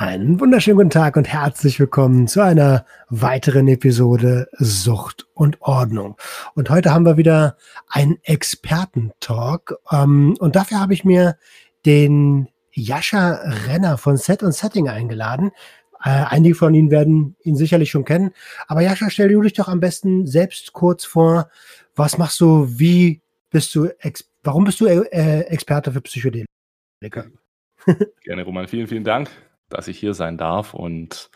Einen 0.00 0.38
wunderschönen 0.38 0.76
guten 0.76 0.90
Tag 0.90 1.16
und 1.16 1.26
herzlich 1.26 1.80
willkommen 1.80 2.28
zu 2.28 2.40
einer 2.40 2.86
weiteren 3.08 3.66
Episode 3.66 4.46
Sucht 4.52 5.26
und 5.34 5.60
Ordnung. 5.60 6.16
Und 6.54 6.70
heute 6.70 6.94
haben 6.94 7.04
wir 7.04 7.16
wieder 7.16 7.56
einen 7.88 8.16
Expertentalk. 8.22 9.74
Ähm, 9.90 10.36
und 10.38 10.54
dafür 10.54 10.78
habe 10.78 10.94
ich 10.94 11.04
mir 11.04 11.36
den 11.84 12.46
Jascha 12.70 13.40
Renner 13.66 13.98
von 13.98 14.16
Set 14.16 14.44
und 14.44 14.52
Setting 14.52 14.88
eingeladen. 14.88 15.50
Äh, 16.04 16.26
einige 16.28 16.54
von 16.54 16.74
Ihnen 16.74 16.92
werden 16.92 17.34
ihn 17.42 17.56
sicherlich 17.56 17.90
schon 17.90 18.04
kennen. 18.04 18.30
Aber 18.68 18.82
Jascha, 18.82 19.10
stell 19.10 19.30
du 19.30 19.42
dich 19.42 19.54
doch 19.54 19.66
am 19.66 19.80
besten 19.80 20.28
selbst 20.28 20.74
kurz 20.74 21.04
vor. 21.04 21.50
Was 21.96 22.18
machst 22.18 22.38
du? 22.38 22.68
Wie 22.78 23.20
bist 23.50 23.74
du? 23.74 23.88
Warum 24.44 24.62
bist 24.62 24.78
du 24.78 24.86
äh, 24.86 25.40
Experte 25.40 25.90
für 25.90 26.02
Psychedelika? 26.02 26.46
Gerne, 28.22 28.44
Roman. 28.44 28.68
Vielen, 28.68 28.86
vielen 28.86 29.02
Dank 29.02 29.28
dass 29.68 29.88
ich 29.88 29.98
hier 29.98 30.14
sein 30.14 30.38
darf 30.38 30.74
und 30.74 31.30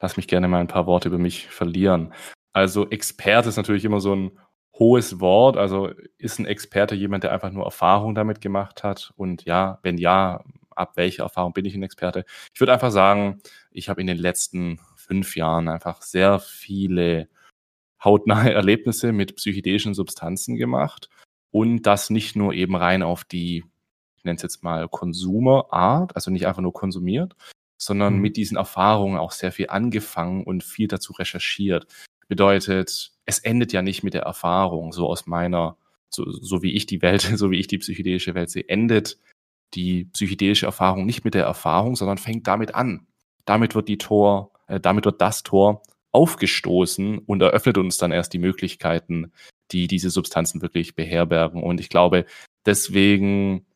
lass 0.00 0.16
mich 0.16 0.28
gerne 0.28 0.48
mal 0.48 0.60
ein 0.60 0.68
paar 0.68 0.86
Worte 0.86 1.08
über 1.08 1.18
mich 1.18 1.48
verlieren. 1.48 2.12
Also 2.52 2.88
Experte 2.90 3.48
ist 3.48 3.56
natürlich 3.56 3.84
immer 3.84 4.00
so 4.00 4.14
ein 4.14 4.38
hohes 4.78 5.20
Wort. 5.20 5.56
Also 5.56 5.90
ist 6.18 6.38
ein 6.38 6.46
Experte 6.46 6.94
jemand, 6.94 7.24
der 7.24 7.32
einfach 7.32 7.50
nur 7.50 7.64
Erfahrung 7.64 8.14
damit 8.14 8.40
gemacht 8.40 8.82
hat? 8.82 9.12
Und 9.16 9.44
ja, 9.44 9.78
wenn 9.82 9.98
ja, 9.98 10.44
ab 10.70 10.96
welcher 10.96 11.24
Erfahrung 11.24 11.52
bin 11.52 11.64
ich 11.64 11.74
ein 11.74 11.82
Experte? 11.82 12.24
Ich 12.52 12.60
würde 12.60 12.72
einfach 12.72 12.90
sagen, 12.90 13.40
ich 13.70 13.88
habe 13.88 14.00
in 14.00 14.06
den 14.06 14.18
letzten 14.18 14.80
fünf 14.96 15.36
Jahren 15.36 15.68
einfach 15.68 16.02
sehr 16.02 16.38
viele 16.40 17.28
hautnahe 18.02 18.52
Erlebnisse 18.52 19.12
mit 19.12 19.36
psychedelischen 19.36 19.94
Substanzen 19.94 20.56
gemacht 20.56 21.08
und 21.50 21.82
das 21.82 22.10
nicht 22.10 22.36
nur 22.36 22.52
eben 22.52 22.76
rein 22.76 23.02
auf 23.02 23.24
die, 23.24 23.64
ich 24.16 24.24
nenne 24.24 24.36
es 24.36 24.42
jetzt 24.42 24.62
mal 24.62 24.88
Konsumerart, 24.88 26.14
also 26.14 26.30
nicht 26.30 26.46
einfach 26.46 26.62
nur 26.62 26.72
konsumiert, 26.72 27.34
sondern 27.84 28.14
mhm. 28.14 28.20
mit 28.20 28.36
diesen 28.36 28.56
Erfahrungen 28.56 29.18
auch 29.18 29.32
sehr 29.32 29.52
viel 29.52 29.68
angefangen 29.68 30.44
und 30.44 30.64
viel 30.64 30.88
dazu 30.88 31.12
recherchiert. 31.12 31.86
Bedeutet, 32.28 33.12
es 33.26 33.38
endet 33.38 33.72
ja 33.72 33.82
nicht 33.82 34.02
mit 34.02 34.14
der 34.14 34.22
Erfahrung, 34.22 34.92
so 34.92 35.08
aus 35.08 35.26
meiner, 35.26 35.76
so, 36.08 36.30
so 36.30 36.62
wie 36.62 36.72
ich 36.72 36.86
die 36.86 37.02
Welt, 37.02 37.22
so 37.36 37.50
wie 37.50 37.58
ich 37.58 37.66
die 37.66 37.78
psychedelische 37.78 38.34
Welt 38.34 38.50
sehe, 38.50 38.68
endet 38.68 39.18
die 39.74 40.06
psychedelische 40.06 40.66
Erfahrung 40.66 41.04
nicht 41.04 41.24
mit 41.24 41.34
der 41.34 41.44
Erfahrung, 41.44 41.96
sondern 41.96 42.18
fängt 42.18 42.46
damit 42.46 42.74
an. 42.74 43.06
Damit 43.44 43.74
wird 43.74 43.88
die 43.88 43.98
Tor, 43.98 44.52
äh, 44.66 44.80
damit 44.80 45.04
wird 45.04 45.20
das 45.20 45.42
Tor 45.42 45.82
aufgestoßen 46.12 47.18
und 47.18 47.42
eröffnet 47.42 47.76
uns 47.76 47.98
dann 47.98 48.12
erst 48.12 48.32
die 48.32 48.38
Möglichkeiten, 48.38 49.32
die 49.72 49.88
diese 49.88 50.10
Substanzen 50.10 50.62
wirklich 50.62 50.94
beherbergen. 50.94 51.62
Und 51.62 51.80
ich 51.80 51.88
glaube, 51.88 52.24
deswegen 52.64 53.66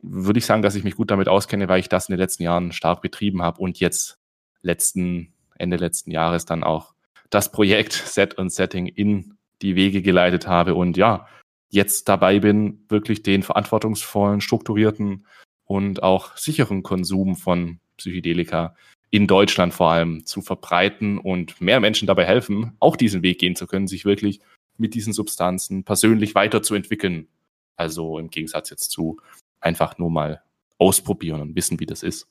würde 0.00 0.38
ich 0.38 0.46
sagen, 0.46 0.62
dass 0.62 0.74
ich 0.74 0.84
mich 0.84 0.96
gut 0.96 1.10
damit 1.10 1.28
auskenne, 1.28 1.68
weil 1.68 1.80
ich 1.80 1.88
das 1.88 2.08
in 2.08 2.14
den 2.14 2.20
letzten 2.20 2.42
Jahren 2.42 2.72
stark 2.72 3.02
betrieben 3.02 3.42
habe 3.42 3.60
und 3.60 3.78
jetzt 3.80 4.18
letzten, 4.62 5.34
Ende 5.56 5.76
letzten 5.76 6.10
Jahres 6.10 6.46
dann 6.46 6.64
auch 6.64 6.94
das 7.30 7.52
Projekt 7.52 7.92
Set 8.06 8.34
und 8.34 8.50
Setting 8.50 8.86
in 8.86 9.36
die 9.60 9.76
Wege 9.76 10.02
geleitet 10.02 10.46
habe 10.46 10.74
und 10.74 10.96
ja, 10.96 11.26
jetzt 11.68 12.08
dabei 12.08 12.40
bin, 12.40 12.84
wirklich 12.88 13.22
den 13.22 13.42
verantwortungsvollen, 13.42 14.40
strukturierten 14.40 15.26
und 15.64 16.02
auch 16.02 16.36
sicheren 16.36 16.82
Konsum 16.82 17.36
von 17.36 17.80
Psychedelika 17.96 18.76
in 19.10 19.26
Deutschland 19.26 19.72
vor 19.72 19.90
allem 19.90 20.26
zu 20.26 20.42
verbreiten 20.42 21.18
und 21.18 21.60
mehr 21.60 21.80
Menschen 21.80 22.06
dabei 22.06 22.26
helfen, 22.26 22.72
auch 22.80 22.96
diesen 22.96 23.22
Weg 23.22 23.38
gehen 23.38 23.56
zu 23.56 23.66
können, 23.66 23.86
sich 23.86 24.04
wirklich 24.04 24.40
mit 24.76 24.94
diesen 24.94 25.12
Substanzen 25.12 25.84
persönlich 25.84 26.34
weiterzuentwickeln. 26.34 27.28
Also 27.76 28.18
im 28.18 28.30
Gegensatz 28.30 28.70
jetzt 28.70 28.90
zu 28.90 29.18
einfach 29.62 29.98
nur 29.98 30.10
mal 30.10 30.42
ausprobieren 30.78 31.40
und 31.40 31.56
wissen, 31.56 31.80
wie 31.80 31.86
das 31.86 32.02
ist. 32.02 32.26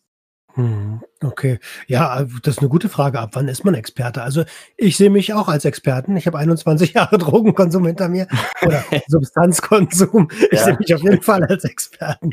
Hm, 0.55 1.01
okay, 1.23 1.59
ja, 1.87 2.25
das 2.43 2.55
ist 2.55 2.59
eine 2.59 2.67
gute 2.67 2.89
Frage. 2.89 3.19
Ab 3.19 3.31
wann 3.33 3.47
ist 3.47 3.63
man 3.63 3.73
Experte? 3.73 4.21
Also 4.21 4.43
ich 4.75 4.97
sehe 4.97 5.09
mich 5.09 5.33
auch 5.33 5.47
als 5.47 5.63
Experten. 5.63 6.17
Ich 6.17 6.27
habe 6.27 6.37
21 6.37 6.93
Jahre 6.93 7.17
Drogenkonsum 7.17 7.85
hinter 7.85 8.09
mir 8.09 8.27
oder 8.61 8.83
Substanzkonsum. 9.07 10.29
Ich 10.51 10.59
ja. 10.59 10.65
sehe 10.65 10.77
mich 10.77 10.93
auf 10.93 11.03
jeden 11.03 11.21
Fall 11.21 11.43
als 11.45 11.63
Experten. 11.63 12.31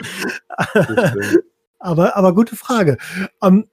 aber, 1.79 2.17
aber 2.17 2.35
gute 2.35 2.57
Frage. 2.57 2.99
Um, 3.41 3.59
ähm, 3.59 3.69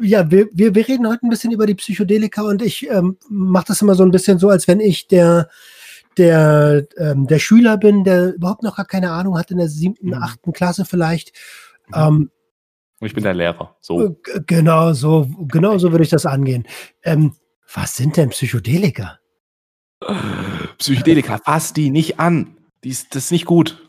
ja, 0.00 0.28
wir, 0.28 0.48
wir, 0.52 0.74
wir 0.74 0.88
reden 0.88 1.08
heute 1.08 1.24
ein 1.24 1.30
bisschen 1.30 1.52
über 1.52 1.66
die 1.66 1.76
Psychedelika 1.76 2.42
und 2.42 2.62
ich 2.62 2.90
ähm, 2.90 3.16
mache 3.28 3.66
das 3.68 3.80
immer 3.80 3.94
so 3.94 4.02
ein 4.02 4.10
bisschen 4.10 4.40
so, 4.40 4.48
als 4.48 4.66
wenn 4.66 4.80
ich 4.80 5.06
der 5.06 5.48
der, 6.18 6.86
ähm, 6.96 7.26
der 7.26 7.38
Schüler 7.38 7.76
bin, 7.76 8.04
der 8.04 8.34
überhaupt 8.34 8.62
noch 8.62 8.76
gar 8.76 8.86
keine 8.86 9.10
Ahnung 9.10 9.38
hat 9.38 9.50
in 9.50 9.58
der 9.58 9.68
siebten, 9.68 10.08
mhm. 10.08 10.22
achten 10.22 10.52
Klasse 10.52 10.84
vielleicht. 10.84 11.32
Mhm. 11.88 11.94
Ähm, 11.94 12.30
und 13.00 13.06
ich 13.06 13.14
bin 13.14 13.24
der 13.24 13.34
Lehrer. 13.34 13.76
So. 13.80 14.16
Genau, 14.46 14.92
so, 14.92 15.28
genau 15.48 15.78
so 15.78 15.90
würde 15.90 16.04
ich 16.04 16.10
das 16.10 16.26
angehen. 16.26 16.66
Ähm, 17.02 17.34
was 17.74 17.96
sind 17.96 18.16
denn 18.16 18.30
Psychedelika? 18.30 19.18
Psychedelika, 20.78 21.38
fass 21.38 21.72
die 21.72 21.90
nicht 21.90 22.20
an. 22.20 22.56
Die 22.82 22.90
ist, 22.90 23.14
das 23.14 23.26
ist 23.26 23.30
nicht 23.32 23.46
gut. 23.46 23.82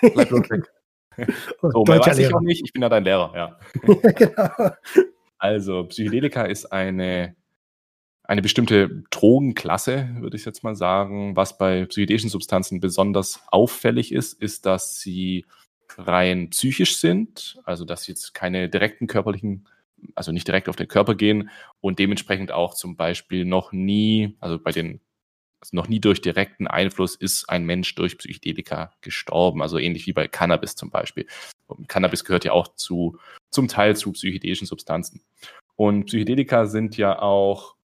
Bleib 0.00 0.30
so, 1.60 1.84
mehr 1.86 2.00
weiß 2.00 2.18
ich 2.18 2.32
auch 2.32 2.40
nicht. 2.40 2.62
Ich 2.64 2.72
bin 2.72 2.82
ja 2.82 2.88
dein 2.88 3.04
Lehrer, 3.04 3.32
ja. 3.34 3.58
genau. 4.14 4.70
Also, 5.38 5.84
Psychedelika 5.84 6.44
ist 6.44 6.66
eine 6.66 7.36
eine 8.32 8.40
bestimmte 8.40 9.04
Drogenklasse, 9.10 10.08
würde 10.20 10.38
ich 10.38 10.46
jetzt 10.46 10.64
mal 10.64 10.74
sagen. 10.74 11.36
Was 11.36 11.58
bei 11.58 11.84
psychedelischen 11.84 12.30
Substanzen 12.30 12.80
besonders 12.80 13.42
auffällig 13.48 14.10
ist, 14.10 14.40
ist, 14.40 14.64
dass 14.64 14.98
sie 14.98 15.44
rein 15.98 16.48
psychisch 16.48 16.96
sind, 16.96 17.60
also 17.64 17.84
dass 17.84 18.04
sie 18.04 18.12
jetzt 18.12 18.32
keine 18.32 18.70
direkten 18.70 19.06
körperlichen, 19.06 19.68
also 20.14 20.32
nicht 20.32 20.48
direkt 20.48 20.70
auf 20.70 20.76
den 20.76 20.88
Körper 20.88 21.14
gehen 21.14 21.50
und 21.82 21.98
dementsprechend 21.98 22.52
auch 22.52 22.72
zum 22.72 22.96
Beispiel 22.96 23.44
noch 23.44 23.70
nie, 23.70 24.34
also 24.40 24.58
bei 24.58 24.72
den 24.72 25.02
also 25.60 25.76
noch 25.76 25.86
nie 25.86 26.00
durch 26.00 26.22
direkten 26.22 26.66
Einfluss 26.66 27.14
ist 27.14 27.50
ein 27.50 27.64
Mensch 27.64 27.94
durch 27.94 28.16
Psychedelika 28.16 28.94
gestorben, 29.02 29.60
also 29.60 29.78
ähnlich 29.78 30.06
wie 30.06 30.14
bei 30.14 30.26
Cannabis 30.26 30.74
zum 30.74 30.90
Beispiel. 30.90 31.26
Und 31.66 31.86
Cannabis 31.86 32.24
gehört 32.24 32.44
ja 32.44 32.52
auch 32.52 32.74
zu, 32.76 33.18
zum 33.50 33.68
Teil 33.68 33.94
zu 33.94 34.10
psychedelischen 34.12 34.66
Substanzen. 34.66 35.20
Und 35.76 36.06
Psychedelika 36.06 36.64
sind 36.66 36.96
ja 36.96 37.20
auch 37.20 37.76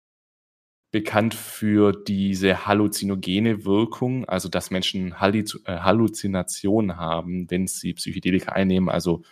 bekannt 0.96 1.34
für 1.34 1.92
diese 1.92 2.66
halluzinogene 2.66 3.66
Wirkung, 3.66 4.24
also 4.24 4.48
dass 4.48 4.70
Menschen 4.70 5.12
äh, 5.12 5.14
Halluzinationen 5.14 6.96
haben, 6.96 7.50
wenn 7.50 7.66
sie 7.66 7.92
Psychedelika 7.92 8.52
einnehmen, 8.52 8.88
also 8.88 9.22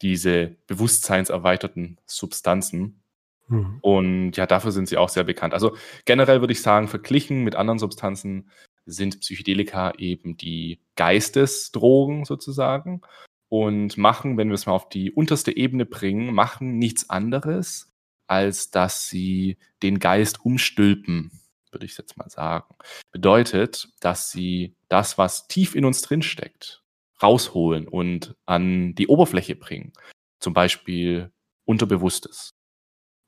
diese 0.00 0.56
bewusstseinserweiterten 0.68 1.98
Substanzen. 2.06 3.02
Mhm. 3.48 3.76
Und 3.82 4.32
ja, 4.38 4.46
dafür 4.46 4.72
sind 4.72 4.88
sie 4.88 4.96
auch 4.96 5.10
sehr 5.10 5.24
bekannt. 5.24 5.52
Also 5.52 5.76
generell 6.06 6.40
würde 6.40 6.54
ich 6.54 6.62
sagen, 6.62 6.88
verglichen 6.88 7.44
mit 7.44 7.56
anderen 7.56 7.78
Substanzen 7.78 8.48
sind 8.86 9.20
Psychedelika 9.20 9.92
eben 9.98 10.38
die 10.38 10.80
Geistesdrogen 10.96 12.24
sozusagen 12.24 13.02
und 13.50 13.98
machen, 13.98 14.38
wenn 14.38 14.48
wir 14.48 14.54
es 14.54 14.64
mal 14.64 14.72
auf 14.72 14.88
die 14.88 15.12
unterste 15.12 15.54
Ebene 15.54 15.84
bringen, 15.84 16.32
machen 16.32 16.78
nichts 16.78 17.10
anderes, 17.10 17.89
als 18.30 18.70
dass 18.70 19.08
sie 19.08 19.58
den 19.82 19.98
Geist 19.98 20.44
umstülpen, 20.44 21.32
würde 21.72 21.84
ich 21.84 21.98
jetzt 21.98 22.16
mal 22.16 22.30
sagen. 22.30 22.76
Bedeutet, 23.10 23.88
dass 24.00 24.30
sie 24.30 24.76
das, 24.88 25.18
was 25.18 25.48
tief 25.48 25.74
in 25.74 25.84
uns 25.84 26.02
drinsteckt, 26.02 26.82
rausholen 27.20 27.88
und 27.88 28.36
an 28.46 28.94
die 28.94 29.08
Oberfläche 29.08 29.56
bringen. 29.56 29.92
Zum 30.38 30.54
Beispiel 30.54 31.32
Unterbewusstes 31.64 32.50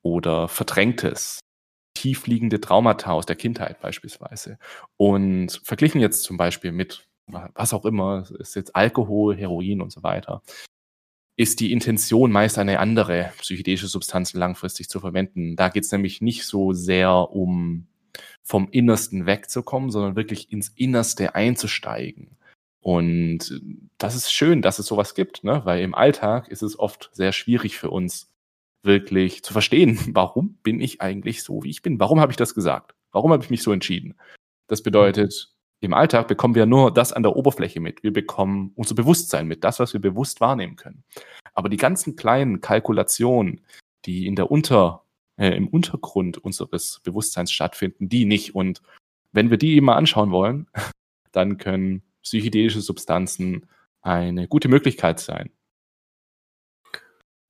oder 0.03 0.47
Verdrängtes, 0.47 1.41
tiefliegende 1.95 2.61
Traumata 2.61 3.11
aus 3.11 3.27
der 3.27 3.37
Kindheit 3.37 3.81
beispielsweise. 3.81 4.57
Und 4.97 5.61
verglichen 5.65 6.01
jetzt 6.01 6.23
zum 6.23 6.37
Beispiel 6.37 6.71
mit 6.71 7.09
was 7.27 7.73
auch 7.73 7.85
immer, 7.85 8.25
ist 8.39 8.57
jetzt 8.57 8.75
Alkohol, 8.77 9.37
Heroin 9.37 9.81
und 9.81 9.91
so 9.91 10.03
weiter, 10.03 10.43
ist 11.37 11.61
die 11.61 11.73
Intention 11.73 12.31
meist 12.31 12.59
eine 12.59 12.79
andere, 12.79 13.33
psychedelische 13.39 13.89
Substanzen 13.89 14.39
langfristig 14.39 14.89
zu 14.89 15.01
verwenden. 15.01 15.57
Da 15.57 15.69
geht 15.69 15.85
es 15.85 15.93
nämlich 15.93 16.21
nicht 16.21 16.45
so 16.45 16.73
sehr 16.73 17.11
um 17.31 17.87
vom 18.43 18.69
Innersten 18.71 19.27
wegzukommen, 19.27 19.91
sondern 19.91 20.17
wirklich 20.17 20.53
ins 20.53 20.69
Innerste 20.69 21.35
einzusteigen. 21.35 22.37
Und 22.81 23.61
das 23.99 24.17
ist 24.17 24.33
schön, 24.33 24.61
dass 24.61 24.79
es 24.79 24.87
sowas 24.87 25.15
gibt, 25.15 25.45
ne? 25.45 25.63
weil 25.65 25.83
im 25.83 25.95
Alltag 25.95 26.49
ist 26.49 26.63
es 26.63 26.79
oft 26.79 27.11
sehr 27.13 27.33
schwierig 27.33 27.79
für 27.79 27.91
uns, 27.91 28.33
wirklich 28.83 29.43
zu 29.43 29.53
verstehen, 29.53 29.99
warum 30.15 30.59
bin 30.63 30.81
ich 30.81 31.01
eigentlich 31.01 31.43
so, 31.43 31.63
wie 31.63 31.71
ich 31.71 31.83
bin? 31.83 32.01
Warum 32.01 32.21
habe 32.21 32.33
ich 32.33 32.37
das 32.37 32.55
gesagt? 32.55 32.95
Warum 33.13 33.33
habe 33.33 33.45
ich 33.45 33.51
mich 33.51 33.63
so 33.63 33.73
entschieden? 33.73 34.15
Das 34.67 34.83
bedeutet, 34.83 35.55
im 35.83 35.95
Alltag 35.95 36.29
bekommen 36.29 36.55
wir 36.55 36.65
nur 36.65 36.95
das 36.95 37.13
an 37.13 37.25
der 37.25 37.35
Oberfläche 37.35 37.81
mit. 37.81 38.05
Wir 38.05 38.13
bekommen 38.13 38.71
unser 38.77 38.95
Bewusstsein 38.95 39.49
mit, 39.49 39.65
das, 39.65 39.81
was 39.81 39.93
wir 39.93 40.01
bewusst 40.01 40.41
wahrnehmen 40.41 40.77
können. 40.77 41.03
Aber 41.55 41.69
die 41.69 41.77
ganzen 41.77 42.15
kleinen 42.15 42.61
Kalkulationen, 42.61 43.63
die 44.05 44.29
in 44.29 44.37
der 44.37 44.53
Unter, 44.53 45.03
äh, 45.37 45.57
im 45.57 45.67
Untergrund 45.67 46.39
unseres 46.39 47.01
Bewusstseins 47.03 47.51
stattfinden, 47.51 48.09
die 48.09 48.27
nicht. 48.27 48.55
Und 48.55 48.81
wenn 49.33 49.51
wir 49.51 49.59
die 49.59 49.81
mal 49.81 49.97
anschauen 49.97 50.31
wollen, 50.31 50.69
dann 51.33 51.59
können 51.59 52.03
psychedelische 52.23 52.81
Substanzen 52.81 53.67
eine 54.03 54.47
gute 54.47 54.69
Möglichkeit 54.69 55.19
sein. 55.19 55.51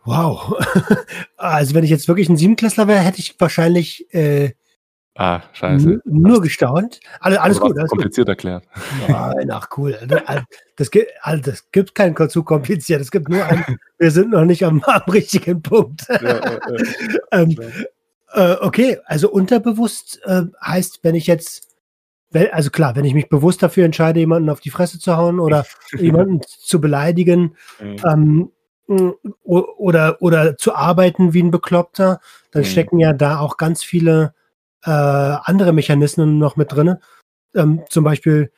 Wow. 0.04 0.58
Also 1.36 1.74
wenn 1.74 1.82
ich 1.82 1.90
jetzt 1.90 2.06
wirklich 2.06 2.28
ein 2.28 2.36
Siebenklässler 2.36 2.86
wäre, 2.86 3.00
hätte 3.00 3.18
ich 3.18 3.34
wahrscheinlich 3.40 4.14
äh, 4.14 4.52
Ah, 5.14 5.42
scheiße. 5.52 6.00
Nur 6.06 6.40
gestaunt. 6.40 7.00
Alles, 7.20 7.38
alles 7.38 7.60
gut. 7.60 7.76
Alles 7.76 7.90
kompliziert 7.90 8.26
gut. 8.26 8.30
erklärt. 8.30 8.64
Nein, 9.08 9.50
ach 9.50 9.68
cool. 9.76 9.98
Das 10.76 10.90
gibt, 10.90 11.10
also 11.20 11.50
das 11.50 11.70
gibt 11.70 11.94
kein 11.94 12.16
zu 12.30 12.42
kompliziert. 12.42 13.00
Es 13.00 13.10
gibt 13.10 13.28
nur 13.28 13.44
ein, 13.44 13.64
wir 13.98 14.10
sind 14.10 14.30
noch 14.30 14.46
nicht 14.46 14.64
am, 14.64 14.82
am 14.84 15.02
richtigen 15.02 15.60
Punkt. 15.60 16.08
Ja, 16.08 16.22
ja, 16.22 16.40
ja. 16.40 16.60
ähm, 17.32 17.56
äh, 18.32 18.56
okay, 18.60 18.98
also 19.04 19.30
unterbewusst 19.30 20.20
äh, 20.24 20.44
heißt, 20.64 21.00
wenn 21.02 21.14
ich 21.14 21.26
jetzt, 21.26 21.68
also 22.50 22.70
klar, 22.70 22.96
wenn 22.96 23.04
ich 23.04 23.12
mich 23.12 23.28
bewusst 23.28 23.62
dafür 23.62 23.84
entscheide, 23.84 24.20
jemanden 24.20 24.48
auf 24.48 24.60
die 24.60 24.70
Fresse 24.70 24.98
zu 24.98 25.18
hauen 25.18 25.40
oder 25.40 25.66
jemanden 25.98 26.40
zu 26.46 26.80
beleidigen, 26.80 27.54
ähm, 27.80 28.50
oder, 29.44 30.20
oder 30.20 30.56
zu 30.56 30.74
arbeiten 30.74 31.32
wie 31.32 31.42
ein 31.42 31.50
Bekloppter, 31.50 32.20
dann 32.50 32.64
stecken 32.64 32.98
ja 32.98 33.12
da 33.12 33.38
auch 33.38 33.56
ganz 33.56 33.82
viele 33.82 34.34
äh, 34.84 34.90
andere 34.90 35.72
Mechanismen 35.72 36.38
noch 36.38 36.56
mit 36.56 36.72
drin. 36.72 36.96
Ähm, 37.54 37.82
zum 37.88 38.04
Beispiel, 38.04 38.50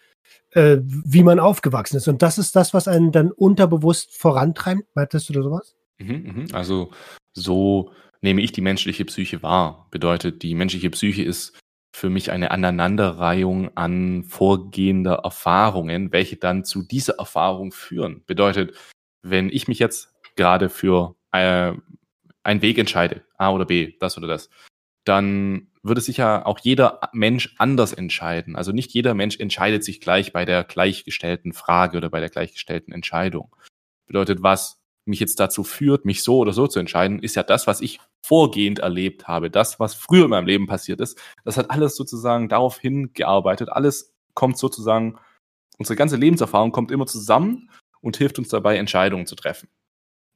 äh, 0.53 0.79
wie 0.83 1.23
man 1.23 1.41
aufgewachsen 1.41 1.97
ist. 1.97 2.09
Und 2.09 2.23
das 2.23 2.39
ist 2.39 2.57
das, 2.57 2.75
was 2.75 2.89
einen 2.89 3.13
dann 3.13 3.31
unterbewusst 3.33 4.17
vorantreibt. 4.17 4.85
Meintest 4.95 5.29
du 5.29 5.33
da 5.33 5.43
sowas? 5.43 5.77
Mhm, 5.99 6.47
mh. 6.47 6.57
Also 6.57 6.91
so 7.33 7.93
nehme 8.21 8.41
ich 8.41 8.53
die 8.53 8.61
menschliche 8.61 9.05
Psyche 9.05 9.43
wahr. 9.43 9.89
Bedeutet, 9.91 10.43
die 10.43 10.55
menschliche 10.55 10.91
Psyche 10.91 11.23
ist 11.23 11.59
für 11.95 12.11
mich 12.11 12.33
eine 12.33 12.51
Aneinanderreihung 12.51 13.77
an 13.77 14.25
vorgehender 14.25 15.21
Erfahrungen, 15.23 16.11
welche 16.11 16.37
dann 16.37 16.65
zu 16.65 16.83
dieser 16.83 17.19
Erfahrung 17.19 17.71
führen. 17.71 18.25
Bedeutet, 18.27 18.75
wenn 19.23 19.49
ich 19.49 19.69
mich 19.69 19.79
jetzt 19.79 20.13
gerade 20.37 20.71
für 20.71 21.15
äh, 21.31 21.73
einen 22.43 22.63
Weg 22.63 22.79
entscheide, 22.79 23.23
A 23.39 23.53
oder 23.53 23.65
B, 23.65 23.95
das 24.01 24.19
oder 24.19 24.27
das, 24.27 24.51
dann 25.05 25.69
würde 25.85 26.01
sich 26.01 26.17
ja 26.17 26.45
auch 26.47 26.59
jeder 26.59 27.01
Mensch 27.13 27.55
anders 27.59 27.93
entscheiden. 27.93 28.57
Also 28.57 28.73
nicht 28.73 28.93
jeder 28.93 29.15
Mensch 29.15 29.39
entscheidet 29.39 29.85
sich 29.85 30.01
gleich 30.01 30.33
bei 30.33 30.45
der 30.45 30.65
gleichgestellten 30.65 31.53
Frage 31.53 31.99
oder 31.99 32.11
bei 32.11 32.21
der 32.21 32.31
gleichgestellten 32.31 32.93
Entscheidung. 32.93 33.55
Bedeutet, 34.07 34.43
was 34.43 34.81
mich 35.05 35.21
jetzt 35.21 35.39
dazu 35.39 35.63
führt, 35.63 36.07
mich 36.07 36.23
so 36.23 36.39
oder 36.39 36.55
so 36.55 36.67
zu 36.67 36.79
entscheiden, 36.81 37.23
ist 37.23 37.37
ja 37.37 37.43
das, 37.43 37.67
was 37.67 37.83
ich 37.83 38.01
vorgehend 38.25 38.79
erlebt 38.79 39.29
habe, 39.29 39.51
das, 39.51 39.79
was 39.79 39.95
früher 39.95 40.25
in 40.25 40.31
meinem 40.31 40.47
Leben 40.47 40.67
passiert 40.67 41.01
ist. 41.01 41.21
Das 41.45 41.59
hat 41.59 41.71
alles 41.71 41.97
sozusagen 41.97 42.49
darauf 42.49 42.79
hingearbeitet. 42.79 43.69
Alles 43.71 44.15
kommt 44.33 44.57
sozusagen, 44.57 45.19
unsere 45.77 45.97
ganze 45.97 46.17
Lebenserfahrung 46.17 46.73
kommt 46.73 46.91
immer 46.91 47.07
zusammen 47.07 47.69
und 48.01 48.17
hilft 48.17 48.39
uns 48.39 48.49
dabei, 48.49 48.79
Entscheidungen 48.79 49.27
zu 49.27 49.35
treffen. 49.35 49.69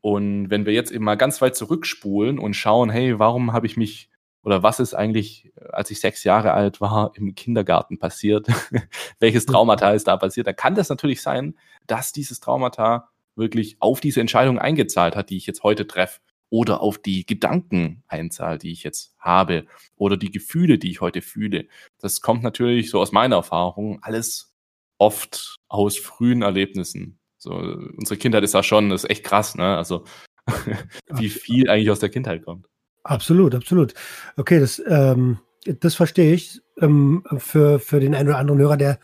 Und 0.02 0.50
wenn 0.50 0.66
wir 0.66 0.74
jetzt 0.74 0.92
eben 0.92 1.04
mal 1.04 1.16
ganz 1.16 1.40
weit 1.40 1.56
zurückspulen 1.56 2.38
und 2.38 2.54
schauen, 2.54 2.90
hey, 2.90 3.18
warum 3.18 3.54
habe 3.54 3.66
ich 3.66 3.78
mich 3.78 4.10
oder 4.48 4.62
was 4.62 4.80
ist 4.80 4.94
eigentlich, 4.94 5.52
als 5.72 5.90
ich 5.90 6.00
sechs 6.00 6.24
Jahre 6.24 6.54
alt 6.54 6.80
war, 6.80 7.12
im 7.16 7.34
Kindergarten 7.34 7.98
passiert? 7.98 8.46
Welches 9.20 9.46
mhm. 9.46 9.52
Traumata 9.52 9.92
ist 9.92 10.08
da 10.08 10.16
passiert? 10.16 10.46
Da 10.46 10.54
kann 10.54 10.74
das 10.74 10.88
natürlich 10.88 11.20
sein, 11.20 11.54
dass 11.86 12.12
dieses 12.12 12.40
Traumata 12.40 13.10
wirklich 13.36 13.76
auf 13.80 14.00
diese 14.00 14.22
Entscheidung 14.22 14.58
eingezahlt 14.58 15.16
hat, 15.16 15.28
die 15.28 15.36
ich 15.36 15.46
jetzt 15.46 15.64
heute 15.64 15.86
treffe, 15.86 16.20
oder 16.48 16.80
auf 16.80 16.96
die 16.96 17.26
Gedanken 17.26 18.02
einzahlt, 18.08 18.62
die 18.62 18.72
ich 18.72 18.84
jetzt 18.84 19.14
habe, 19.18 19.66
oder 19.96 20.16
die 20.16 20.30
Gefühle, 20.30 20.78
die 20.78 20.92
ich 20.92 21.02
heute 21.02 21.20
fühle. 21.20 21.66
Das 21.98 22.22
kommt 22.22 22.42
natürlich 22.42 22.88
so 22.88 23.00
aus 23.00 23.12
meiner 23.12 23.36
Erfahrung 23.36 24.02
alles 24.02 24.56
oft 24.96 25.56
aus 25.68 25.98
frühen 25.98 26.40
Erlebnissen. 26.40 27.18
So, 27.36 27.50
unsere 27.50 28.16
Kindheit 28.16 28.44
ist 28.44 28.54
da 28.54 28.62
schon, 28.62 28.88
das 28.88 29.04
ist 29.04 29.10
echt 29.10 29.24
krass, 29.24 29.56
ne? 29.56 29.76
Also, 29.76 30.04
wie 31.10 31.28
viel 31.28 31.68
eigentlich 31.68 31.90
aus 31.90 32.00
der 32.00 32.08
Kindheit 32.08 32.46
kommt. 32.46 32.66
Absolut, 33.08 33.54
absolut. 33.54 33.94
Okay, 34.36 34.60
das, 34.60 34.82
ähm, 34.86 35.38
das 35.80 35.94
verstehe 35.94 36.34
ich. 36.34 36.60
Ähm, 36.78 37.24
für, 37.38 37.78
für 37.78 38.00
den 38.00 38.14
einen 38.14 38.28
oder 38.28 38.38
anderen 38.38 38.60
Hörer, 38.60 38.76
der 38.76 38.98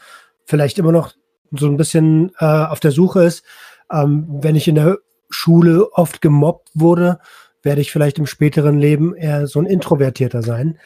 vielleicht 0.44 0.78
immer 0.78 0.92
noch 0.92 1.14
so 1.50 1.66
ein 1.66 1.78
bisschen 1.78 2.30
äh, 2.38 2.44
auf 2.44 2.80
der 2.80 2.90
Suche 2.90 3.24
ist. 3.24 3.44
Ähm, 3.90 4.26
wenn 4.42 4.56
ich 4.56 4.68
in 4.68 4.74
der 4.74 4.98
Schule 5.30 5.90
oft 5.92 6.20
gemobbt 6.20 6.68
wurde, 6.74 7.18
werde 7.62 7.80
ich 7.80 7.90
vielleicht 7.90 8.18
im 8.18 8.26
späteren 8.26 8.78
Leben 8.78 9.14
eher 9.16 9.46
so 9.46 9.58
ein 9.58 9.66
Introvertierter 9.66 10.42
sein 10.42 10.78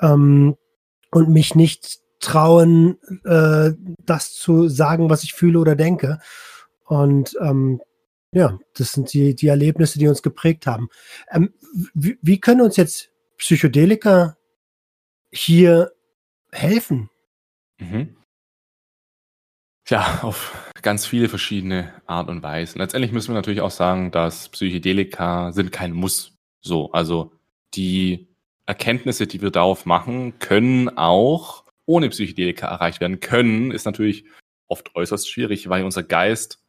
ähm, 0.00 0.56
und 1.10 1.28
mich 1.28 1.54
nicht 1.54 1.98
trauen, 2.20 2.98
äh, 3.24 3.72
das 4.06 4.32
zu 4.32 4.68
sagen, 4.68 5.10
was 5.10 5.24
ich 5.24 5.34
fühle 5.34 5.58
oder 5.58 5.76
denke. 5.76 6.20
Und 6.86 7.36
ähm, 7.42 7.82
ja, 8.36 8.58
das 8.74 8.92
sind 8.92 9.14
die, 9.14 9.34
die 9.34 9.46
Erlebnisse, 9.46 9.98
die 9.98 10.08
uns 10.08 10.22
geprägt 10.22 10.66
haben. 10.66 10.90
Ähm, 11.30 11.54
wie, 11.94 12.18
wie 12.20 12.38
können 12.38 12.60
uns 12.60 12.76
jetzt 12.76 13.10
Psychedelika 13.38 14.36
hier 15.32 15.92
helfen? 16.52 17.08
Mhm. 17.78 18.14
Tja, 19.86 20.20
auf 20.20 20.70
ganz 20.82 21.06
viele 21.06 21.30
verschiedene 21.30 21.94
Art 22.04 22.28
und 22.28 22.42
Weisen. 22.42 22.78
Letztendlich 22.78 23.10
müssen 23.10 23.28
wir 23.28 23.36
natürlich 23.36 23.62
auch 23.62 23.70
sagen, 23.70 24.10
dass 24.10 24.50
Psychedelika 24.50 25.52
sind 25.52 25.72
kein 25.72 25.92
Muss. 25.92 26.36
So, 26.60 26.92
also 26.92 27.32
die 27.72 28.28
Erkenntnisse, 28.66 29.26
die 29.26 29.40
wir 29.40 29.50
darauf 29.50 29.86
machen, 29.86 30.38
können 30.40 30.90
auch 30.90 31.64
ohne 31.86 32.10
Psychedelika 32.10 32.66
erreicht 32.66 33.00
werden. 33.00 33.20
Können 33.20 33.70
ist 33.70 33.86
natürlich 33.86 34.26
oft 34.68 34.94
äußerst 34.94 35.30
schwierig, 35.30 35.70
weil 35.70 35.84
unser 35.84 36.02
Geist 36.02 36.65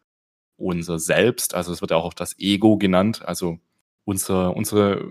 unser 0.57 1.00
Selbst, 1.00 1.56
also 1.56 1.71
es 1.71 1.81
wird 1.81 1.92
ja 1.92 1.98
auch 1.98 2.13
das 2.13 2.38
Ego 2.39 2.77
genannt, 2.77 3.25
also 3.25 3.59
unsere, 4.06 4.51
unsere 4.51 5.07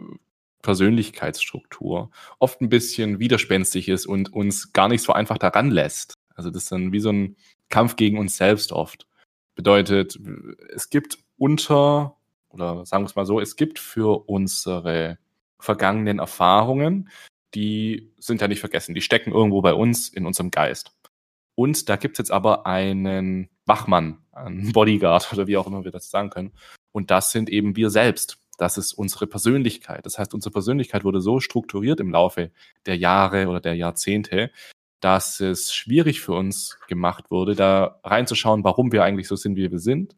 Persönlichkeitsstruktur 0.62 2.10
oft 2.38 2.60
ein 2.60 2.69
bisschen 2.69 3.19
widerspenstig 3.19 3.88
ist 3.88 4.06
und 4.06 4.32
uns 4.32 4.72
gar 4.72 4.88
nicht 4.88 5.02
so 5.02 5.12
einfach 5.12 5.38
daran 5.38 5.70
lässt. 5.70 6.14
Also 6.34 6.50
das 6.50 6.64
ist 6.64 6.72
dann 6.72 6.93
wie 6.93 7.00
so 7.00 7.10
ein 7.10 7.36
Kampf 7.69 7.96
gegen 7.96 8.19
uns 8.19 8.36
selbst 8.36 8.72
oft. 8.72 9.06
Bedeutet, 9.55 10.19
es 10.74 10.91
gibt 10.91 11.19
unter, 11.38 12.17
oder 12.50 12.84
sagen 12.84 13.05
wir 13.05 13.08
es 13.08 13.17
mal 13.17 13.26
so, 13.26 13.41
es 13.41 13.56
gibt 13.56 13.79
für 13.79 14.29
unsere 14.29 15.19
vergangenen 15.58 16.19
Erfahrungen, 16.19 17.08
die 17.55 18.12
sind 18.19 18.41
ja 18.41 18.48
nicht 18.48 18.60
vergessen, 18.60 18.94
die 18.94 19.00
stecken 19.00 19.32
irgendwo 19.32 19.62
bei 19.62 19.72
uns 19.72 20.08
in 20.08 20.26
unserem 20.26 20.50
Geist. 20.50 20.93
Und 21.56 21.89
da 21.89 21.96
gibt 21.96 22.15
es 22.15 22.19
jetzt 22.19 22.31
aber 22.31 22.67
einen 22.67 23.48
Wachmann, 23.65 24.19
einen 24.31 24.70
Bodyguard 24.72 25.32
oder 25.32 25.48
wie 25.48 25.56
auch 25.56 25.67
immer 25.67 25.84
wir 25.84 25.91
das 25.91 26.10
sagen 26.10 26.31
können. 26.31 26.53
Und 26.93 27.10
das 27.10 27.32
sind 27.32 27.51
eben 27.51 27.75
wir 27.75 27.91
selbst. 27.91 28.39
Das 28.58 28.79
ist 28.79 28.93
unsere 28.93 29.27
Persönlichkeit. 29.27 30.06
Das 30.06 30.19
heißt, 30.19 30.32
unsere 30.32 30.53
Persönlichkeit 30.53 31.05
wurde 31.05 31.20
so 31.20 31.41
strukturiert 31.41 32.01
im 32.01 32.10
Laufe 32.10 32.53
der 32.86 32.96
Jahre 32.96 33.48
oder 33.48 33.60
der 33.60 33.75
Jahrzehnte, 33.75 34.51
dass 35.01 35.41
es 35.41 35.75
schwierig 35.75 36.20
für 36.20 36.32
uns 36.32 36.79
gemacht 36.89 37.31
wurde, 37.31 37.55
da 37.55 38.01
reinzuschauen, 38.03 38.65
warum 38.65 38.93
wir 38.93 39.05
eigentlich 39.05 39.29
so 39.29 39.36
sind, 39.36 39.56
wie 39.56 39.70
wir 39.70 39.79
sind, 39.79 40.17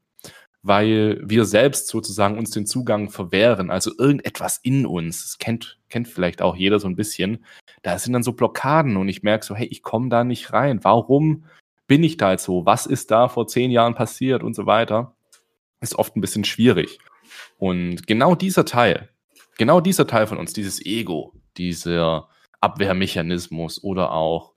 weil 0.62 1.21
wir 1.25 1.45
selbst 1.45 1.88
sozusagen 1.88 2.38
uns 2.38 2.50
den 2.50 2.66
Zugang 2.66 3.11
verwehren, 3.11 3.71
also 3.71 3.90
irgendetwas 3.99 4.59
in 4.62 4.87
uns, 4.87 5.23
das 5.23 5.38
kennt, 5.38 5.78
kennt 5.88 6.07
vielleicht 6.07 6.42
auch 6.42 6.54
jeder 6.54 6.78
so 6.78 6.87
ein 6.88 6.97
bisschen, 6.97 7.45
da 7.82 7.99
sind 7.99 8.12
dann 8.12 8.23
so 8.23 8.32
Blockaden 8.32 8.97
und 8.97 9.08
ich 9.08 9.23
merke 9.23 9.44
so, 9.44 9.54
hey, 9.54 9.66
ich 9.66 9.82
komme 9.82 10.08
da 10.08 10.25
nicht 10.25 10.52
rein. 10.52 10.82
Warum 10.82 11.44
bin 11.87 12.02
ich 12.04 12.16
da 12.16 12.32
jetzt 12.32 12.44
so? 12.44 12.66
Was 12.66 12.87
ist 12.87 13.11
da 13.11 13.28
vor 13.28 13.47
zehn 13.47 13.70
Jahren 13.70 13.94
passiert 13.94 14.42
und 14.42 14.54
so 14.54 14.66
weiter? 14.66 15.14
Ist 15.80 15.97
oft 15.97 16.16
ein 16.16 16.20
bisschen 16.20 16.44
schwierig. 16.44 16.99
Und 17.56 18.06
genau 18.06 18.35
dieser 18.35 18.64
Teil, 18.64 19.08
genau 19.58 19.80
dieser 19.80 20.06
Teil 20.06 20.26
von 20.26 20.38
uns, 20.38 20.52
dieses 20.52 20.85
Ego, 20.85 21.35
dieser 21.56 22.28
Abwehrmechanismus 22.61 23.82
oder 23.82 24.12
auch, 24.12 24.54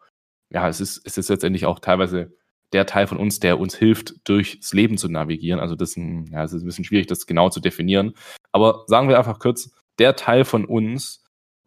ja, 0.50 0.68
es 0.68 0.82
ist, 0.82 1.02
es 1.06 1.18
ist 1.18 1.30
letztendlich 1.30 1.66
auch 1.66 1.80
teilweise 1.80 2.34
der 2.74 2.86
Teil 2.86 3.08
von 3.08 3.18
uns, 3.18 3.40
der 3.40 3.60
uns 3.60 3.76
hilft, 3.76 4.28
durchs 4.28 4.74
Leben 4.74 4.98
zu 4.98 5.10
navigieren. 5.10 5.60
Also 5.60 5.76
das 5.76 5.96
ja, 5.96 6.44
es 6.44 6.54
ist 6.54 6.64
ein 6.64 6.66
bisschen 6.66 6.86
schwierig, 6.86 7.08
das 7.08 7.26
genau 7.26 7.50
zu 7.50 7.60
definieren. 7.60 8.14
Aber 8.52 8.84
sagen 8.88 9.10
wir 9.10 9.18
einfach 9.18 9.40
kurz, 9.40 9.72
der 10.00 10.16
Teil 10.16 10.46
von 10.46 10.66
uns, 10.66 11.24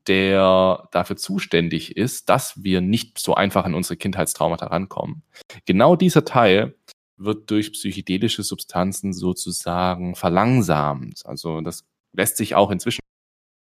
der 0.07 0.89
dafür 0.93 1.17
zuständig 1.17 1.97
ist, 1.97 2.29
dass 2.29 2.63
wir 2.63 2.81
nicht 2.81 3.19
so 3.19 3.35
einfach 3.35 3.65
an 3.65 3.75
unsere 3.75 3.97
Kindheitstraumata 3.97 4.67
rankommen. 4.67 5.23
Genau 5.67 5.97
dieser 5.97 6.25
Teil 6.25 6.75
wird 7.17 7.51
durch 7.51 7.73
psychedelische 7.73 8.43
Substanzen 8.43 9.13
sozusagen 9.13 10.15
verlangsamt. 10.15 11.25
Also 11.25 11.61
das 11.61 11.85
lässt 12.13 12.37
sich 12.37 12.55
auch 12.55 12.71
inzwischen 12.71 13.01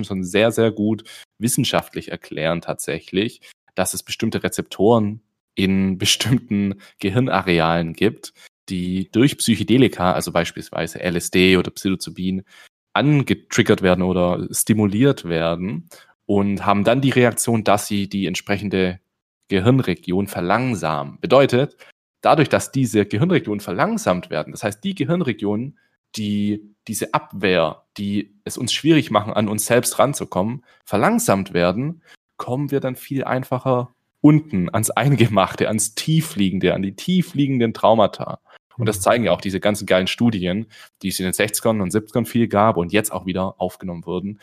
schon 0.02 0.24
sehr, 0.24 0.50
sehr 0.52 0.70
gut 0.70 1.04
wissenschaftlich 1.38 2.10
erklären 2.10 2.60
tatsächlich, 2.60 3.40
dass 3.74 3.94
es 3.94 4.02
bestimmte 4.02 4.42
Rezeptoren 4.42 5.22
in 5.54 5.98
bestimmten 5.98 6.80
Gehirnarealen 6.98 7.92
gibt, 7.92 8.32
die 8.68 9.10
durch 9.10 9.36
Psychedelika, 9.38 10.12
also 10.12 10.32
beispielsweise 10.32 11.00
LSD 11.02 11.56
oder 11.56 11.70
Psilocybin, 11.70 12.44
angetriggert 12.92 13.82
werden 13.82 14.02
oder 14.02 14.48
stimuliert 14.52 15.28
werden 15.28 15.88
und 16.30 16.64
haben 16.64 16.84
dann 16.84 17.00
die 17.00 17.10
Reaktion, 17.10 17.64
dass 17.64 17.88
sie 17.88 18.08
die 18.08 18.26
entsprechende 18.26 19.00
Gehirnregion 19.48 20.28
verlangsamen. 20.28 21.18
Bedeutet, 21.20 21.76
dadurch, 22.20 22.48
dass 22.48 22.70
diese 22.70 23.04
Gehirnregionen 23.04 23.58
verlangsamt 23.58 24.30
werden, 24.30 24.52
das 24.52 24.62
heißt 24.62 24.84
die 24.84 24.94
Gehirnregionen, 24.94 25.76
die 26.14 26.72
diese 26.86 27.14
Abwehr, 27.14 27.82
die 27.98 28.32
es 28.44 28.58
uns 28.58 28.72
schwierig 28.72 29.10
machen, 29.10 29.32
an 29.32 29.48
uns 29.48 29.66
selbst 29.66 29.98
ranzukommen, 29.98 30.64
verlangsamt 30.84 31.52
werden, 31.52 32.00
kommen 32.36 32.70
wir 32.70 32.78
dann 32.78 32.94
viel 32.94 33.24
einfacher 33.24 33.92
unten 34.20 34.72
ans 34.72 34.90
Eingemachte, 34.90 35.66
ans 35.66 35.96
Tiefliegende, 35.96 36.74
an 36.74 36.82
die 36.82 36.94
tiefliegenden 36.94 37.74
Traumata. 37.74 38.38
Und 38.76 38.86
das 38.86 39.00
zeigen 39.00 39.24
ja 39.24 39.32
auch 39.32 39.40
diese 39.40 39.58
ganzen 39.58 39.84
geilen 39.84 40.06
Studien, 40.06 40.66
die 41.02 41.08
es 41.08 41.18
in 41.18 41.24
den 41.24 41.34
60ern 41.34 41.82
und 41.82 41.92
70ern 41.92 42.24
viel 42.24 42.46
gab 42.46 42.76
und 42.76 42.92
jetzt 42.92 43.10
auch 43.10 43.26
wieder 43.26 43.60
aufgenommen 43.60 44.06
wurden, 44.06 44.38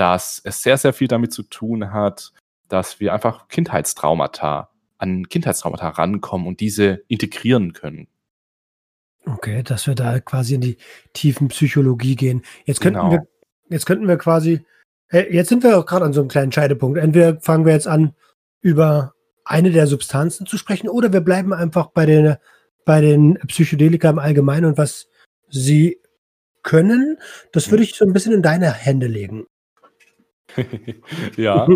dass 0.00 0.40
es 0.42 0.62
sehr, 0.62 0.78
sehr 0.78 0.94
viel 0.94 1.08
damit 1.08 1.30
zu 1.30 1.42
tun 1.42 1.92
hat, 1.92 2.32
dass 2.68 3.00
wir 3.00 3.12
einfach 3.12 3.48
Kindheitstraumata, 3.48 4.70
an 4.96 5.28
Kindheitstraumata 5.28 5.90
rankommen 5.90 6.46
und 6.46 6.60
diese 6.60 7.02
integrieren 7.08 7.74
können. 7.74 8.08
Okay, 9.26 9.62
dass 9.62 9.86
wir 9.86 9.94
da 9.94 10.18
quasi 10.20 10.54
in 10.54 10.62
die 10.62 10.78
tiefen 11.12 11.48
Psychologie 11.48 12.16
gehen. 12.16 12.42
Jetzt 12.64 12.80
könnten 12.80 13.00
genau. 13.00 13.10
wir, 13.10 13.28
jetzt 13.68 13.84
könnten 13.84 14.08
wir 14.08 14.16
quasi, 14.16 14.64
jetzt 15.10 15.50
sind 15.50 15.62
wir 15.62 15.78
auch 15.78 15.84
gerade 15.84 16.06
an 16.06 16.14
so 16.14 16.20
einem 16.20 16.30
kleinen 16.30 16.52
Scheidepunkt. 16.52 16.98
Entweder 16.98 17.38
fangen 17.38 17.66
wir 17.66 17.74
jetzt 17.74 17.86
an, 17.86 18.14
über 18.62 19.12
eine 19.44 19.70
der 19.70 19.86
Substanzen 19.86 20.46
zu 20.46 20.56
sprechen, 20.56 20.88
oder 20.88 21.12
wir 21.12 21.20
bleiben 21.20 21.52
einfach 21.52 21.88
bei 21.88 22.06
den, 22.06 22.36
bei 22.86 23.02
den 23.02 23.34
Psychedelika 23.48 24.08
im 24.08 24.18
Allgemeinen 24.18 24.64
und 24.64 24.78
was 24.78 25.08
sie 25.50 25.98
können. 26.62 27.18
Das 27.52 27.70
würde 27.70 27.82
ich 27.82 27.96
so 27.96 28.06
ein 28.06 28.14
bisschen 28.14 28.32
in 28.32 28.42
deine 28.42 28.72
Hände 28.72 29.06
legen. 29.06 29.44
ja, 31.36 31.66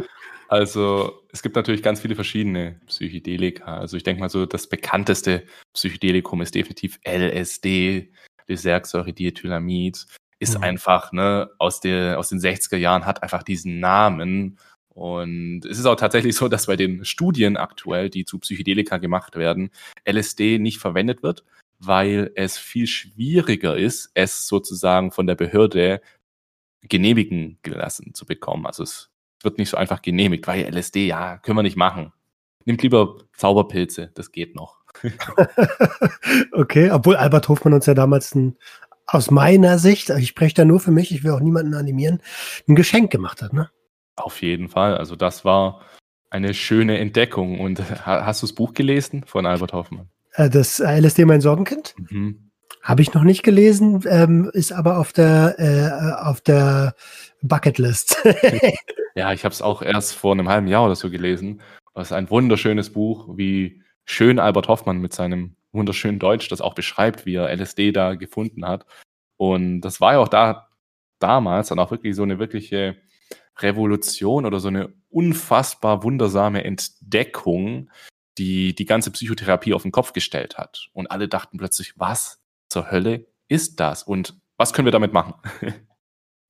also 0.49 1.23
es 1.33 1.43
gibt 1.43 1.57
natürlich 1.57 1.83
ganz 1.83 2.01
viele 2.01 2.15
verschiedene 2.15 2.81
Psychedelika. 2.87 3.79
Also 3.79 3.97
ich 3.97 4.03
denke 4.03 4.21
mal 4.21 4.29
so, 4.29 4.47
das 4.47 4.69
bekannteste 4.69 5.45
Psychedelikum 5.73 6.43
ist 6.43 6.55
definitiv 6.55 6.99
LSD, 7.05 8.13
Desertsäure-Diethylamid. 8.49 10.07
Ist 10.39 10.59
mhm. 10.59 10.65
einfach, 10.65 11.13
ne, 11.13 11.51
aus, 11.59 11.81
der, 11.81 12.19
aus 12.19 12.29
den 12.29 12.41
60er 12.41 12.77
Jahren, 12.77 13.07
hat 13.07 13.23
einfach 13.23 13.43
diesen 13.43 13.81
Namen. 13.81 14.59
Und 14.89 15.65
es 15.65 15.79
ist 15.79 15.87
auch 15.87 15.97
tatsächlich 15.97 16.37
so, 16.37 16.49
dass 16.49 16.67
bei 16.67 16.77
den 16.77 17.05
Studien 17.05 17.57
aktuell, 17.57 18.11
die 18.11 18.25
zu 18.25 18.39
Psychedelika 18.39 18.99
gemacht 18.99 19.37
werden, 19.37 19.71
LSD 20.09 20.59
nicht 20.59 20.79
verwendet 20.79 21.23
wird, 21.23 21.45
weil 21.79 22.31
es 22.37 22.59
viel 22.59 22.87
schwieriger 22.87 23.77
ist, 23.77 24.11
es 24.15 24.47
sozusagen 24.47 25.11
von 25.11 25.27
der 25.27 25.35
Behörde 25.35 26.01
genehmigen 26.89 27.59
gelassen 27.63 28.15
zu 28.15 28.27
bekommen. 28.27 28.67
Also 28.67 28.83
es 28.83 29.11
wird 29.43 29.59
nicht 29.59 29.71
so 29.71 29.77
einfach 29.77 30.03
genehmigt, 30.03 30.47
weil 30.47 30.65
LSD, 30.65 31.07
ja, 31.07 31.39
können 31.39 31.59
wir 31.59 31.63
nicht 31.63 31.77
machen. 31.77 32.13
Nimmt 32.65 32.83
lieber 32.83 33.19
Zauberpilze, 33.37 34.11
das 34.15 34.33
geht 34.33 34.55
noch. 34.55 34.79
okay, 36.53 36.91
obwohl 36.91 37.17
Albert 37.17 37.49
Hofmann 37.49 37.75
uns 37.75 37.87
ja 37.87 37.95
damals 37.95 38.35
ein, 38.35 38.57
aus 39.07 39.31
meiner 39.31 39.79
Sicht, 39.79 40.11
ich 40.11 40.29
spreche 40.29 40.55
da 40.55 40.65
nur 40.65 40.81
für 40.81 40.93
mich, 40.93 41.13
ich 41.13 41.25
will 41.25 41.33
auch 41.33 41.41
niemanden 41.41 41.75
animieren, 41.75 42.23
ein 42.69 42.75
Geschenk 42.75 43.11
gemacht 43.11 43.43
hat, 43.43 43.53
ne? 43.53 43.71
Auf 44.17 44.41
jeden 44.41 44.69
Fall. 44.69 44.97
Also 44.97 45.17
das 45.17 45.45
war 45.45 45.83
eine 46.35 46.55
schöne 46.55 46.99
Entdeckung. 46.99 47.61
Und 47.61 47.81
hast 48.07 48.43
du 48.43 48.47
das 48.47 48.55
Buch 48.55 48.75
gelesen 48.75 49.25
von 49.25 49.47
Albert 49.47 49.73
Hoffmann? 49.73 50.09
Äh, 50.33 50.51
das 50.51 50.81
LSD 50.81 51.25
mein 51.25 51.41
Sorgenkind? 51.41 51.95
Mhm. 52.11 52.51
Habe 52.83 53.03
ich 53.03 53.15
noch 53.15 53.23
nicht 53.23 53.43
gelesen, 53.43 54.05
ähm, 54.09 54.51
ist 54.53 54.73
aber 54.73 54.99
auf 54.99 55.13
der, 55.13 55.55
äh, 55.59 56.23
auf 56.23 56.41
der 56.41 56.95
Bucketlist. 57.43 58.23
ja, 59.15 59.33
ich 59.33 59.45
habe 59.45 59.53
es 59.53 59.63
auch 59.63 59.83
erst 59.83 60.15
vor 60.15 60.33
einem 60.33 60.49
halben 60.49 60.67
Jahr 60.67 60.85
oder 60.85 60.97
so 60.97 61.11
gelesen. 61.11 61.63
Das 61.95 62.09
ist 62.09 62.13
ein 62.13 62.31
wunderschönes 62.31 62.91
Buch, 62.91 63.37
wie 63.37 63.83
schön 64.05 64.39
Albert 64.39 64.69
Hoffmann 64.69 64.99
mit 64.99 65.13
seinem 65.13 65.57
wunderschönen 65.73 66.19
Deutsch 66.19 66.49
das 66.49 66.61
auch 66.61 66.75
beschreibt, 66.75 67.27
wie 67.27 67.35
er 67.35 67.55
LSD 67.55 67.93
da 67.93 68.15
gefunden 68.15 68.67
hat. 68.67 68.87
Und 69.37 69.81
das 69.81 70.01
war 70.01 70.15
ja 70.15 70.19
auch 70.19 70.29
da 70.29 70.69
damals 71.19 71.69
dann 71.69 71.79
auch 71.79 71.91
wirklich 71.91 72.15
so 72.15 72.23
eine 72.23 72.39
wirkliche 72.39 72.97
Revolution 73.59 74.47
oder 74.47 74.61
so 74.61 74.69
eine 74.69 74.93
unfassbar 75.11 76.03
wundersame 76.03 76.65
Entdeckung, 76.65 77.91
die 78.39 78.75
die 78.75 78.85
ganze 78.85 79.11
Psychotherapie 79.11 79.75
auf 79.75 79.83
den 79.83 79.93
Kopf 79.93 80.13
gestellt 80.13 80.59
hat. 80.59 80.89
Und 80.93 81.11
alle 81.11 81.29
dachten 81.29 81.59
plötzlich, 81.59 81.99
was? 81.99 82.41
Zur 82.75 82.91
Hölle 82.91 83.27
ist 83.49 83.81
das 83.81 84.03
und 84.03 84.37
was 84.57 84.73
können 84.73 84.87
wir 84.87 84.93
damit 84.93 85.13
machen? 85.13 85.35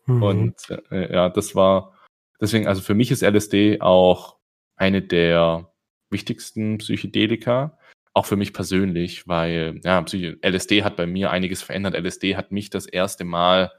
mhm. 0.06 0.22
Und 0.22 0.54
äh, 0.90 1.12
ja, 1.12 1.28
das 1.28 1.54
war 1.54 1.92
deswegen, 2.40 2.66
also 2.66 2.82
für 2.82 2.94
mich 2.94 3.10
ist 3.10 3.22
LSD 3.22 3.80
auch 3.80 4.38
eine 4.76 5.02
der 5.02 5.70
wichtigsten 6.10 6.78
Psychedelika, 6.78 7.78
auch 8.14 8.26
für 8.26 8.36
mich 8.36 8.52
persönlich, 8.54 9.28
weil 9.28 9.80
ja, 9.84 10.02
LSD 10.02 10.82
hat 10.82 10.96
bei 10.96 11.06
mir 11.06 11.30
einiges 11.30 11.62
verändert. 11.62 11.94
LSD 11.94 12.36
hat 12.36 12.52
mich 12.52 12.70
das 12.70 12.86
erste 12.86 13.24
Mal 13.24 13.70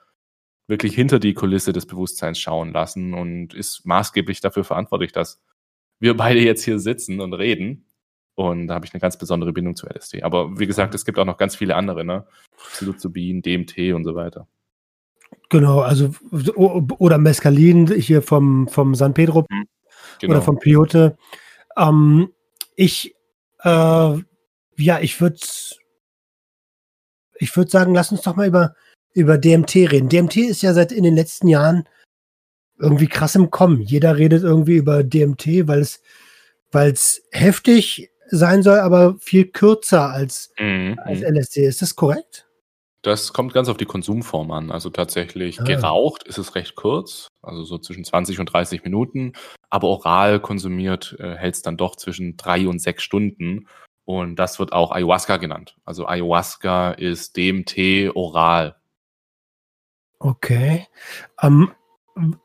wirklich 0.67 0.93
hinter 0.93 1.19
die 1.19 1.33
Kulisse 1.33 1.73
des 1.73 1.85
Bewusstseins 1.85 2.39
schauen 2.39 2.71
lassen 2.73 3.13
und 3.13 3.53
ist 3.53 3.85
maßgeblich 3.85 4.41
dafür 4.41 4.63
verantwortlich, 4.63 5.11
dass 5.11 5.41
wir 5.99 6.15
beide 6.15 6.41
jetzt 6.41 6.63
hier 6.63 6.79
sitzen 6.79 7.21
und 7.21 7.33
reden. 7.33 7.84
Und 8.35 8.67
da 8.67 8.75
habe 8.75 8.85
ich 8.85 8.93
eine 8.93 8.99
ganz 9.01 9.17
besondere 9.17 9.53
Bindung 9.53 9.75
zu 9.75 9.87
LSD. 9.87 10.23
Aber 10.23 10.59
wie 10.59 10.67
gesagt, 10.67 10.93
es 10.93 11.05
gibt 11.05 11.17
auch 11.17 11.25
noch 11.25 11.37
ganz 11.37 11.55
viele 11.55 11.75
andere, 11.75 12.03
ne? 12.03 12.25
Psilocybin, 12.57 13.41
DMT 13.41 13.93
und 13.93 14.03
so 14.03 14.15
weiter. 14.15 14.47
Genau, 15.49 15.79
also 15.79 16.13
oder 16.31 17.17
Mescalin 17.17 17.87
hier 17.87 18.21
vom, 18.21 18.67
vom 18.67 18.95
San 18.95 19.13
Pedro 19.13 19.45
mhm, 19.49 19.65
genau. 20.19 20.33
oder 20.33 20.41
vom 20.41 20.59
Piote. 20.59 21.17
Ähm, 21.77 22.29
ich, 22.75 23.15
äh, 23.63 23.69
ja, 24.77 24.99
ich 24.99 25.21
würde 25.21 25.39
ich 27.37 27.55
würde 27.55 27.71
sagen, 27.71 27.93
lass 27.93 28.11
uns 28.11 28.21
doch 28.21 28.35
mal 28.35 28.47
über, 28.47 28.75
über 29.13 29.37
DMT 29.37 29.75
reden. 29.75 30.09
DMT 30.09 30.37
ist 30.37 30.61
ja 30.61 30.73
seit 30.73 30.91
in 30.91 31.03
den 31.03 31.15
letzten 31.15 31.47
Jahren 31.47 31.87
irgendwie 32.79 33.07
krass 33.07 33.35
im 33.35 33.51
Kommen. 33.51 33.81
Jeder 33.81 34.17
redet 34.17 34.43
irgendwie 34.43 34.75
über 34.75 35.03
DMT, 35.03 35.67
weil 35.67 35.79
es, 35.79 36.01
weil 36.71 36.91
es 36.91 37.23
heftig 37.31 38.09
sein 38.29 38.63
soll, 38.63 38.79
aber 38.79 39.15
viel 39.19 39.45
kürzer 39.45 40.11
als, 40.11 40.51
mhm. 40.59 40.99
als 41.03 41.21
LSD. 41.21 41.65
Ist 41.65 41.81
das 41.81 41.95
korrekt? 41.95 42.47
Das 43.01 43.33
kommt 43.33 43.53
ganz 43.53 43.69
auf 43.69 43.77
die 43.77 43.85
Konsumform 43.85 44.49
an. 44.49 44.71
Also 44.71 44.89
tatsächlich 44.89 45.61
ah. 45.61 45.63
geraucht 45.63 46.23
ist 46.23 46.39
es 46.39 46.55
recht 46.55 46.75
kurz, 46.75 47.27
also 47.43 47.63
so 47.63 47.77
zwischen 47.77 48.03
20 48.03 48.39
und 48.39 48.47
30 48.47 48.83
Minuten. 48.83 49.33
Aber 49.69 49.89
oral 49.89 50.39
konsumiert 50.39 51.15
äh, 51.19 51.35
hält 51.35 51.55
es 51.55 51.61
dann 51.61 51.77
doch 51.77 51.97
zwischen 51.97 52.35
drei 52.35 52.67
und 52.67 52.79
sechs 52.79 53.03
Stunden. 53.03 53.67
Und 54.05 54.37
das 54.37 54.57
wird 54.57 54.73
auch 54.73 54.91
Ayahuasca 54.91 55.37
genannt. 55.37 55.77
Also 55.85 56.07
Ayahuasca 56.07 56.91
ist 56.93 57.37
DMT 57.37 58.15
oral. 58.15 58.75
Okay. 60.17 60.87
Um, 61.39 61.71
ähm, 62.17 62.39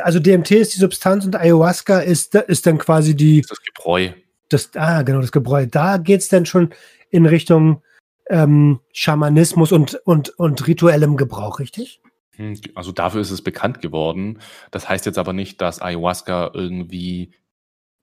also 0.00 0.20
DMT 0.20 0.52
ist 0.52 0.74
die 0.74 0.80
Substanz 0.80 1.24
und 1.24 1.34
Ayahuasca 1.34 1.98
ist, 1.98 2.34
ist 2.34 2.66
dann 2.66 2.78
quasi 2.78 3.16
die. 3.16 3.40
Das, 3.40 3.50
ist 3.50 3.58
das 3.58 3.74
Gebräu 3.74 4.12
das, 4.48 4.70
ah, 4.76 5.02
genau, 5.02 5.20
das 5.20 5.32
Gebräu, 5.32 5.66
da 5.66 5.96
geht 5.96 6.20
es 6.20 6.28
dann 6.28 6.46
schon 6.46 6.70
in 7.10 7.26
Richtung 7.26 7.82
ähm, 8.28 8.80
Schamanismus 8.92 9.72
und, 9.72 9.94
und, 10.04 10.30
und 10.30 10.66
rituellem 10.66 11.16
Gebrauch, 11.16 11.60
richtig? 11.60 12.00
Hm, 12.32 12.60
also 12.74 12.92
dafür 12.92 13.20
ist 13.20 13.30
es 13.30 13.42
bekannt 13.42 13.80
geworden. 13.80 14.40
Das 14.70 14.88
heißt 14.88 15.06
jetzt 15.06 15.18
aber 15.18 15.32
nicht, 15.32 15.60
dass 15.60 15.80
Ayahuasca 15.80 16.50
irgendwie 16.54 17.32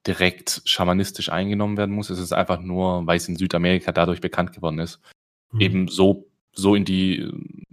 direkt 0.06 0.62
schamanistisch 0.66 1.30
eingenommen 1.30 1.78
werden 1.78 1.96
muss. 1.96 2.10
Es 2.10 2.20
ist 2.20 2.34
einfach 2.34 2.60
nur, 2.60 3.06
weil 3.08 3.18
es 3.18 3.28
in 3.28 3.38
Südamerika 3.38 3.92
dadurch 3.92 4.22
bekannt 4.22 4.54
geworden 4.54 4.80
ist, 4.80 5.00
mhm. 5.52 5.62
eben 5.62 5.88
so, 5.88 6.30
so 6.52 6.76
in 6.76 6.86
die, 6.86 7.30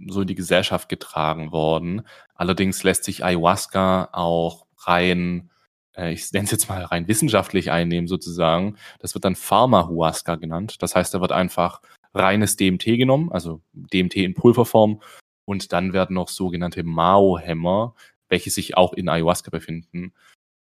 so 0.07 0.21
in 0.21 0.27
die 0.27 0.35
Gesellschaft 0.35 0.87
getragen 0.87 1.51
worden. 1.51 2.03
Allerdings 2.35 2.83
lässt 2.83 3.03
sich 3.03 3.23
Ayahuasca 3.23 4.09
auch 4.13 4.65
rein 4.77 5.50
äh, 5.95 6.13
ich 6.13 6.31
nenne 6.31 6.45
es 6.45 6.51
jetzt 6.51 6.69
mal 6.69 6.83
rein 6.83 7.07
wissenschaftlich 7.07 7.71
einnehmen 7.71 8.07
sozusagen. 8.07 8.77
Das 8.99 9.13
wird 9.13 9.25
dann 9.25 9.35
Pharma-Huasca 9.35 10.35
genannt. 10.35 10.81
Das 10.81 10.95
heißt, 10.95 11.13
da 11.13 11.21
wird 11.21 11.31
einfach 11.31 11.81
reines 12.13 12.55
DMT 12.55 12.85
genommen, 12.85 13.31
also 13.31 13.61
DMT 13.73 14.17
in 14.17 14.33
Pulverform. 14.33 15.01
Und 15.45 15.73
dann 15.73 15.93
werden 15.93 16.15
noch 16.15 16.29
sogenannte 16.29 16.83
Mao-Hämmer, 16.83 17.95
welche 18.29 18.49
sich 18.49 18.77
auch 18.77 18.93
in 18.93 19.09
Ayahuasca 19.09 19.49
befinden, 19.49 20.13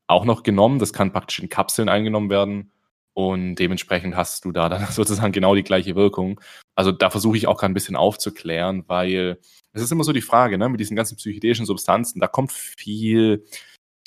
auch 0.07 0.25
noch 0.25 0.43
genommen. 0.43 0.79
Das 0.79 0.93
kann 0.93 1.13
praktisch 1.13 1.39
in 1.39 1.49
Kapseln 1.49 1.89
eingenommen 1.89 2.29
werden. 2.29 2.71
Und 3.13 3.55
dementsprechend 3.55 4.17
hast 4.17 4.43
du 4.43 4.51
da 4.51 4.67
dann 4.67 4.85
sozusagen 4.91 5.31
genau 5.31 5.55
die 5.55 5.63
gleiche 5.63 5.95
Wirkung. 5.95 6.41
Also 6.75 6.91
da 6.91 7.09
versuche 7.09 7.37
ich 7.37 7.47
auch 7.47 7.57
gerade 7.57 7.71
ein 7.71 7.75
bisschen 7.75 7.95
aufzuklären, 7.95 8.83
weil 8.87 9.39
es 9.71 9.81
ist 9.81 9.91
immer 9.91 10.03
so 10.03 10.11
die 10.11 10.21
Frage, 10.21 10.57
ne, 10.57 10.67
mit 10.67 10.81
diesen 10.81 10.97
ganzen 10.97 11.15
psychedelischen 11.15 11.65
Substanzen, 11.65 12.19
da 12.19 12.27
kommt 12.27 12.51
viel 12.51 13.45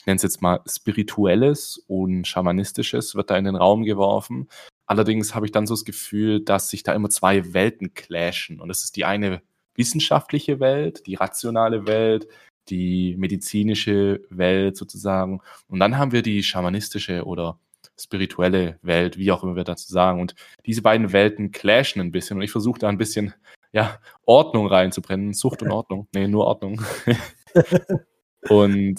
nenne 0.08 0.16
es 0.16 0.22
jetzt 0.22 0.42
mal 0.42 0.60
Spirituelles 0.66 1.84
und 1.86 2.26
Schamanistisches 2.26 3.14
wird 3.14 3.30
da 3.30 3.36
in 3.36 3.44
den 3.44 3.56
Raum 3.56 3.84
geworfen. 3.84 4.48
Allerdings 4.86 5.34
habe 5.34 5.46
ich 5.46 5.52
dann 5.52 5.66
so 5.66 5.74
das 5.74 5.84
Gefühl, 5.84 6.42
dass 6.42 6.70
sich 6.70 6.82
da 6.82 6.94
immer 6.94 7.10
zwei 7.10 7.52
Welten 7.52 7.92
clashen. 7.94 8.58
Und 8.58 8.68
das 8.68 8.84
ist 8.84 8.96
die 8.96 9.04
eine 9.04 9.42
wissenschaftliche 9.74 10.60
Welt, 10.60 11.06
die 11.06 11.14
rationale 11.14 11.86
Welt, 11.86 12.26
die 12.70 13.16
medizinische 13.18 14.22
Welt 14.30 14.76
sozusagen. 14.78 15.40
Und 15.68 15.78
dann 15.78 15.98
haben 15.98 16.12
wir 16.12 16.22
die 16.22 16.42
schamanistische 16.42 17.24
oder 17.24 17.60
spirituelle 18.00 18.78
Welt, 18.82 19.18
wie 19.18 19.30
auch 19.30 19.42
immer 19.44 19.56
wir 19.56 19.64
dazu 19.64 19.92
sagen. 19.92 20.20
Und 20.22 20.34
diese 20.64 20.82
beiden 20.82 21.12
Welten 21.12 21.52
clashen 21.52 22.00
ein 22.00 22.12
bisschen. 22.12 22.38
Und 22.38 22.42
ich 22.42 22.50
versuche 22.50 22.78
da 22.78 22.88
ein 22.88 22.98
bisschen 22.98 23.34
ja, 23.72 24.00
Ordnung 24.24 24.68
reinzubrennen. 24.68 25.34
Sucht 25.34 25.62
und 25.62 25.70
Ordnung. 25.70 26.08
Nee, 26.14 26.28
nur 26.28 26.46
Ordnung. 26.46 26.80
und 28.42 28.98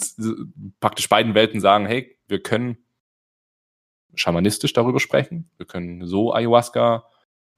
praktisch 0.80 1.08
beiden 1.08 1.34
Welten 1.34 1.60
sagen, 1.60 1.86
hey, 1.86 2.16
wir 2.28 2.42
können 2.42 2.78
schamanistisch 4.14 4.72
darüber 4.72 5.00
sprechen, 5.00 5.50
wir 5.56 5.66
können 5.66 6.06
so 6.06 6.34
Ayahuasca 6.34 7.04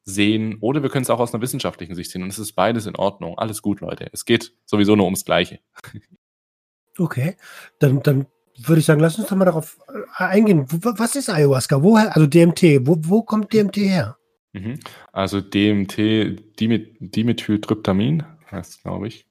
sehen 0.05 0.59
oder 0.61 0.83
wir 0.83 0.91
können 0.91 1.05
es 1.05 1.11
auch 1.11 1.21
aus 1.21 1.33
einer 1.33 1.43
wissenschaftlichen 1.43 1.95
Sicht 1.95 2.11
sehen. 2.11 2.23
Und 2.23 2.31
es 2.31 2.39
ist 2.39 2.53
beides 2.53 2.87
in 2.87 2.97
Ordnung. 2.97 3.39
Alles 3.39 3.63
gut, 3.63 3.81
Leute. 3.81 4.09
Es 4.13 4.25
geht 4.25 4.53
sowieso 4.65 4.97
nur 4.97 5.07
ums 5.07 5.25
Gleiche. 5.25 5.61
Okay, 6.99 7.37
dann, 7.79 8.03
dann 8.03 8.27
würde 8.59 8.81
ich 8.81 8.87
sagen, 8.87 9.01
lass 9.01 9.19
uns 9.19 9.29
doch 9.29 9.37
mal 9.37 9.47
darauf 9.47 9.79
äh, 9.89 10.25
eingehen. 10.25 10.67
Was 10.69 11.17
ist 11.17 11.31
Ayahuasca? 11.31 11.83
Woher, 11.83 12.15
also 12.15 12.27
DMT, 12.27 12.87
wo, 12.87 12.97
wo 13.01 13.23
kommt 13.23 13.53
DMT 13.53 13.77
her? 13.79 14.19
Mhm. 14.53 14.79
Also 15.11 15.41
DMT, 15.41 16.61
Dimethyltryptamin, 16.61 18.25
heißt 18.51 18.83
glaube 18.83 19.09
ich, 19.09 19.27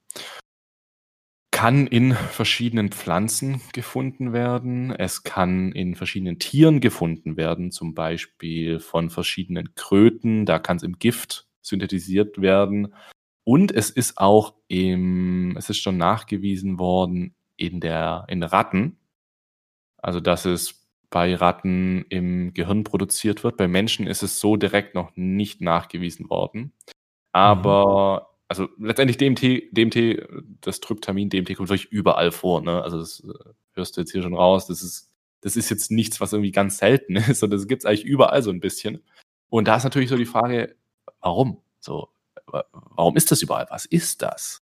kann 1.62 1.86
in 1.86 2.14
verschiedenen 2.14 2.90
Pflanzen 2.90 3.60
gefunden 3.72 4.32
werden. 4.32 4.90
Es 4.90 5.22
kann 5.22 5.70
in 5.70 5.94
verschiedenen 5.94 6.40
Tieren 6.40 6.80
gefunden 6.80 7.36
werden, 7.36 7.70
zum 7.70 7.94
Beispiel 7.94 8.80
von 8.80 9.10
verschiedenen 9.10 9.72
Kröten. 9.76 10.44
Da 10.44 10.58
kann 10.58 10.78
es 10.78 10.82
im 10.82 10.98
Gift 10.98 11.46
synthetisiert 11.60 12.40
werden. 12.40 12.92
Und 13.44 13.70
es 13.70 13.90
ist 13.90 14.18
auch 14.18 14.54
im, 14.66 15.56
es 15.56 15.70
ist 15.70 15.78
schon 15.78 15.98
nachgewiesen 15.98 16.80
worden 16.80 17.36
in 17.56 17.78
der, 17.78 18.24
in 18.26 18.42
Ratten. 18.42 18.98
Also, 19.98 20.18
dass 20.18 20.46
es 20.46 20.84
bei 21.10 21.32
Ratten 21.36 22.04
im 22.08 22.54
Gehirn 22.54 22.82
produziert 22.82 23.44
wird. 23.44 23.56
Bei 23.56 23.68
Menschen 23.68 24.08
ist 24.08 24.24
es 24.24 24.40
so 24.40 24.56
direkt 24.56 24.96
noch 24.96 25.12
nicht 25.14 25.60
nachgewiesen 25.60 26.28
worden. 26.28 26.72
Aber, 27.30 28.30
mhm. 28.31 28.31
Also 28.52 28.68
letztendlich 28.78 29.16
DMT, 29.16 29.74
DMT, 29.76 30.28
das 30.60 30.80
Tryptamin, 30.80 31.30
DMT 31.30 31.56
kommt 31.56 31.70
wirklich 31.70 31.90
überall 31.90 32.30
vor. 32.30 32.60
Ne? 32.60 32.82
Also 32.82 32.98
das 32.98 33.20
äh, 33.20 33.50
hörst 33.72 33.96
du 33.96 34.02
jetzt 34.02 34.12
hier 34.12 34.22
schon 34.22 34.34
raus. 34.34 34.66
Das 34.66 34.82
ist, 34.82 35.10
das 35.40 35.56
ist 35.56 35.70
jetzt 35.70 35.90
nichts, 35.90 36.20
was 36.20 36.32
irgendwie 36.32 36.52
ganz 36.52 36.78
selten 36.78 37.16
ist, 37.16 37.40
sondern 37.40 37.58
das 37.58 37.66
gibt 37.66 37.82
es 37.82 37.86
eigentlich 37.86 38.04
überall 38.04 38.42
so 38.42 38.50
ein 38.50 38.60
bisschen. 38.60 39.02
Und 39.48 39.68
da 39.68 39.76
ist 39.76 39.84
natürlich 39.84 40.10
so 40.10 40.16
die 40.16 40.26
Frage, 40.26 40.76
warum? 41.20 41.62
So, 41.80 42.10
warum 42.72 43.16
ist 43.16 43.30
das 43.30 43.42
überall? 43.42 43.66
Was 43.70 43.86
ist 43.86 44.22
das? 44.22 44.62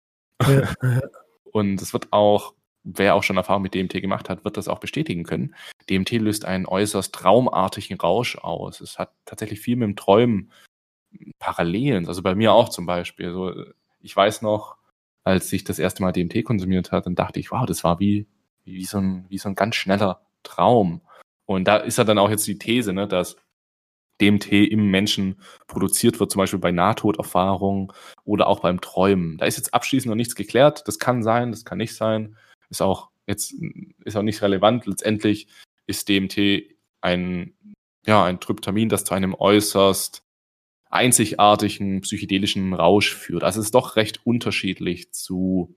Ja. 0.47 0.73
Und 1.45 1.83
es 1.83 1.93
wird 1.93 2.13
auch 2.13 2.55
wer 2.85 3.15
auch 3.15 3.23
schon 3.23 3.37
Erfahrung 3.37 3.63
mit 3.63 3.75
DMT 3.75 4.01
gemacht 4.01 4.29
hat, 4.29 4.45
wird 4.45 4.57
das 4.57 4.69
auch 4.69 4.81
bestätigen 4.81 5.25
können. 5.25 5.55
DMT 5.89 6.13
löst 6.13 6.45
einen 6.45 6.67
äußerst 6.67 7.15
traumartigen 7.15 7.99
Rausch 7.99 8.37
aus. 8.37 8.81
Es 8.81 8.99
hat 8.99 9.13
tatsächlich 9.25 9.61
viel 9.61 9.77
mit 9.77 9.87
dem 9.87 9.97
Träumen 9.97 10.51
Parallelen. 11.39 12.07
Also 12.07 12.23
bei 12.23 12.35
mir 12.35 12.53
auch 12.53 12.69
zum 12.69 12.87
Beispiel. 12.87 13.33
So, 13.33 13.53
ich 14.01 14.17
weiß 14.17 14.43
noch, 14.43 14.77
als 15.25 15.53
ich 15.53 15.65
das 15.65 15.79
erste 15.79 16.03
Mal 16.03 16.13
DMT 16.13 16.45
konsumiert 16.45 16.93
hat, 16.93 17.07
dann 17.07 17.15
dachte 17.15 17.41
ich, 17.41 17.51
wow, 17.51 17.67
das 17.67 17.85
war 17.85 18.01
wie, 18.01 18.27
wie, 18.65 18.85
so, 18.85 18.99
ein, 18.99 19.27
wie 19.29 19.39
so 19.39 19.49
ein 19.49 19.55
ganz 19.55 19.77
schneller 19.77 20.23
Traum. 20.43 21.03
Und 21.47 21.69
da 21.69 21.77
ist 21.77 21.99
ja 21.99 22.05
dann 22.05 22.19
auch 22.19 22.31
jetzt 22.31 22.47
die 22.47 22.59
These, 22.59 22.93
ne, 22.93 23.07
dass 23.07 23.37
DMT 24.21 24.53
im 24.53 24.91
Menschen 24.91 25.41
produziert 25.67 26.21
wird, 26.21 26.31
zum 26.31 26.41
Beispiel 26.41 26.59
bei 26.61 26.73
Nahtoderfahrungen 26.73 27.93
oder 28.25 28.47
auch 28.47 28.61
beim 28.61 28.81
Träumen. 28.81 29.39
Da 29.39 29.47
ist 29.47 29.57
jetzt 29.57 29.75
abschließend 29.75 30.11
noch 30.11 30.17
nichts 30.17 30.35
geklärt. 30.35 30.87
Das 30.87 30.99
kann 30.99 31.23
sein, 31.23 31.51
das 31.51 31.65
kann 31.65 31.79
nicht 31.79 31.95
sein 31.95 32.37
ist 32.73 32.83
auch 32.83 33.11
jetzt 33.27 33.55
ist 34.05 34.17
auch 34.17 34.23
nicht 34.23 34.43
relevant. 34.43 34.87
Letztendlich 34.87 35.47
ist 35.87 36.09
DMT 36.09 36.65
ein, 37.01 37.55
ja, 38.07 38.25
ein 38.25 38.41
Tryptamin, 38.41 38.89
das 38.89 39.05
zu 39.05 39.15
einem 39.15 39.35
äußerst 39.35 40.22
einzigartigen 40.93 42.03
psychedelischen 42.03 42.75
Rausch 42.75 43.15
führt. 43.15 43.45
Also 43.45 43.61
es 43.61 43.67
ist 43.67 43.75
doch 43.75 43.97
recht 43.97 44.21
unterschiedlich 44.25 45.13
zu 45.13 45.75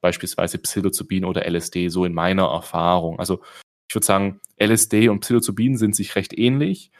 beispielsweise 0.00 0.58
Psilocybin 0.58 1.24
oder 1.24 1.46
LSD, 1.46 1.88
so 1.88 2.04
in 2.04 2.14
meiner 2.14 2.46
Erfahrung. 2.46 3.18
Also 3.18 3.42
ich 3.88 3.94
würde 3.94 4.06
sagen, 4.06 4.40
LSD 4.60 5.08
und 5.08 5.20
Psilocybin 5.20 5.76
sind 5.76 5.94
sich 5.94 6.16
recht 6.16 6.36
ähnlich, 6.36 6.90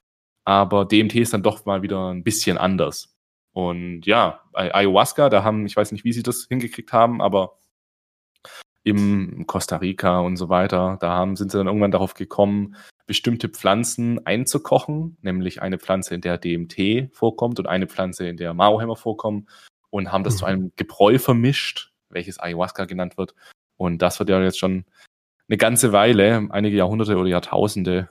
aber 0.45 0.85
DMT 0.85 1.17
ist 1.17 1.33
dann 1.33 1.43
doch 1.43 1.65
mal 1.67 1.83
wieder 1.83 2.13
ein 2.13 2.25
bisschen 2.25 2.59
anders. 2.59 3.15
Und 3.53 4.07
ja, 4.07 4.43
Ayahuasca, 4.53 5.31
da 5.31 5.43
haben, 5.43 5.67
ich 5.67 5.77
weiß 5.77 5.93
nicht, 5.93 6.05
wie 6.05 6.13
sie 6.13 6.23
das 6.23 6.47
hingekriegt 6.49 6.93
haben, 6.93 7.23
aber 7.23 7.59
im 8.85 9.47
Costa 9.47 9.77
Rica 9.77 10.21
und 10.21 10.37
so 10.37 10.49
weiter. 10.49 10.99
Da 11.01 11.11
haben, 11.11 11.37
sind 11.37 11.51
sie 11.51 11.59
dann 11.59 11.67
irgendwann 11.67 11.91
darauf 11.91 12.15
gekommen, 12.15 12.77
bestimmte 13.07 13.49
Pflanzen 13.49 14.25
einzukochen, 14.27 15.17
nämlich 15.23 15.63
eine 15.63 15.79
Pflanze, 15.79 16.15
in 16.15 16.21
der 16.21 16.39
DMT 16.39 17.15
vorkommt 17.15 17.59
und 17.59 17.67
eine 17.67 17.87
Pflanze, 17.87 18.29
in 18.29 18.37
der 18.37 18.53
Maohämmer 18.53 18.97
vorkommen 18.97 19.49
und 19.91 20.13
haben 20.13 20.25
das 20.25 20.35
mhm. 20.35 20.39
zu 20.39 20.45
einem 20.47 20.73
Gebräu 20.77 21.19
vermischt, 21.19 21.93
welches 22.11 22.41
Ayahuasca 22.41 22.85
genannt 22.85 23.17
wird. 23.17 23.35
Und 23.77 24.03
das 24.03 24.19
wird 24.19 24.29
ja 24.29 24.43
jetzt 24.43 24.59
schon 24.59 24.85
eine 25.49 25.57
ganze 25.57 25.93
Weile, 25.93 26.49
einige 26.51 26.77
Jahrhunderte 26.77 27.17
oder 27.17 27.29
Jahrtausende 27.29 28.09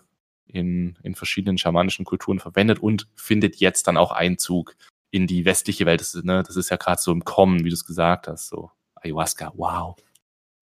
in, 0.47 0.97
in 1.03 1.15
verschiedenen 1.15 1.57
schamanischen 1.57 2.05
Kulturen 2.05 2.39
verwendet 2.39 2.79
und 2.79 3.07
findet 3.15 3.57
jetzt 3.57 3.87
dann 3.87 3.97
auch 3.97 4.11
Einzug 4.11 4.75
in 5.11 5.27
die 5.27 5.45
westliche 5.45 5.85
Welt. 5.85 5.99
Das 5.99 6.15
ist, 6.15 6.23
ne, 6.23 6.43
das 6.43 6.55
ist 6.55 6.69
ja 6.69 6.77
gerade 6.77 7.01
so 7.01 7.11
im 7.11 7.25
Kommen, 7.25 7.65
wie 7.65 7.69
du 7.69 7.75
es 7.75 7.85
gesagt 7.85 8.27
hast. 8.27 8.47
So 8.47 8.71
Ayahuasca, 8.95 9.51
wow. 9.55 9.95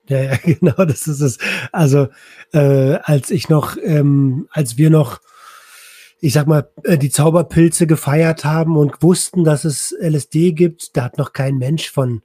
Ja, 0.08 0.22
ja, 0.22 0.38
genau, 0.44 0.86
das 0.86 1.08
ist 1.08 1.22
es. 1.22 1.38
Also, 1.72 2.08
äh, 2.54 2.98
als 3.04 3.32
ich 3.32 3.50
noch, 3.50 3.78
ähm, 3.82 4.48
als 4.52 4.78
wir 4.78 4.90
noch, 4.90 5.22
ich 6.20 6.34
sag 6.34 6.48
mal, 6.48 6.70
äh, 6.84 6.98
die 6.98 7.10
Zauberpilze 7.10 7.88
gefeiert 7.88 8.46
haben 8.46 8.78
und 8.78 9.02
wussten, 9.02 9.44
dass 9.44 9.66
es 9.66 9.94
LSD 10.00 10.54
gibt, 10.54 10.96
da 10.96 11.06
hat 11.06 11.18
noch 11.18 11.34
kein 11.34 11.58
Mensch 11.58 11.90
von, 11.90 12.22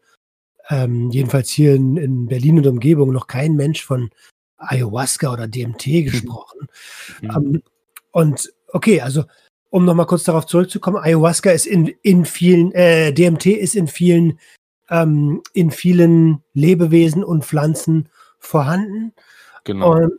ähm, 0.71 1.11
jedenfalls 1.11 1.51
hier 1.51 1.75
in, 1.75 1.97
in 1.97 2.27
Berlin 2.27 2.59
und 2.59 2.67
Umgebung, 2.67 3.13
noch 3.13 3.27
kein 3.27 3.55
Mensch 3.55 3.85
von 3.85 4.11
Ayahuasca 4.59 5.33
oder 5.33 5.49
DMT 5.49 5.87
mhm. 5.87 6.05
gesprochen. 6.05 6.69
Mhm. 7.23 7.31
Ähm, 7.31 7.63
und 8.13 8.53
okay, 8.73 9.01
also 9.01 9.25
um 9.71 9.85
nochmal 9.85 10.07
kurz 10.07 10.25
darauf 10.25 10.47
zurückzukommen, 10.47 10.97
Ayahuasca 10.97 11.51
ist 11.51 11.67
in, 11.67 11.89
in 12.03 12.25
vielen, 12.25 12.73
äh, 12.73 13.13
DMT 13.13 13.47
ist 13.47 13.77
in 13.77 13.87
vielen 13.87 14.39
ähm, 14.91 15.43
in 15.53 15.71
vielen 15.71 16.43
Lebewesen 16.53 17.25
und 17.25 17.45
Pflanzen 17.45 18.09
vorhanden. 18.39 19.13
Genau. 19.65 19.93
Und, 19.93 20.13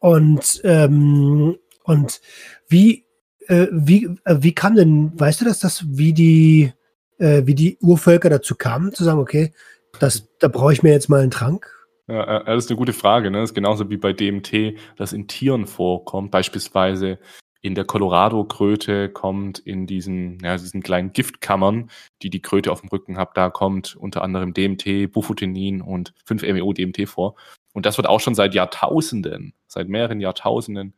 und, 0.00 0.60
ähm, 0.64 1.56
und 1.84 2.20
wie, 2.68 3.06
äh, 3.48 3.66
wie, 3.70 4.04
äh, 4.24 4.36
wie 4.40 4.54
kam 4.54 4.74
denn, 4.74 5.12
weißt 5.18 5.40
du, 5.40 5.44
dass 5.44 5.60
das, 5.60 5.84
wie 5.86 6.12
die, 6.12 6.72
äh, 7.18 7.42
wie 7.46 7.54
die 7.54 7.78
Urvölker 7.80 8.30
dazu 8.30 8.54
kamen, 8.54 8.92
zu 8.92 9.04
sagen, 9.04 9.20
okay, 9.20 9.52
das, 10.00 10.28
da 10.38 10.48
brauche 10.48 10.72
ich 10.72 10.82
mir 10.82 10.92
jetzt 10.92 11.08
mal 11.08 11.20
einen 11.20 11.30
Trank? 11.30 11.70
Ja, 12.06 12.42
das 12.42 12.64
ist 12.64 12.70
eine 12.70 12.78
gute 12.78 12.92
Frage. 12.92 13.30
Ne? 13.30 13.40
Das 13.40 13.50
ist 13.50 13.54
genauso 13.54 13.88
wie 13.88 13.96
bei 13.96 14.12
DMT, 14.12 14.76
das 14.96 15.12
in 15.12 15.26
Tieren 15.26 15.66
vorkommt. 15.66 16.30
Beispielsweise 16.30 17.18
in 17.64 17.74
der 17.74 17.86
Colorado-Kröte 17.86 19.08
kommt 19.08 19.58
in 19.58 19.86
diesen, 19.86 20.38
ja, 20.40 20.58
diesen 20.58 20.82
kleinen 20.82 21.14
Giftkammern, 21.14 21.90
die 22.20 22.28
die 22.28 22.42
Kröte 22.42 22.70
auf 22.70 22.82
dem 22.82 22.90
Rücken 22.90 23.16
hat, 23.16 23.38
da 23.38 23.48
kommt 23.48 23.96
unter 23.96 24.20
anderem 24.20 24.52
DMT, 24.52 25.10
Bufotenin 25.10 25.80
und 25.80 26.12
5-MeO-DMT 26.28 27.08
vor. 27.08 27.36
Und 27.72 27.86
das 27.86 27.96
wird 27.96 28.06
auch 28.06 28.20
schon 28.20 28.34
seit 28.34 28.52
Jahrtausenden, 28.54 29.54
seit 29.66 29.88
mehreren 29.88 30.20
Jahrtausenden 30.20 30.92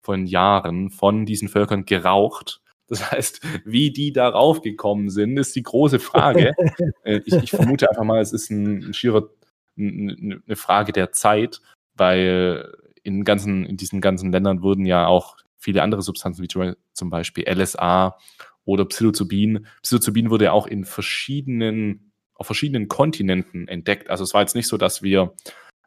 von 0.00 0.26
Jahren 0.26 0.90
von 0.90 1.26
diesen 1.26 1.48
Völkern 1.48 1.86
geraucht. 1.86 2.60
Das 2.86 3.10
heißt, 3.10 3.40
wie 3.64 3.90
die 3.90 4.12
darauf 4.12 4.62
gekommen 4.62 5.10
sind, 5.10 5.36
ist 5.38 5.56
die 5.56 5.64
große 5.64 5.98
Frage. 5.98 6.52
Äh, 7.04 7.20
ich, 7.24 7.34
ich, 7.34 7.50
vermute 7.50 7.90
einfach 7.90 8.04
mal, 8.04 8.20
es 8.20 8.32
ist 8.32 8.48
ein, 8.48 8.90
ein 8.90 8.94
schierer, 8.94 9.28
eine 9.76 10.54
Frage 10.54 10.92
der 10.92 11.10
Zeit, 11.10 11.60
weil 11.96 12.72
in, 13.02 13.24
ganzen, 13.24 13.66
in 13.66 13.76
diesen 13.76 14.00
ganzen 14.00 14.30
Ländern 14.30 14.62
wurden 14.62 14.86
ja 14.86 15.08
auch 15.08 15.41
viele 15.62 15.82
andere 15.82 16.02
Substanzen, 16.02 16.42
wie 16.42 16.48
zum 16.48 17.10
Beispiel 17.10 17.44
LSA 17.48 18.16
oder 18.64 18.84
Psilocybin. 18.84 19.66
Psilocybin 19.82 20.30
wurde 20.30 20.46
ja 20.46 20.52
auch 20.52 20.66
in 20.66 20.84
verschiedenen, 20.84 22.12
auf 22.34 22.46
verschiedenen 22.46 22.88
Kontinenten 22.88 23.68
entdeckt. 23.68 24.10
Also 24.10 24.24
es 24.24 24.34
war 24.34 24.42
jetzt 24.42 24.54
nicht 24.54 24.68
so, 24.68 24.76
dass 24.76 25.02
wir 25.02 25.34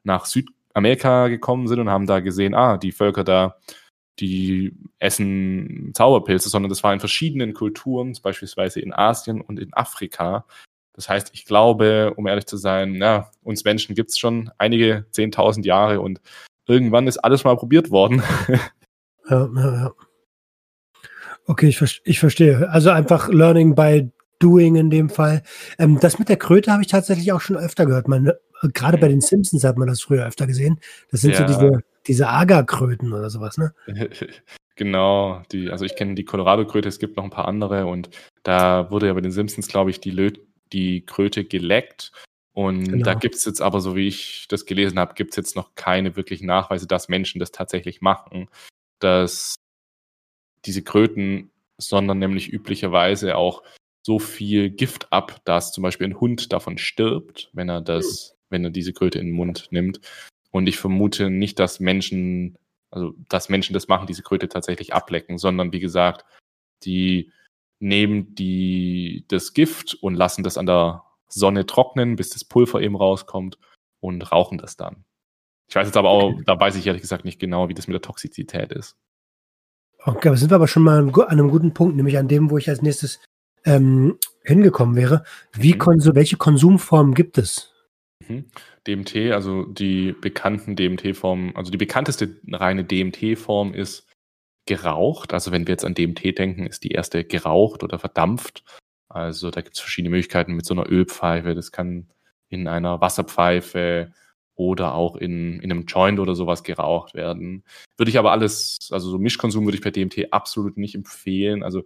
nach 0.04 0.26
Südamerika 0.26 1.28
gekommen 1.28 1.68
sind 1.68 1.80
und 1.80 1.90
haben 1.90 2.08
da 2.08 2.20
gesehen, 2.22 2.56
ah, 2.56 2.78
die 2.78 2.92
Völker 2.92 3.24
da, 3.24 3.58
die 4.20 4.78
essen 5.00 5.92
Zauberpilze, 5.94 6.50
sondern 6.50 6.70
das 6.70 6.84
war 6.84 6.94
in 6.94 7.00
verschiedenen 7.00 7.54
Kulturen, 7.54 8.18
beispielsweise 8.24 8.80
in 8.80 8.94
Asien 8.94 9.42
und 9.42 9.60
in 9.60 9.74
Afrika. 9.74 10.46
Das 10.94 11.10
heißt, 11.10 11.32
ich 11.34 11.44
glaube, 11.44 12.14
um 12.16 12.26
ehrlich 12.26 12.46
zu 12.46 12.56
sein, 12.56 12.96
ja, 12.96 13.30
uns 13.44 13.66
Menschen 13.66 13.96
gibt 13.96 14.12
es 14.12 14.18
schon 14.18 14.52
einige 14.58 15.06
zehntausend 15.12 15.66
Jahre 15.66 16.00
und 16.00 16.22
irgendwann 16.68 17.08
ist 17.08 17.18
alles 17.18 17.44
mal 17.44 17.58
probiert 17.58 17.92
worden. 17.92 18.24
Ja, 19.30 19.50
ja, 19.56 19.76
ja. 19.76 19.94
Okay, 21.48 21.68
ich, 21.68 22.02
ich 22.04 22.20
verstehe. 22.20 22.70
Also 22.70 22.90
einfach 22.90 23.30
Learning 23.30 23.76
by 23.76 24.10
Doing 24.40 24.76
in 24.76 24.90
dem 24.90 25.10
Fall. 25.10 25.44
Ähm, 25.80 26.00
das 26.00 26.20
mit 26.20 26.30
der 26.30 26.38
Kröte 26.38 26.72
habe 26.72 26.82
ich 26.82 26.88
tatsächlich 26.88 27.32
auch 27.32 27.42
schon 27.42 27.56
öfter 27.56 27.86
gehört. 27.86 28.08
Man, 28.08 28.28
äh, 28.28 28.34
gerade 28.74 28.98
bei 28.98 29.08
den 29.08 29.22
Simpsons 29.22 29.64
hat 29.64 29.78
man 29.78 29.88
das 29.88 30.02
früher 30.02 30.26
öfter 30.26 30.48
gesehen. 30.48 30.80
Das 31.12 31.22
sind 31.22 31.34
ja. 31.34 31.40
so 31.40 31.46
diese, 31.46 31.84
diese 32.08 32.28
Agarkröten 32.28 33.14
oder 33.14 33.30
sowas, 33.30 33.58
ne? 33.58 33.74
genau, 34.76 35.42
die, 35.52 35.70
also 35.70 35.86
ich 35.86 35.96
kenne 35.96 36.16
die 36.16 36.26
Colorado-Kröte, 36.26 36.90
es 36.90 37.00
gibt 37.00 37.16
noch 37.18 37.24
ein 37.24 37.30
paar 37.30 37.48
andere 37.48 37.86
und 37.86 38.10
da 38.44 38.92
wurde 38.92 39.08
ja 39.08 39.14
bei 39.14 39.22
den 39.22 39.32
Simpsons, 39.32 39.68
glaube 39.68 39.90
ich, 39.92 40.00
die, 40.00 40.12
Lö 40.12 40.32
die 40.74 41.06
Kröte 41.06 41.46
geleckt. 41.46 42.12
Und 42.54 42.86
genau. 42.86 43.04
da 43.04 43.14
gibt 43.16 43.36
es 43.36 43.46
jetzt 43.46 43.62
aber, 43.62 43.82
so 43.82 43.96
wie 43.96 44.08
ich 44.08 44.48
das 44.50 44.66
gelesen 44.66 44.98
habe, 44.98 45.14
gibt 45.14 45.32
es 45.32 45.36
jetzt 45.36 45.56
noch 45.56 45.76
keine 45.76 46.16
wirklichen 46.16 46.46
Nachweise, 46.46 46.88
dass 46.88 47.10
Menschen 47.10 47.40
das 47.40 47.52
tatsächlich 47.52 48.02
machen. 48.02 48.48
Dass 49.00 49.56
diese 50.66 50.84
Kröten 50.84 51.52
sondern 51.78 52.20
nämlich 52.20 52.52
üblicherweise 52.52 53.36
auch 53.36 53.64
so 54.06 54.20
viel 54.20 54.70
Gift 54.70 55.12
ab, 55.12 55.42
dass 55.46 55.72
zum 55.72 55.82
Beispiel 55.82 56.08
ein 56.08 56.20
Hund 56.20 56.54
davon 56.54 56.78
stirbt, 56.78 57.50
wenn 57.54 57.70
er 57.70 57.82
das, 57.82 58.32
mhm. 58.32 58.46
wenn 58.50 58.64
er 58.66 58.70
diese 58.70 58.94
Kröte 58.94 59.20
in 59.20 59.28
den 59.28 59.36
Mund 59.36 59.68
nimmt. 59.72 60.00
Und 60.52 60.68
ich 60.68 60.78
vermute 60.78 61.30
nicht, 61.30 61.60
dass 61.60 61.80
Menschen, 61.80 62.58
also 62.92 63.14
dass 63.30 63.50
Menschen 63.50 63.74
das 63.74 63.88
machen, 63.88 64.08
diese 64.08 64.24
Kröte 64.24 64.48
tatsächlich 64.48 64.94
ablecken, 64.94 65.38
sondern 65.38 65.74
wie 65.74 65.80
gesagt, 65.80 66.24
die 66.84 67.32
nehmen 67.80 68.36
die 68.36 69.26
das 69.28 69.54
Gift 69.54 69.96
und 69.96 70.16
lassen 70.16 70.44
das 70.44 70.58
an 70.58 70.66
der 70.66 71.04
Sonne 71.28 71.66
trocknen, 71.66 72.16
bis 72.16 72.30
das 72.30 72.46
Pulver 72.46 72.82
eben 72.82 72.96
rauskommt 72.96 73.58
und 74.00 74.32
rauchen 74.32 74.58
das 74.58 74.78
dann. 74.78 75.04
Ich 75.68 75.76
weiß 75.76 75.88
jetzt 75.88 75.98
aber 75.98 76.10
auch, 76.10 76.34
da 76.46 76.60
weiß 76.60 76.76
ich 76.76 76.86
ehrlich 76.86 77.02
gesagt 77.02 77.26
nicht 77.26 77.40
genau, 77.40 77.70
wie 77.70 77.74
das 77.74 77.88
mit 77.88 77.94
der 77.94 78.02
Toxizität 78.02 78.72
ist. 78.72 78.96
Okay, 80.04 80.30
da 80.30 80.36
sind 80.36 80.52
wir 80.52 80.56
aber 80.56 80.68
schon 80.68 80.84
mal 80.84 81.00
an 81.00 81.14
einem 81.28 81.50
guten 81.50 81.74
Punkt, 81.74 81.96
nämlich 81.96 82.18
an 82.18 82.28
dem, 82.28 82.52
wo 82.52 82.58
ich 82.58 82.70
als 82.70 82.84
nächstes 82.84 83.20
ähm, 83.66 84.20
hingekommen 84.44 84.96
wäre. 84.96 85.24
Wie 85.54 85.74
mhm. 85.74 85.80
Konsum, 85.80 86.16
welche 86.16 86.38
Konsumformen 86.38 87.16
gibt 87.16 87.38
es? 87.40 87.74
Mhm. 88.28 88.46
DMT, 88.88 89.32
also 89.32 89.64
die 89.64 90.14
bekannten 90.14 90.76
DMT-Formen, 90.76 91.56
also 91.56 91.72
die 91.72 91.78
bekannteste 91.78 92.40
reine 92.52 92.84
DMT-Form 92.84 93.74
ist 93.74 94.08
geraucht. 94.68 95.34
Also 95.34 95.52
wenn 95.52 95.68
wir 95.68 95.74
jetzt 95.74 95.86
an 95.86 95.96
DMT 95.96 96.38
denken, 96.38 96.68
ist 96.68 96.84
die 96.84 96.92
erste 96.92 97.24
geraucht 97.24 97.84
oder 97.84 97.98
verdampft. 97.98 98.64
Also 99.10 99.52
da 99.52 99.62
gibt 99.62 99.76
es 99.76 99.82
verschiedene 99.82 100.12
Möglichkeiten 100.12 100.54
mit 100.54 100.66
so 100.66 100.74
einer 100.74 100.90
Ölpfeife. 100.90 101.56
Das 101.56 101.72
kann 101.72 102.10
in 102.50 102.68
einer 102.68 103.02
Wasserpfeife 103.02 104.14
oder 104.56 104.94
auch 104.94 105.16
in, 105.16 105.60
in 105.60 105.72
einem 105.72 105.86
Joint 105.86 106.20
oder 106.20 106.36
sowas 106.36 106.64
geraucht 106.64 107.14
werden. 107.14 107.64
Würde 107.98 108.10
ich 108.10 108.18
aber 108.18 108.32
alles, 108.32 108.90
also 108.92 109.10
so 109.10 109.18
Mischkonsum 109.20 109.66
würde 109.66 109.78
ich 109.78 109.84
bei 109.84 109.92
DMT 109.92 110.32
absolut 110.32 110.78
nicht 110.78 110.96
empfehlen. 110.96 111.64
Also 111.64 111.84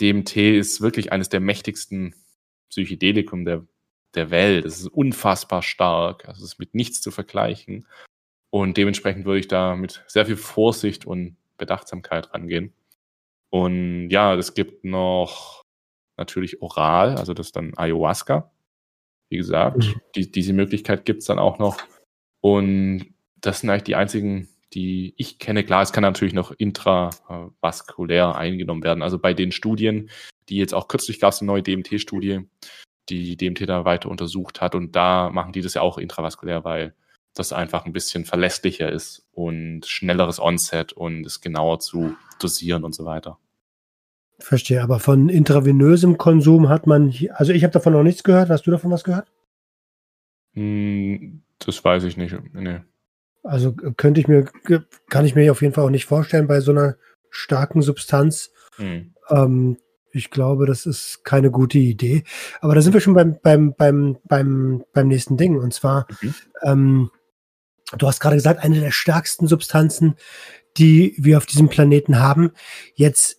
DMT 0.00 0.36
ist 0.36 0.80
wirklich 0.80 1.12
eines 1.12 1.28
der 1.28 1.40
mächtigsten 1.40 2.14
Psychedelikum 2.70 3.44
der, 3.44 3.66
der 4.14 4.30
Welt. 4.30 4.64
Es 4.64 4.80
ist 4.80 4.88
unfassbar 4.88 5.62
stark. 5.62 6.26
Also 6.28 6.44
es 6.44 6.54
ist 6.54 6.58
mit 6.58 6.74
nichts 6.74 7.00
zu 7.00 7.10
vergleichen. 7.10 7.86
Und 8.50 8.76
dementsprechend 8.76 9.24
würde 9.24 9.40
ich 9.40 9.48
da 9.48 9.76
mit 9.76 10.02
sehr 10.08 10.26
viel 10.26 10.36
Vorsicht 10.36 11.06
und 11.06 11.36
Bedachtsamkeit 11.56 12.34
rangehen. 12.34 12.72
Und 13.50 14.10
ja, 14.10 14.34
es 14.34 14.54
gibt 14.54 14.84
noch 14.84 15.64
natürlich 16.16 16.62
oral, 16.62 17.16
also 17.16 17.34
das 17.34 17.48
ist 17.48 17.56
dann 17.56 17.76
Ayahuasca. 17.76 18.50
Wie 19.28 19.36
gesagt, 19.36 19.78
mhm. 19.78 20.00
die, 20.14 20.30
diese 20.30 20.52
Möglichkeit 20.52 21.04
gibt 21.04 21.20
es 21.20 21.26
dann 21.26 21.38
auch 21.38 21.58
noch. 21.58 21.78
Und 22.40 23.06
das 23.40 23.60
sind 23.60 23.70
eigentlich 23.70 23.84
die 23.84 23.96
einzigen, 23.96 24.48
die 24.72 25.14
ich 25.16 25.38
kenne. 25.38 25.64
Klar, 25.64 25.82
es 25.82 25.92
kann 25.92 26.02
natürlich 26.02 26.34
noch 26.34 26.52
intravaskulär 26.52 28.36
eingenommen 28.36 28.82
werden. 28.82 29.02
Also 29.02 29.18
bei 29.18 29.34
den 29.34 29.52
Studien, 29.52 30.10
die 30.48 30.56
jetzt 30.56 30.74
auch 30.74 30.88
kürzlich 30.88 31.20
gab 31.20 31.32
es 31.32 31.40
eine 31.40 31.46
neue 31.46 31.62
DMT-Studie, 31.62 32.40
die 33.08 33.36
DMT 33.36 33.68
da 33.68 33.84
weiter 33.84 34.08
untersucht 34.08 34.60
hat. 34.60 34.74
Und 34.74 34.94
da 34.96 35.30
machen 35.30 35.52
die 35.52 35.62
das 35.62 35.74
ja 35.74 35.82
auch 35.82 35.98
intravaskulär, 35.98 36.64
weil 36.64 36.94
das 37.34 37.52
einfach 37.52 37.84
ein 37.84 37.92
bisschen 37.92 38.24
verlässlicher 38.24 38.90
ist 38.90 39.26
und 39.32 39.86
schnelleres 39.86 40.40
Onset 40.40 40.92
und 40.92 41.24
es 41.24 41.40
genauer 41.40 41.78
zu 41.80 42.16
dosieren 42.40 42.84
und 42.84 42.94
so 42.94 43.04
weiter. 43.04 43.38
Verstehe, 44.38 44.82
aber 44.82 45.00
von 45.00 45.28
intravenösem 45.28 46.16
Konsum 46.16 46.68
hat 46.68 46.86
man, 46.86 47.14
also 47.34 47.52
ich 47.52 47.62
habe 47.62 47.72
davon 47.72 47.92
noch 47.92 48.02
nichts 48.02 48.24
gehört. 48.24 48.48
Hast 48.48 48.66
du 48.66 48.70
davon 48.70 48.90
was 48.90 49.04
gehört? 49.04 49.30
Hm, 50.54 51.42
das 51.64 51.84
weiß 51.84 52.04
ich 52.04 52.16
nicht. 52.16 52.36
Nee. 52.52 52.80
Also 53.42 53.72
könnte 53.72 54.20
ich 54.20 54.28
mir, 54.28 54.46
kann 55.08 55.24
ich 55.24 55.34
mir 55.34 55.50
auf 55.50 55.62
jeden 55.62 55.74
Fall 55.74 55.84
auch 55.84 55.90
nicht 55.90 56.06
vorstellen 56.06 56.46
bei 56.46 56.60
so 56.60 56.72
einer 56.72 56.96
starken 57.30 57.82
Substanz. 57.82 58.50
Hm. 58.76 59.14
Ähm, 59.28 59.78
ich 60.12 60.30
glaube, 60.30 60.66
das 60.66 60.86
ist 60.86 61.24
keine 61.24 61.50
gute 61.50 61.78
Idee. 61.78 62.24
Aber 62.60 62.74
da 62.74 62.82
sind 62.82 62.92
wir 62.92 63.00
schon 63.00 63.14
beim, 63.14 63.38
beim, 63.42 63.74
beim, 63.74 64.18
beim, 64.24 64.84
beim 64.92 65.08
nächsten 65.08 65.36
Ding. 65.36 65.58
Und 65.58 65.72
zwar, 65.72 66.06
mhm. 66.20 66.34
ähm, 66.62 67.10
du 67.96 68.06
hast 68.06 68.20
gerade 68.20 68.36
gesagt, 68.36 68.62
eine 68.62 68.80
der 68.80 68.90
stärksten 68.90 69.46
Substanzen, 69.46 70.16
die 70.76 71.14
wir 71.16 71.38
auf 71.38 71.46
diesem 71.46 71.68
Planeten 71.68 72.18
haben. 72.18 72.52
Jetzt 72.94 73.38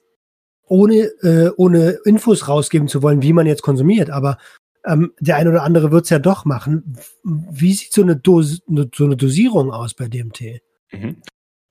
ohne, 0.66 1.12
äh, 1.22 1.52
ohne 1.58 2.00
Infos 2.06 2.48
rausgeben 2.48 2.88
zu 2.88 3.04
wollen, 3.04 3.22
wie 3.22 3.34
man 3.34 3.48
jetzt 3.48 3.62
konsumiert, 3.62 4.10
aber 4.10 4.38
ähm, 4.86 5.14
der 5.20 5.36
eine 5.38 5.50
oder 5.50 5.64
andere 5.64 5.92
wird 5.92 6.06
es 6.06 6.10
ja 6.10 6.20
doch 6.20 6.46
machen. 6.46 6.98
Wie 7.24 7.74
sieht 7.74 7.94
so 7.94 8.02
eine, 8.02 8.16
Dos 8.16 8.62
so 8.96 9.06
eine 9.06 9.18
Dosierung 9.18 9.72
aus 9.72 9.94
bei 9.94 10.08
DMT? 10.08 10.62
Mhm. 10.92 11.22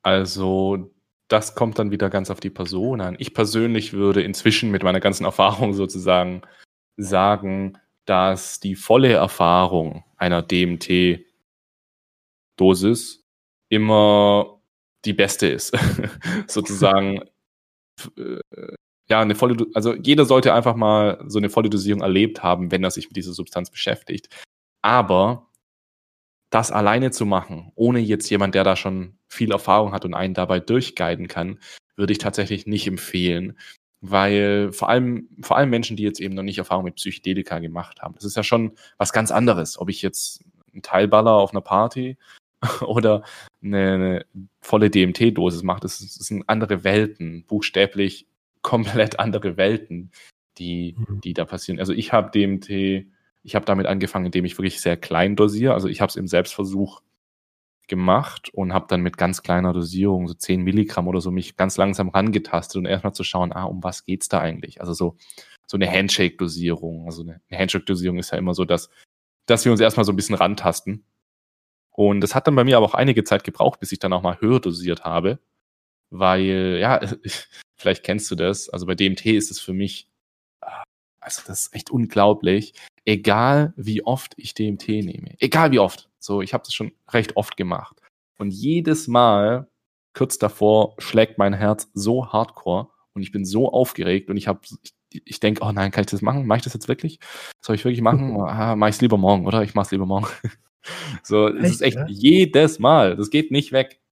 Also, 0.02 0.92
das 1.28 1.54
kommt 1.54 1.78
dann 1.78 1.90
wieder 1.90 2.10
ganz 2.10 2.30
auf 2.30 2.40
die 2.40 2.50
Person 2.50 3.00
an. 3.00 3.16
Ich 3.18 3.34
persönlich 3.34 3.92
würde 3.92 4.22
inzwischen 4.22 4.70
mit 4.70 4.82
meiner 4.82 5.00
ganzen 5.00 5.24
Erfahrung 5.30 5.72
sozusagen 5.74 6.42
sagen, 6.96 7.78
dass 8.04 8.60
die 8.60 8.74
volle 8.76 9.12
Erfahrung 9.12 10.04
einer 10.16 10.42
DMT-Dosis 10.42 11.24
immer 13.68 14.60
die 15.04 15.12
beste 15.12 15.48
ist. 15.48 15.76
sozusagen 16.46 17.22
äh, 18.16 18.38
ja, 19.10 19.20
eine 19.20 19.34
volle, 19.34 19.66
also 19.74 19.94
jeder 19.94 20.24
sollte 20.24 20.54
einfach 20.54 20.76
mal 20.76 21.22
so 21.26 21.38
eine 21.38 21.50
volle 21.50 21.68
Dosierung 21.68 22.00
erlebt 22.00 22.42
haben, 22.42 22.70
wenn 22.70 22.84
er 22.84 22.92
sich 22.92 23.08
mit 23.08 23.16
dieser 23.16 23.32
Substanz 23.32 23.70
beschäftigt. 23.70 24.28
Aber 24.82 25.48
das 26.50 26.70
alleine 26.70 27.10
zu 27.10 27.26
machen, 27.26 27.72
ohne 27.74 27.98
jetzt 27.98 28.30
jemand, 28.30 28.54
der 28.54 28.64
da 28.64 28.76
schon 28.76 29.18
viel 29.28 29.52
Erfahrung 29.52 29.92
hat 29.92 30.04
und 30.04 30.14
einen 30.14 30.34
dabei 30.34 30.60
durchguiden 30.60 31.28
kann, 31.28 31.58
würde 31.96 32.12
ich 32.12 32.18
tatsächlich 32.18 32.66
nicht 32.66 32.86
empfehlen. 32.86 33.58
Weil 34.00 34.72
vor 34.72 34.88
allem, 34.88 35.28
vor 35.42 35.56
allem 35.56 35.70
Menschen, 35.70 35.96
die 35.96 36.04
jetzt 36.04 36.20
eben 36.20 36.34
noch 36.34 36.42
nicht 36.42 36.58
Erfahrung 36.58 36.84
mit 36.84 36.94
Psychedelika 36.94 37.58
gemacht 37.58 38.00
haben, 38.00 38.14
das 38.14 38.24
ist 38.24 38.36
ja 38.36 38.42
schon 38.42 38.72
was 38.96 39.12
ganz 39.12 39.30
anderes, 39.30 39.78
ob 39.78 39.90
ich 39.90 40.02
jetzt 40.02 40.42
einen 40.72 40.82
Teilballer 40.82 41.32
auf 41.32 41.50
einer 41.50 41.60
Party 41.60 42.16
oder 42.80 43.24
eine, 43.62 43.92
eine 43.94 44.26
volle 44.60 44.88
DMT-Dosis 44.88 45.64
mache. 45.64 45.80
Das, 45.80 45.98
das 45.98 46.14
sind 46.14 46.48
andere 46.48 46.84
Welten, 46.84 47.44
buchstäblich 47.46 48.26
komplett 48.62 49.18
andere 49.18 49.56
Welten, 49.56 50.10
die, 50.58 50.96
mhm. 50.96 51.20
die 51.20 51.34
da 51.34 51.44
passieren. 51.44 51.78
Also 51.78 51.92
ich 51.92 52.12
habe 52.12 52.30
DMT, 52.30 53.06
ich 53.42 53.54
habe 53.54 53.64
damit 53.64 53.86
angefangen, 53.86 54.26
indem 54.26 54.44
ich 54.44 54.58
wirklich 54.58 54.80
sehr 54.80 54.96
klein 54.96 55.36
dosiere. 55.36 55.74
Also 55.74 55.88
ich 55.88 56.00
habe 56.00 56.10
es 56.10 56.16
im 56.16 56.28
Selbstversuch 56.28 57.02
gemacht 57.88 58.50
und 58.54 58.72
habe 58.72 58.86
dann 58.88 59.02
mit 59.02 59.18
ganz 59.18 59.42
kleiner 59.42 59.72
Dosierung, 59.72 60.28
so 60.28 60.34
10 60.34 60.62
Milligramm 60.62 61.08
oder 61.08 61.20
so, 61.20 61.30
mich 61.30 61.56
ganz 61.56 61.76
langsam 61.76 62.08
rangetastet 62.08 62.76
und 62.76 62.86
erstmal 62.86 63.14
zu 63.14 63.24
schauen, 63.24 63.52
ah, 63.52 63.64
um 63.64 63.82
was 63.82 64.04
geht's 64.04 64.28
da 64.28 64.40
eigentlich? 64.40 64.80
Also 64.80 64.92
so, 64.92 65.16
so 65.66 65.76
eine 65.76 65.90
Handshake-Dosierung. 65.90 67.06
Also 67.06 67.22
eine 67.22 67.40
Handshake-Dosierung 67.50 68.18
ist 68.18 68.30
ja 68.30 68.38
immer 68.38 68.54
so, 68.54 68.64
dass, 68.64 68.90
dass 69.46 69.64
wir 69.64 69.72
uns 69.72 69.80
erstmal 69.80 70.04
so 70.04 70.12
ein 70.12 70.16
bisschen 70.16 70.36
rantasten. 70.36 71.04
Und 71.90 72.20
das 72.20 72.34
hat 72.34 72.46
dann 72.46 72.54
bei 72.54 72.64
mir 72.64 72.76
aber 72.76 72.86
auch 72.86 72.94
einige 72.94 73.24
Zeit 73.24 73.44
gebraucht, 73.44 73.80
bis 73.80 73.92
ich 73.92 73.98
dann 73.98 74.12
auch 74.12 74.22
mal 74.22 74.40
höher 74.40 74.60
dosiert 74.60 75.04
habe. 75.04 75.40
Weil, 76.10 76.78
ja, 76.80 77.00
Vielleicht 77.80 78.04
kennst 78.04 78.30
du 78.30 78.34
das. 78.34 78.68
Also 78.68 78.84
bei 78.84 78.94
DMT 78.94 79.24
ist 79.24 79.50
es 79.50 79.58
für 79.58 79.72
mich, 79.72 80.06
ah, 80.60 80.82
also 81.18 81.40
das 81.46 81.62
ist 81.62 81.74
echt 81.74 81.90
unglaublich. 81.90 82.74
Egal 83.06 83.72
wie 83.76 84.04
oft 84.04 84.34
ich 84.36 84.52
DMT 84.52 84.88
nehme, 84.88 85.34
egal 85.38 85.72
wie 85.72 85.78
oft. 85.78 86.10
So, 86.18 86.42
ich 86.42 86.52
habe 86.52 86.62
das 86.62 86.74
schon 86.74 86.92
recht 87.08 87.36
oft 87.36 87.56
gemacht. 87.56 87.96
Und 88.36 88.50
jedes 88.50 89.08
Mal, 89.08 89.66
kurz 90.12 90.36
davor, 90.36 90.94
schlägt 90.98 91.38
mein 91.38 91.54
Herz 91.54 91.90
so 91.94 92.30
hardcore 92.30 92.88
und 93.14 93.22
ich 93.22 93.32
bin 93.32 93.46
so 93.46 93.72
aufgeregt 93.72 94.28
und 94.28 94.36
ich 94.36 94.46
habe, 94.46 94.60
ich, 95.10 95.22
ich 95.24 95.40
denke, 95.40 95.62
oh 95.64 95.72
nein, 95.72 95.90
kann 95.90 96.02
ich 96.02 96.10
das 96.10 96.20
machen? 96.20 96.46
Mache 96.46 96.58
ich 96.58 96.64
das 96.64 96.74
jetzt 96.74 96.88
wirklich? 96.88 97.18
Soll 97.62 97.76
ich 97.76 97.84
wirklich 97.86 98.02
machen? 98.02 98.38
ah, 98.42 98.76
mach 98.76 98.88
ich 98.88 98.96
es 98.96 99.00
lieber 99.00 99.16
morgen, 99.16 99.46
oder? 99.46 99.62
Ich 99.62 99.74
mach's 99.74 99.90
lieber 99.90 100.04
morgen. 100.04 100.26
so, 101.22 101.48
es 101.48 101.70
ist 101.70 101.80
echt 101.80 101.96
ja? 101.96 102.06
jedes 102.08 102.78
Mal. 102.78 103.16
Das 103.16 103.30
geht 103.30 103.50
nicht 103.50 103.72
weg. 103.72 104.02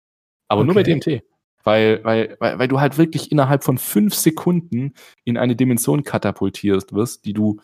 Aber 0.48 0.62
okay. 0.62 0.66
nur 0.66 0.74
bei 0.74 0.82
DMT. 0.84 1.22
Weil, 1.64 2.02
weil, 2.04 2.36
weil, 2.40 2.58
weil 2.58 2.68
du 2.68 2.80
halt 2.80 2.98
wirklich 2.98 3.32
innerhalb 3.32 3.64
von 3.64 3.78
fünf 3.78 4.14
Sekunden 4.14 4.94
in 5.24 5.36
eine 5.36 5.56
Dimension 5.56 6.04
katapultiert 6.04 6.92
wirst, 6.92 7.24
die 7.24 7.32
du 7.32 7.60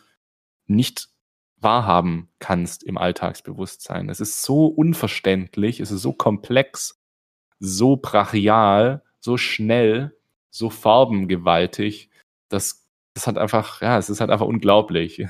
nicht 0.67 1.09
wahrhaben 1.61 2.29
kannst 2.39 2.85
im 2.85 2.99
Alltagsbewusstsein. 2.99 4.09
Es 4.09 4.21
ist 4.21 4.43
so 4.43 4.67
unverständlich, 4.67 5.81
es 5.81 5.91
ist 5.91 6.03
so 6.03 6.13
komplex, 6.13 7.01
so 7.59 7.97
brachial, 7.97 9.03
so 9.21 9.37
schnell, 9.37 10.17
so 10.51 10.71
farbengewaltig, 10.71 12.11
dass 12.49 12.85
das 13.15 13.27
hat 13.29 13.39
einfach, 13.39 13.81
ja, 13.81 13.97
es 13.97 14.11
ist 14.11 14.21
halt 14.21 14.31
einfach 14.31 14.47
unglaublich. 14.47 15.27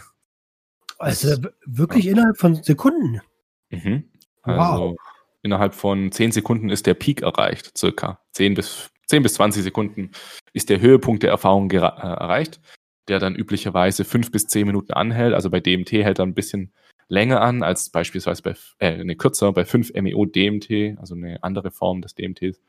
Also 0.98 1.36
wirklich 1.66 2.06
innerhalb 2.06 2.38
von 2.38 2.62
Sekunden. 2.62 3.20
Mhm. 3.68 4.10
Also 4.42 4.60
wow. 4.60 4.96
Innerhalb 5.44 5.74
von 5.74 6.10
10 6.10 6.32
Sekunden 6.32 6.70
ist 6.70 6.86
der 6.86 6.94
Peak 6.94 7.22
erreicht, 7.22 7.76
circa. 7.78 8.20
10 8.32 8.54
bis, 8.54 8.90
10 9.06 9.22
bis 9.22 9.34
20 9.34 9.62
Sekunden 9.62 10.10
ist 10.52 10.70
der 10.70 10.80
Höhepunkt 10.80 11.22
der 11.22 11.30
Erfahrung 11.30 11.70
äh, 11.70 11.76
erreicht, 11.76 12.60
der 13.08 13.20
dann 13.20 13.36
üblicherweise 13.36 14.04
5 14.04 14.32
bis 14.32 14.46
10 14.46 14.66
Minuten 14.66 14.92
anhält. 14.92 15.34
Also 15.34 15.50
bei 15.50 15.60
DMT 15.60 15.92
hält 15.92 16.18
er 16.18 16.26
ein 16.26 16.34
bisschen 16.34 16.72
länger 17.08 17.42
an 17.42 17.62
als 17.62 17.90
beispielsweise 17.90 18.42
bei, 18.42 18.54
äh, 18.78 19.00
eine 19.00 19.16
kürzer, 19.16 19.52
bei 19.52 19.66
5 19.66 19.92
MEO 19.94 20.24
DMT, 20.24 20.98
also 20.98 21.14
eine 21.14 21.42
andere 21.42 21.70
Form 21.70 22.00
des 22.00 22.14
DMTs, 22.14 22.60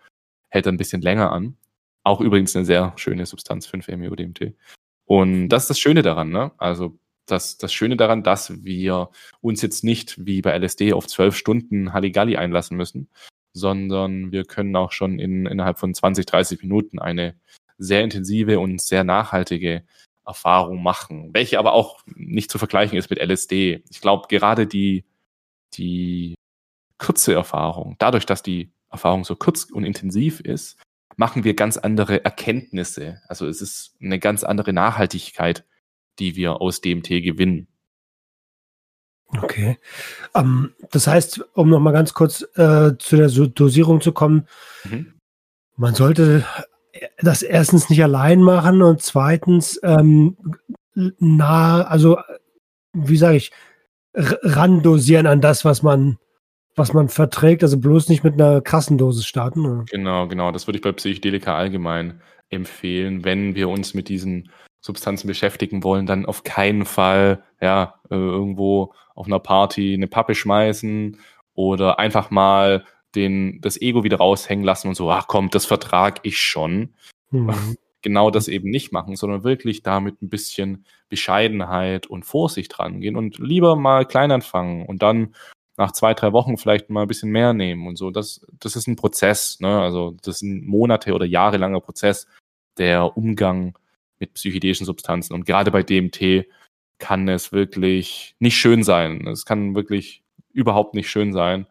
hält 0.49 0.65
er 0.65 0.73
ein 0.73 0.77
bisschen 0.77 1.01
länger 1.01 1.31
an. 1.31 1.57
Auch 2.03 2.19
übrigens 2.21 2.55
eine 2.55 2.65
sehr 2.65 2.93
schöne 2.97 3.25
Substanz, 3.25 3.65
5 3.67 3.87
MEO 3.87 4.15
DMT. 4.15 4.53
Und 5.05 5.49
das 5.49 5.63
ist 5.63 5.69
das 5.69 5.79
Schöne 5.79 6.01
daran, 6.01 6.29
ne? 6.29 6.51
Also 6.57 6.99
das, 7.25 7.57
das 7.57 7.73
Schöne 7.73 7.97
daran, 7.97 8.23
dass 8.23 8.63
wir 8.63 9.09
uns 9.41 9.61
jetzt 9.61 9.83
nicht 9.83 10.25
wie 10.25 10.41
bei 10.41 10.57
LSD 10.57 10.93
auf 10.93 11.07
zwölf 11.07 11.35
Stunden 11.35 11.93
Halligalli 11.93 12.37
einlassen 12.37 12.77
müssen, 12.77 13.09
sondern 13.53 14.31
wir 14.31 14.45
können 14.45 14.75
auch 14.75 14.91
schon 14.91 15.19
in, 15.19 15.45
innerhalb 15.45 15.79
von 15.79 15.93
20, 15.93 16.25
30 16.25 16.61
Minuten 16.61 16.99
eine 16.99 17.35
sehr 17.77 18.03
intensive 18.03 18.59
und 18.59 18.81
sehr 18.81 19.03
nachhaltige 19.03 19.83
Erfahrung 20.25 20.81
machen, 20.81 21.33
welche 21.33 21.59
aber 21.59 21.73
auch 21.73 22.01
nicht 22.05 22.49
zu 22.51 22.57
vergleichen 22.57 22.97
ist 22.97 23.09
mit 23.09 23.19
LSD. 23.19 23.83
Ich 23.89 24.01
glaube, 24.01 24.27
gerade 24.27 24.65
die, 24.65 25.05
die 25.73 26.35
kurze 26.97 27.33
Erfahrung, 27.33 27.95
dadurch, 27.99 28.25
dass 28.25 28.41
die 28.41 28.71
Erfahrung 28.89 29.23
so 29.23 29.35
kurz 29.35 29.65
und 29.65 29.83
intensiv 29.83 30.39
ist, 30.39 30.77
machen 31.17 31.43
wir 31.43 31.53
ganz 31.53 31.77
andere 31.77 32.23
Erkenntnisse. 32.25 33.21
Also 33.27 33.47
es 33.47 33.61
ist 33.61 33.95
eine 34.01 34.19
ganz 34.19 34.43
andere 34.43 34.73
Nachhaltigkeit, 34.73 35.65
die 36.19 36.35
wir 36.35 36.61
aus 36.61 36.81
DMT 36.81 37.07
gewinnen. 37.23 37.67
Okay. 39.37 39.77
Ähm, 40.33 40.73
das 40.91 41.07
heißt, 41.07 41.45
um 41.53 41.69
nochmal 41.69 41.93
ganz 41.93 42.13
kurz 42.13 42.41
äh, 42.55 42.91
zu 42.97 43.17
der 43.17 43.29
Dosierung 43.29 44.01
zu 44.01 44.11
kommen, 44.11 44.47
mhm. 44.83 45.13
man 45.75 45.95
sollte 45.95 46.45
das 47.19 47.41
erstens 47.41 47.89
nicht 47.89 48.03
allein 48.03 48.41
machen 48.41 48.81
und 48.81 49.01
zweitens 49.01 49.79
ähm, 49.83 50.37
nah, 50.93 51.81
also 51.83 52.17
wie 52.93 53.17
sage 53.17 53.37
ich, 53.37 53.51
randosieren 54.13 55.27
an 55.27 55.41
das, 55.41 55.65
was 55.65 55.83
man 55.83 56.17
was 56.77 56.93
man 56.93 57.07
verträgt, 57.07 57.63
also 57.63 57.77
bloß 57.77 58.09
nicht 58.09 58.23
mit 58.23 58.33
einer 58.33 58.61
krassen 58.61 58.97
Dosis 58.97 59.25
starten. 59.25 59.65
Oder? 59.65 59.85
Genau, 59.85 60.27
genau. 60.27 60.51
Das 60.51 60.67
würde 60.67 60.77
ich 60.77 60.83
bei 60.83 60.91
Psychedelika 60.91 61.55
allgemein 61.55 62.21
empfehlen, 62.49 63.23
wenn 63.23 63.55
wir 63.55 63.69
uns 63.69 63.93
mit 63.93 64.09
diesen 64.09 64.49
Substanzen 64.85 65.25
beschäftigen 65.25 65.83
wollen, 65.83 66.05
dann 66.05 66.27
auf 66.27 66.43
keinen 66.43 66.85
Fall 66.85 67.43
ja 67.59 67.95
äh, 68.11 68.15
irgendwo 68.15 68.93
auf 69.15 69.25
einer 69.25 69.39
Party 69.39 69.95
eine 69.95 70.05
Pappe 70.05 70.35
schmeißen 70.35 71.17
oder 71.55 71.97
einfach 71.97 72.29
mal 72.29 72.85
den 73.15 73.61
das 73.61 73.81
Ego 73.81 74.03
wieder 74.03 74.17
raushängen 74.17 74.63
lassen 74.63 74.89
und 74.89 74.93
so, 74.93 75.09
ach 75.09 75.25
komm, 75.27 75.49
das 75.49 75.65
vertrag 75.65 76.19
ich 76.21 76.39
schon. 76.39 76.93
Mhm. 77.31 77.77
Genau 78.01 78.29
das 78.29 78.47
eben 78.47 78.69
nicht 78.69 78.91
machen, 78.91 79.15
sondern 79.15 79.43
wirklich 79.43 79.81
damit 79.81 80.21
ein 80.21 80.29
bisschen 80.29 80.85
Bescheidenheit 81.09 82.05
und 82.05 82.23
Vorsicht 82.23 82.77
rangehen 82.77 83.15
und 83.15 83.39
lieber 83.39 83.75
mal 83.75 84.05
klein 84.05 84.31
anfangen 84.31 84.85
und 84.85 85.01
dann 85.01 85.33
nach 85.75 85.91
zwei, 85.91 86.13
drei 86.13 86.31
Wochen 86.31 86.57
vielleicht 86.57 86.91
mal 86.91 87.01
ein 87.01 87.07
bisschen 87.07 87.31
mehr 87.31 87.53
nehmen 87.53 87.87
und 87.87 87.95
so. 87.95 88.11
Das, 88.11 88.45
das 88.59 88.75
ist 88.75 88.85
ein 88.85 88.95
Prozess, 88.95 89.59
ne? 89.59 89.81
Also 89.81 90.15
das 90.21 90.35
ist 90.35 90.41
ein 90.43 90.63
Monate- 90.67 91.15
oder 91.15 91.25
jahrelanger 91.25 91.81
Prozess, 91.81 92.27
der 92.77 93.17
Umgang 93.17 93.75
mit 94.25 94.33
psychedelischen 94.33 94.85
Substanzen. 94.85 95.33
Und 95.33 95.45
gerade 95.45 95.71
bei 95.71 95.83
DMT 95.83 96.47
kann 96.97 97.27
es 97.27 97.51
wirklich 97.51 98.35
nicht 98.39 98.57
schön 98.57 98.83
sein. 98.83 99.27
Es 99.27 99.45
kann 99.45 99.75
wirklich 99.75 100.23
überhaupt 100.51 100.95
nicht 100.95 101.09
schön 101.09 101.33
sein, 101.33 101.67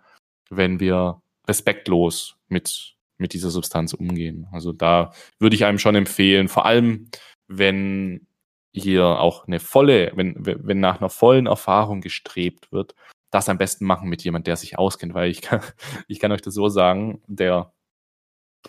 wenn 0.51 0.81
wir 0.81 1.23
respektlos 1.49 2.37
mit, 2.49 2.97
mit 3.19 3.33
dieser 3.33 3.51
Substanz 3.51 3.93
umgehen. 3.93 4.47
Also 4.53 4.73
da 4.73 5.13
würde 5.39 5.57
ich 5.57 5.65
einem 5.65 5.79
schon 5.79 5.95
empfehlen, 5.95 6.49
vor 6.49 6.67
allem 6.67 7.11
wenn 7.49 8.27
hier 8.73 9.05
auch 9.05 9.47
eine 9.47 9.61
volle, 9.61 10.13
wenn, 10.15 10.35
wenn 10.39 10.81
nach 10.81 10.99
einer 10.99 11.11
vollen 11.11 11.47
Erfahrung 11.47 12.01
gestrebt 12.01 12.73
wird, 12.73 12.95
das 13.31 13.49
am 13.49 13.59
besten 13.59 13.85
machen 13.85 14.09
mit 14.09 14.23
jemand, 14.23 14.47
der 14.47 14.57
sich 14.57 14.79
auskennt, 14.79 15.15
weil 15.15 15.31
ich 15.31 15.43
kann, 15.43 15.61
ich 16.09 16.21
kann 16.21 16.33
euch 16.33 16.43
das 16.43 16.55
so 16.55 16.69
sagen, 16.69 17.23
der, 17.27 17.73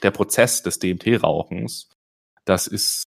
der 0.02 0.12
Prozess 0.12 0.63
des 0.63 0.80
DMT-Rauchens, 0.80 1.89
das 2.45 2.67
ist 2.67 3.06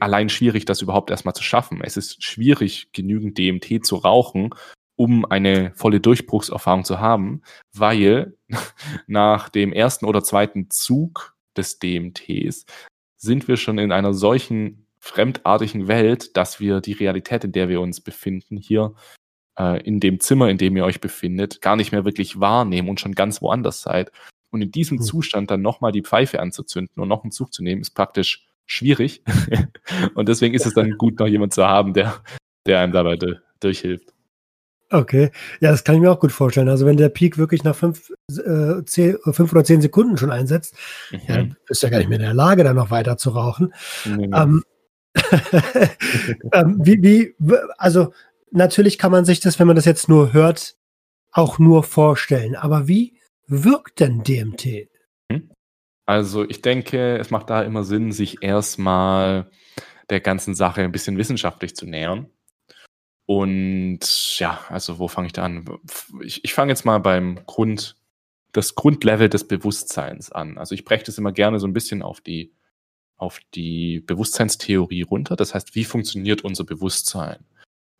allein 0.00 0.28
schwierig, 0.28 0.64
das 0.64 0.82
überhaupt 0.82 1.10
erstmal 1.10 1.34
zu 1.34 1.42
schaffen. 1.42 1.80
Es 1.82 1.96
ist 1.96 2.22
schwierig, 2.22 2.88
genügend 2.92 3.38
DMT 3.38 3.84
zu 3.84 3.96
rauchen, 3.96 4.50
um 4.96 5.24
eine 5.24 5.72
volle 5.74 6.00
Durchbruchserfahrung 6.00 6.84
zu 6.84 7.00
haben, 7.00 7.42
weil 7.72 8.36
nach 9.06 9.48
dem 9.48 9.72
ersten 9.72 10.06
oder 10.06 10.22
zweiten 10.22 10.70
Zug 10.70 11.34
des 11.56 11.78
DMTs 11.78 12.66
sind 13.16 13.48
wir 13.48 13.56
schon 13.56 13.78
in 13.78 13.92
einer 13.92 14.14
solchen 14.14 14.86
fremdartigen 14.98 15.88
Welt, 15.88 16.36
dass 16.36 16.60
wir 16.60 16.80
die 16.80 16.92
Realität, 16.92 17.44
in 17.44 17.52
der 17.52 17.68
wir 17.68 17.80
uns 17.80 18.00
befinden, 18.00 18.56
hier 18.56 18.94
äh, 19.58 19.82
in 19.82 20.00
dem 20.00 20.20
Zimmer, 20.20 20.48
in 20.48 20.58
dem 20.58 20.76
ihr 20.76 20.84
euch 20.84 21.00
befindet, 21.00 21.60
gar 21.60 21.76
nicht 21.76 21.92
mehr 21.92 22.04
wirklich 22.04 22.40
wahrnehmen 22.40 22.88
und 22.88 23.00
schon 23.00 23.14
ganz 23.14 23.42
woanders 23.42 23.82
seid. 23.82 24.12
Und 24.50 24.62
in 24.62 24.70
diesem 24.70 24.98
mhm. 24.98 25.02
Zustand 25.02 25.50
dann 25.50 25.62
nochmal 25.62 25.92
die 25.92 26.02
Pfeife 26.02 26.40
anzuzünden 26.40 27.02
und 27.02 27.08
noch 27.08 27.22
einen 27.22 27.32
Zug 27.32 27.52
zu 27.52 27.62
nehmen, 27.62 27.82
ist 27.82 27.90
praktisch 27.90 28.46
schwierig. 28.66 29.22
und 30.14 30.28
deswegen 30.28 30.54
ist 30.54 30.66
es 30.66 30.74
dann 30.74 30.92
gut, 30.98 31.18
noch 31.18 31.26
jemand 31.26 31.54
zu 31.54 31.66
haben, 31.66 31.92
der, 31.92 32.14
der 32.66 32.80
einem 32.80 32.92
dabei 32.92 33.18
durchhilft. 33.60 34.14
Okay, 34.90 35.30
ja, 35.60 35.70
das 35.70 35.82
kann 35.82 35.96
ich 35.96 36.00
mir 36.00 36.12
auch 36.12 36.20
gut 36.20 36.30
vorstellen. 36.30 36.68
Also 36.68 36.86
wenn 36.86 36.96
der 36.96 37.08
Peak 37.08 37.36
wirklich 37.38 37.64
nach 37.64 37.74
fünf, 37.74 38.12
äh, 38.30 38.84
zehn, 38.84 39.16
fünf 39.24 39.50
oder 39.52 39.64
zehn 39.64 39.80
Sekunden 39.80 40.16
schon 40.16 40.30
einsetzt, 40.30 40.76
mhm. 41.10 41.20
ja, 41.26 41.36
dann 41.36 41.56
bist 41.66 41.82
du 41.82 41.86
ja 41.86 41.90
gar 41.90 41.98
nicht 41.98 42.08
mehr 42.08 42.18
in 42.18 42.24
der 42.24 42.34
Lage, 42.34 42.64
dann 42.64 42.76
noch 42.76 42.90
weiter 42.90 43.16
zu 43.16 43.30
rauchen. 43.30 43.74
Mhm. 44.04 44.32
Ähm, 44.34 44.62
ähm, 46.52 46.80
wie, 46.84 47.02
wie, 47.02 47.56
also 47.78 48.12
natürlich 48.50 48.98
kann 48.98 49.10
man 49.10 49.24
sich 49.24 49.40
das, 49.40 49.58
wenn 49.58 49.66
man 49.66 49.76
das 49.76 49.84
jetzt 49.84 50.08
nur 50.08 50.32
hört, 50.32 50.76
auch 51.32 51.58
nur 51.58 51.82
vorstellen. 51.82 52.54
Aber 52.54 52.86
wie 52.86 53.18
wirkt 53.46 54.00
denn 54.00 54.22
DMT? 54.22 54.88
Also 56.06 56.48
ich 56.48 56.60
denke, 56.60 57.16
es 57.18 57.30
macht 57.30 57.50
da 57.50 57.62
immer 57.62 57.84
Sinn, 57.84 58.12
sich 58.12 58.42
erstmal 58.42 59.50
der 60.10 60.20
ganzen 60.20 60.54
Sache 60.54 60.82
ein 60.82 60.92
bisschen 60.92 61.16
wissenschaftlich 61.16 61.74
zu 61.74 61.86
nähern. 61.86 62.30
Und 63.26 64.38
ja, 64.38 64.60
also 64.68 64.98
wo 64.98 65.08
fange 65.08 65.28
ich 65.28 65.32
da 65.32 65.44
an? 65.44 65.64
Ich, 66.22 66.44
ich 66.44 66.52
fange 66.52 66.72
jetzt 66.72 66.84
mal 66.84 66.98
beim 66.98 67.46
Grund, 67.46 67.96
das 68.52 68.74
Grundlevel 68.74 69.28
des 69.28 69.48
Bewusstseins 69.48 70.30
an. 70.30 70.58
Also 70.58 70.74
ich 70.74 70.84
breche 70.84 71.04
das 71.04 71.18
immer 71.18 71.32
gerne 71.32 71.58
so 71.58 71.66
ein 71.66 71.72
bisschen 71.72 72.02
auf 72.02 72.20
die, 72.20 72.52
auf 73.16 73.40
die 73.54 74.00
Bewusstseinstheorie 74.00 75.02
runter. 75.02 75.36
Das 75.36 75.54
heißt, 75.54 75.74
wie 75.74 75.84
funktioniert 75.84 76.44
unser 76.44 76.64
Bewusstsein? 76.64 77.44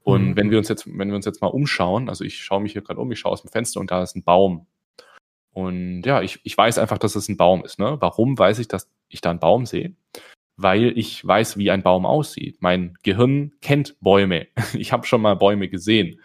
Und 0.02 0.30
mhm. 0.30 0.36
wenn 0.36 0.50
wir 0.50 0.58
uns 0.58 0.68
jetzt, 0.68 0.86
wenn 0.86 1.08
wir 1.08 1.16
uns 1.16 1.24
jetzt 1.24 1.40
mal 1.40 1.48
umschauen, 1.48 2.10
also 2.10 2.22
ich 2.24 2.42
schaue 2.42 2.60
mich 2.60 2.72
hier 2.72 2.82
gerade 2.82 3.00
um, 3.00 3.10
ich 3.10 3.18
schaue 3.18 3.32
aus 3.32 3.42
dem 3.42 3.50
Fenster 3.50 3.80
und 3.80 3.90
da 3.90 4.02
ist 4.02 4.14
ein 4.14 4.22
Baum. 4.22 4.66
Und 5.54 6.02
ja, 6.02 6.20
ich, 6.20 6.40
ich 6.42 6.58
weiß 6.58 6.78
einfach, 6.78 6.98
dass 6.98 7.14
es 7.14 7.28
ein 7.28 7.36
Baum 7.36 7.64
ist. 7.64 7.78
Ne? 7.78 7.96
Warum 8.00 8.36
weiß 8.36 8.58
ich, 8.58 8.68
dass 8.68 8.90
ich 9.08 9.20
da 9.20 9.30
einen 9.30 9.38
Baum 9.38 9.66
sehe? 9.66 9.94
Weil 10.56 10.96
ich 10.98 11.24
weiß, 11.26 11.56
wie 11.56 11.70
ein 11.70 11.82
Baum 11.82 12.04
aussieht. 12.04 12.58
Mein 12.60 12.98
Gehirn 13.02 13.52
kennt 13.62 13.96
Bäume. 14.00 14.48
Ich 14.74 14.92
habe 14.92 15.06
schon 15.06 15.22
mal 15.22 15.34
Bäume 15.36 15.68
gesehen. 15.68 16.20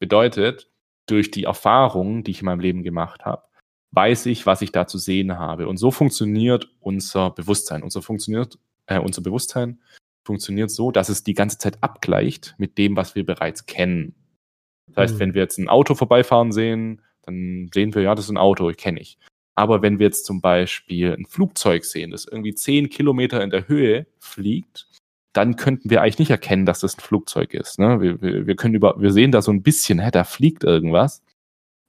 Bedeutet, 0.00 0.68
durch 1.06 1.30
die 1.30 1.44
Erfahrungen, 1.44 2.24
die 2.24 2.32
ich 2.32 2.40
in 2.40 2.46
meinem 2.46 2.60
Leben 2.60 2.82
gemacht 2.82 3.24
habe, 3.24 3.42
weiß 3.92 4.26
ich, 4.26 4.46
was 4.46 4.62
ich 4.62 4.72
da 4.72 4.86
zu 4.86 4.98
sehen 4.98 5.38
habe. 5.38 5.68
Und 5.68 5.76
so 5.76 5.90
funktioniert 5.90 6.70
unser 6.80 7.30
Bewusstsein. 7.30 7.82
Unser 7.82 8.02
funktioniert, 8.02 8.58
äh, 8.86 8.98
unser 8.98 9.22
Bewusstsein 9.22 9.80
funktioniert 10.24 10.70
so, 10.70 10.90
dass 10.90 11.08
es 11.08 11.24
die 11.24 11.34
ganze 11.34 11.58
Zeit 11.58 11.82
abgleicht 11.82 12.54
mit 12.58 12.78
dem, 12.78 12.96
was 12.96 13.14
wir 13.14 13.26
bereits 13.26 13.66
kennen. 13.66 14.14
Das 14.88 14.96
heißt, 14.96 15.14
mhm. 15.14 15.18
wenn 15.20 15.34
wir 15.34 15.42
jetzt 15.42 15.58
ein 15.58 15.68
Auto 15.68 15.94
vorbeifahren 15.94 16.52
sehen, 16.52 17.02
dann 17.22 17.70
sehen 17.72 17.94
wir, 17.94 18.02
ja, 18.02 18.14
das 18.14 18.26
ist 18.26 18.30
ein 18.30 18.38
Auto, 18.38 18.68
ich 18.70 18.76
kenne 18.76 19.00
ich. 19.00 19.18
Aber 19.54 19.82
wenn 19.82 19.98
wir 19.98 20.06
jetzt 20.06 20.24
zum 20.24 20.40
Beispiel 20.40 21.12
ein 21.12 21.26
Flugzeug 21.26 21.84
sehen, 21.84 22.10
das 22.10 22.26
irgendwie 22.26 22.54
zehn 22.54 22.88
Kilometer 22.88 23.42
in 23.42 23.50
der 23.50 23.68
Höhe 23.68 24.06
fliegt, 24.18 24.88
dann 25.32 25.56
könnten 25.56 25.90
wir 25.90 26.02
eigentlich 26.02 26.18
nicht 26.18 26.30
erkennen, 26.30 26.66
dass 26.66 26.80
das 26.80 26.96
ein 26.96 27.00
Flugzeug 27.00 27.54
ist. 27.54 27.78
Ne? 27.78 28.00
Wir, 28.00 28.20
wir, 28.20 28.46
wir, 28.46 28.56
können 28.56 28.74
über, 28.74 29.00
wir 29.00 29.12
sehen 29.12 29.32
da 29.32 29.42
so 29.42 29.50
ein 29.50 29.62
bisschen, 29.62 29.98
hä, 29.98 30.10
da 30.10 30.24
fliegt 30.24 30.64
irgendwas. 30.64 31.22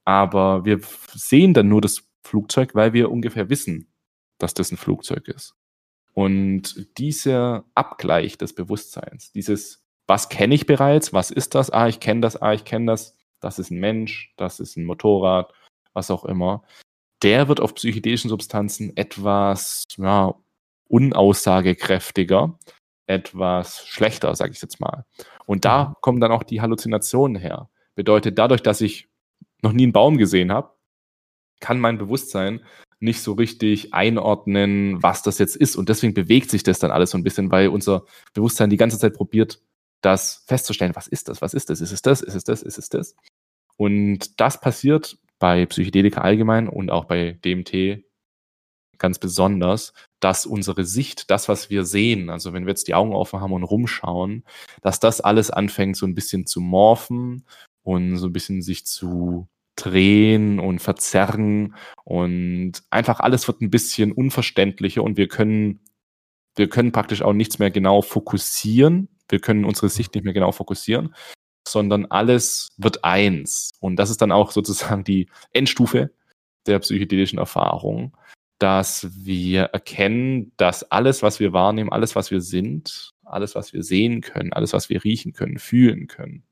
Aber 0.04 0.64
wir 0.64 0.80
sehen 1.14 1.54
dann 1.54 1.68
nur 1.68 1.80
das 1.80 2.02
Flugzeug, 2.22 2.74
weil 2.74 2.92
wir 2.92 3.10
ungefähr 3.10 3.48
wissen, 3.50 3.86
dass 4.38 4.54
das 4.54 4.70
ein 4.70 4.76
Flugzeug 4.76 5.28
ist. 5.28 5.54
Und 6.12 6.86
dieser 6.98 7.64
Abgleich 7.74 8.38
des 8.38 8.54
Bewusstseins, 8.54 9.32
dieses, 9.32 9.84
was 10.06 10.28
kenne 10.28 10.54
ich 10.54 10.66
bereits, 10.66 11.12
was 11.12 11.30
ist 11.30 11.54
das, 11.54 11.70
ah, 11.70 11.88
ich 11.88 12.00
kenne 12.00 12.20
das, 12.20 12.40
ah, 12.40 12.52
ich 12.52 12.64
kenne 12.64 12.86
das, 12.86 13.16
das 13.44 13.58
ist 13.58 13.70
ein 13.70 13.78
Mensch, 13.78 14.32
das 14.36 14.58
ist 14.58 14.76
ein 14.76 14.84
Motorrad, 14.84 15.52
was 15.92 16.10
auch 16.10 16.24
immer, 16.24 16.64
der 17.22 17.46
wird 17.48 17.60
auf 17.60 17.74
psychedelischen 17.74 18.30
Substanzen 18.30 18.96
etwas 18.96 19.84
ja, 19.96 20.34
unaussagekräftiger, 20.88 22.58
etwas 23.06 23.86
schlechter, 23.86 24.34
sage 24.34 24.52
ich 24.52 24.62
jetzt 24.62 24.80
mal. 24.80 25.04
Und 25.46 25.64
da 25.64 25.88
mhm. 25.88 25.94
kommen 26.00 26.20
dann 26.20 26.32
auch 26.32 26.42
die 26.42 26.60
Halluzinationen 26.60 27.36
her. 27.36 27.68
Bedeutet, 27.94 28.38
dadurch, 28.38 28.62
dass 28.62 28.80
ich 28.80 29.08
noch 29.62 29.72
nie 29.72 29.84
einen 29.84 29.92
Baum 29.92 30.16
gesehen 30.16 30.50
habe, 30.50 30.74
kann 31.60 31.80
mein 31.80 31.98
Bewusstsein 31.98 32.64
nicht 32.98 33.20
so 33.20 33.32
richtig 33.32 33.92
einordnen, 33.92 35.02
was 35.02 35.22
das 35.22 35.38
jetzt 35.38 35.56
ist. 35.56 35.76
Und 35.76 35.90
deswegen 35.90 36.14
bewegt 36.14 36.50
sich 36.50 36.62
das 36.62 36.78
dann 36.78 36.90
alles 36.90 37.10
so 37.10 37.18
ein 37.18 37.24
bisschen, 37.24 37.50
weil 37.50 37.68
unser 37.68 38.04
Bewusstsein 38.32 38.70
die 38.70 38.78
ganze 38.78 38.98
Zeit 38.98 39.14
probiert, 39.14 39.60
das 40.00 40.44
festzustellen, 40.46 40.94
was 40.94 41.06
ist 41.06 41.28
das, 41.28 41.40
was 41.40 41.54
ist 41.54 41.70
das, 41.70 41.80
ist 41.80 41.92
es 41.92 42.02
das, 42.02 42.20
ist 42.20 42.34
es 42.34 42.44
das, 42.44 42.62
ist 42.62 42.78
es 42.78 42.88
das. 42.88 43.16
Und 43.76 44.40
das 44.40 44.60
passiert 44.60 45.18
bei 45.38 45.66
Psychedelika 45.66 46.20
allgemein 46.20 46.68
und 46.68 46.90
auch 46.90 47.04
bei 47.04 47.38
DMT 47.44 48.04
ganz 48.98 49.18
besonders, 49.18 49.92
dass 50.20 50.46
unsere 50.46 50.84
Sicht, 50.84 51.30
das, 51.30 51.48
was 51.48 51.68
wir 51.68 51.84
sehen, 51.84 52.30
also 52.30 52.52
wenn 52.52 52.64
wir 52.64 52.70
jetzt 52.70 52.88
die 52.88 52.94
Augen 52.94 53.12
offen 53.12 53.40
haben 53.40 53.52
und 53.52 53.64
rumschauen, 53.64 54.44
dass 54.82 55.00
das 55.00 55.20
alles 55.20 55.50
anfängt 55.50 55.96
so 55.96 56.06
ein 56.06 56.14
bisschen 56.14 56.46
zu 56.46 56.60
morphen 56.60 57.44
und 57.82 58.16
so 58.16 58.26
ein 58.26 58.32
bisschen 58.32 58.62
sich 58.62 58.86
zu 58.86 59.48
drehen 59.76 60.60
und 60.60 60.80
verzerren 60.80 61.74
und 62.04 62.82
einfach 62.90 63.20
alles 63.20 63.48
wird 63.48 63.60
ein 63.60 63.70
bisschen 63.70 64.12
unverständlicher 64.12 65.02
und 65.02 65.16
wir 65.16 65.28
können, 65.28 65.80
wir 66.56 66.68
können 66.68 66.92
praktisch 66.92 67.22
auch 67.22 67.32
nichts 67.32 67.58
mehr 67.58 67.70
genau 67.70 68.00
fokussieren. 68.02 69.08
Wir 69.28 69.40
können 69.40 69.64
unsere 69.64 69.88
Sicht 69.88 70.14
nicht 70.14 70.24
mehr 70.24 70.34
genau 70.34 70.52
fokussieren, 70.52 71.14
sondern 71.66 72.06
alles 72.06 72.72
wird 72.76 73.04
eins. 73.04 73.72
Und 73.80 73.96
das 73.96 74.10
ist 74.10 74.20
dann 74.22 74.32
auch 74.32 74.50
sozusagen 74.50 75.04
die 75.04 75.28
Endstufe 75.52 76.10
der 76.66 76.78
psychedelischen 76.78 77.38
Erfahrung, 77.38 78.16
dass 78.58 79.08
wir 79.12 79.64
erkennen, 79.64 80.52
dass 80.56 80.90
alles, 80.90 81.22
was 81.22 81.40
wir 81.40 81.52
wahrnehmen, 81.52 81.92
alles, 81.92 82.14
was 82.16 82.30
wir 82.30 82.40
sind, 82.40 83.10
alles, 83.24 83.54
was 83.54 83.72
wir 83.72 83.82
sehen 83.82 84.20
können, 84.20 84.52
alles, 84.52 84.72
was 84.72 84.88
wir 84.88 85.04
riechen 85.04 85.32
können, 85.32 85.58
fühlen 85.58 86.06
können, 86.06 86.44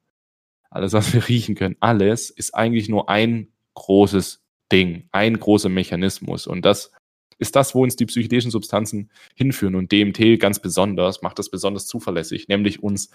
alles, 0.71 0.93
was 0.93 1.13
wir 1.15 1.27
riechen 1.29 1.55
können, 1.55 1.77
alles 1.81 2.31
ist 2.31 2.55
eigentlich 2.55 2.89
nur 2.89 3.09
ein 3.09 3.49
großes 3.75 4.43
Ding, 4.71 5.09
ein 5.13 5.39
großer 5.39 5.69
Mechanismus. 5.69 6.47
Und 6.47 6.65
das 6.65 6.93
ist 7.39 7.57
das, 7.57 7.75
wo 7.75 7.83
uns 7.83 7.97
die 7.97 8.07
psychedelischen 8.07 8.51
Substanzen 8.51 9.11
hinführen. 9.35 9.75
Und 9.75 9.93
DMT 9.93 10.39
ganz 10.39 10.61
besonders 10.61 11.23
macht 11.23 11.39
das 11.39 11.51
besonders 11.51 11.87
zuverlässig, 11.87 12.49
nämlich 12.49 12.83
uns 12.83 13.11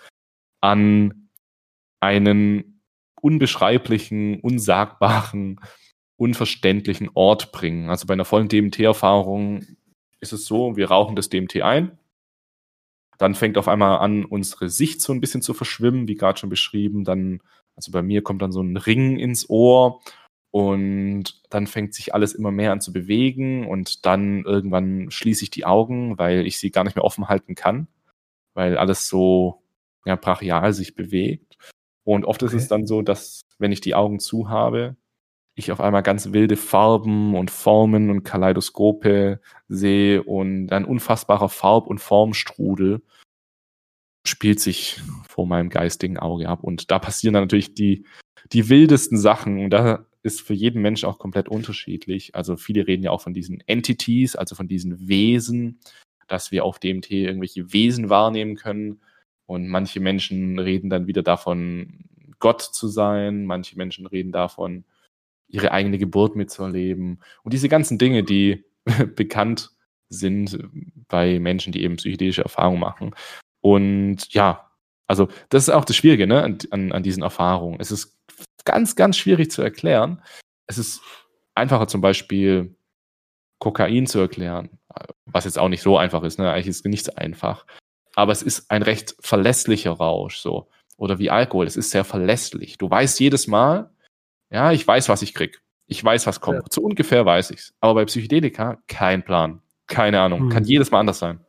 an 0.62 1.27
einen 2.00 2.82
unbeschreiblichen, 3.22 4.40
unsagbaren, 4.40 5.60
unverständlichen 6.18 7.10
Ort 7.14 7.52
bringen. 7.52 7.90
Also 7.90 8.08
bei 8.08 8.14
einer 8.14 8.26
vollen 8.26 8.48
DMT-Erfahrung 8.48 9.66
ist 10.20 10.34
es 10.34 10.46
so, 10.46 10.76
wir 10.76 10.90
rauchen 10.90 11.16
das 11.16 11.30
DMT 11.30 11.62
ein, 11.62 11.98
dann 13.18 13.36
fängt 13.36 13.58
auf 13.58 13.68
einmal 13.68 14.00
an, 14.00 14.26
unsere 14.26 14.70
Sicht 14.70 15.02
so 15.02 15.12
ein 15.14 15.22
bisschen 15.22 15.42
zu 15.42 15.54
verschwimmen, 15.54 16.08
wie 16.08 16.16
gerade 16.16 16.40
schon 16.40 16.50
beschrieben. 16.50 17.04
Dann, 17.04 17.42
also 17.76 17.92
bei 17.92 18.02
mir 18.02 18.22
kommt 18.22 18.42
dann 18.42 18.52
so 18.52 18.62
ein 18.62 18.78
Ring 18.78 19.18
ins 19.18 19.50
Ohr 19.50 20.02
und 20.52 21.42
dann 21.50 21.68
fängt 21.68 21.94
sich 21.94 22.14
alles 22.14 22.34
immer 22.34 22.52
mehr 22.52 22.72
an 22.72 22.82
zu 22.82 22.94
bewegen 22.94 23.68
und 23.68 24.06
dann 24.06 24.44
irgendwann 24.44 25.12
schließe 25.12 25.44
ich 25.44 25.50
die 25.50 25.66
Augen, 25.66 26.18
weil 26.18 26.46
ich 26.46 26.60
sie 26.60 26.72
gar 26.72 26.84
nicht 26.84 26.96
mehr 26.96 27.06
offen 27.06 27.28
halten 27.28 27.56
kann, 27.56 27.88
weil 28.54 28.78
alles 28.78 29.08
so 29.08 29.64
ja, 30.06 30.16
brachial 30.16 30.74
sich 30.74 30.96
bewegt. 30.96 31.58
Und 32.08 32.24
oft 32.24 32.42
okay. 32.42 32.56
ist 32.56 32.62
es 32.62 32.70
dann 32.70 32.88
so, 32.88 33.02
dass 33.02 33.42
wenn 33.60 33.74
ich 33.74 33.82
die 33.82 33.94
Augen 33.94 34.22
zu 34.22 34.50
habe, 34.50 34.96
ich 35.56 35.74
auf 35.74 35.82
einmal 35.82 36.04
ganz 36.04 36.32
wilde 36.32 36.56
Farben 36.56 37.36
und 37.36 37.52
Formen 37.52 38.10
und 38.10 38.24
Kaleidoskope 38.24 39.42
sehe 39.68 40.24
und 40.24 40.72
ein 40.72 40.86
unfassbarer 40.86 41.50
Farb- 41.50 41.88
und 41.88 42.00
Formstrudel 42.00 43.02
spielt 44.26 44.62
sich 44.62 45.02
vor 45.28 45.48
meinem 45.48 45.70
geistigen 45.70 46.18
Auge 46.18 46.48
ab. 46.48 46.64
Und 46.64 46.92
da 46.92 47.00
passieren 47.00 47.34
dann 47.34 47.44
natürlich 47.44 47.74
die, 47.74 48.06
die 48.54 48.70
wildesten 48.70 49.18
Sachen. 49.18 49.60
Und 49.60 49.72
da 49.72 50.06
ist 50.24 50.40
für 50.40 50.54
jeden 50.54 50.82
Mensch 50.82 51.04
auch 51.04 51.20
komplett 51.20 51.50
unterschiedlich. 51.50 52.36
Also 52.36 52.56
viele 52.56 52.88
reden 52.88 53.04
ja 53.04 53.12
auch 53.12 53.22
von 53.22 53.34
diesen 53.34 53.60
Entities, 53.68 54.38
also 54.38 54.56
von 54.56 54.70
diesen 54.70 55.10
Wesen, 55.10 55.82
dass 56.30 56.54
wir 56.54 56.64
auf 56.64 56.80
DMT 56.80 57.12
irgendwelche 57.12 57.74
Wesen 57.74 58.10
wahrnehmen 58.10 58.56
können. 58.56 59.02
Und 59.48 59.68
manche 59.68 60.00
Menschen 60.00 60.60
reden 60.60 60.90
dann 60.90 61.08
wieder 61.08 61.24
davon, 61.24 62.06
Gott 62.40 62.62
zu 62.62 62.88
sein. 62.88 63.46
Manche 63.46 63.78
Menschen 63.78 64.06
reden 64.06 64.32
davon, 64.32 64.84
ihre 65.48 65.72
eigene 65.72 65.98
Geburt 65.98 66.36
mitzuerleben 66.36 67.22
und 67.44 67.54
diese 67.54 67.70
ganzen 67.70 67.98
Dinge, 67.98 68.24
die 68.24 68.66
bekannt 69.16 69.72
sind 70.10 70.60
bei 71.08 71.40
Menschen, 71.40 71.74
die 71.74 71.84
eben 71.84 71.96
psychedelische 71.96 72.44
Erfahrungen 72.44 72.80
machen. 72.80 73.16
Und 73.62 74.34
ja, 74.34 74.72
also 75.08 75.30
das 75.50 75.64
ist 75.64 75.74
auch 75.74 75.86
das 75.86 75.96
Schwierige 75.96 76.28
ne, 76.28 76.58
an, 76.72 76.92
an, 76.92 77.04
diesen 77.04 77.24
Erfahrungen. 77.24 77.80
Es 77.80 77.92
ist 77.92 78.18
ganz, 78.66 78.96
ganz 78.96 79.18
schwierig 79.18 79.52
zu 79.52 79.62
erklären. 79.62 80.22
Es 80.68 80.78
ist 80.78 81.02
einfacher 81.56 81.88
zum 81.88 82.02
Beispiel 82.02 82.76
Kokain 83.60 84.06
zu 84.06 84.20
erklären, 84.20 84.70
was 85.26 85.46
jetzt 85.46 85.58
auch 85.58 85.70
nicht 85.70 85.82
so 85.82 85.98
einfach 85.98 86.24
ist. 86.24 86.40
Ne? 86.40 86.52
Eigentlich 86.52 86.68
ist 86.68 86.86
es 86.86 86.90
nicht 86.90 87.06
so 87.06 87.16
einfach. 87.16 87.66
Aber 88.18 88.32
es 88.32 88.42
ist 88.42 88.72
ein 88.72 88.82
recht 88.82 89.16
verlässlicher 89.20 89.92
Rausch, 89.92 90.38
so. 90.38 90.68
Oder 90.98 91.20
wie 91.20 91.30
Alkohol, 91.30 91.68
es 91.68 91.78
ist 91.78 91.92
sehr 91.92 92.04
verlässlich. 92.04 92.80
Du 92.80 92.90
weißt 92.90 93.20
jedes 93.20 93.46
Mal, 93.46 93.92
ja, 94.50 94.72
ich 94.72 94.88
weiß, 94.88 95.08
was 95.08 95.22
ich 95.22 95.36
krieg. 95.36 95.62
Ich 95.86 96.04
weiß, 96.04 96.26
was 96.26 96.42
kommt. 96.42 96.58
Ja. 96.58 96.66
So 96.72 96.82
ungefähr 96.82 97.28
weiß 97.28 97.52
ich's. 97.52 97.76
Aber 97.80 97.94
bei 97.94 98.06
Psychedelika 98.06 98.80
kein 98.88 99.24
Plan. 99.24 99.62
Keine 99.86 100.20
Ahnung. 100.20 100.40
Hm. 100.40 100.50
Kann 100.50 100.64
jedes 100.64 100.90
Mal 100.90 101.02
anders 101.02 101.20
sein. 101.20 101.46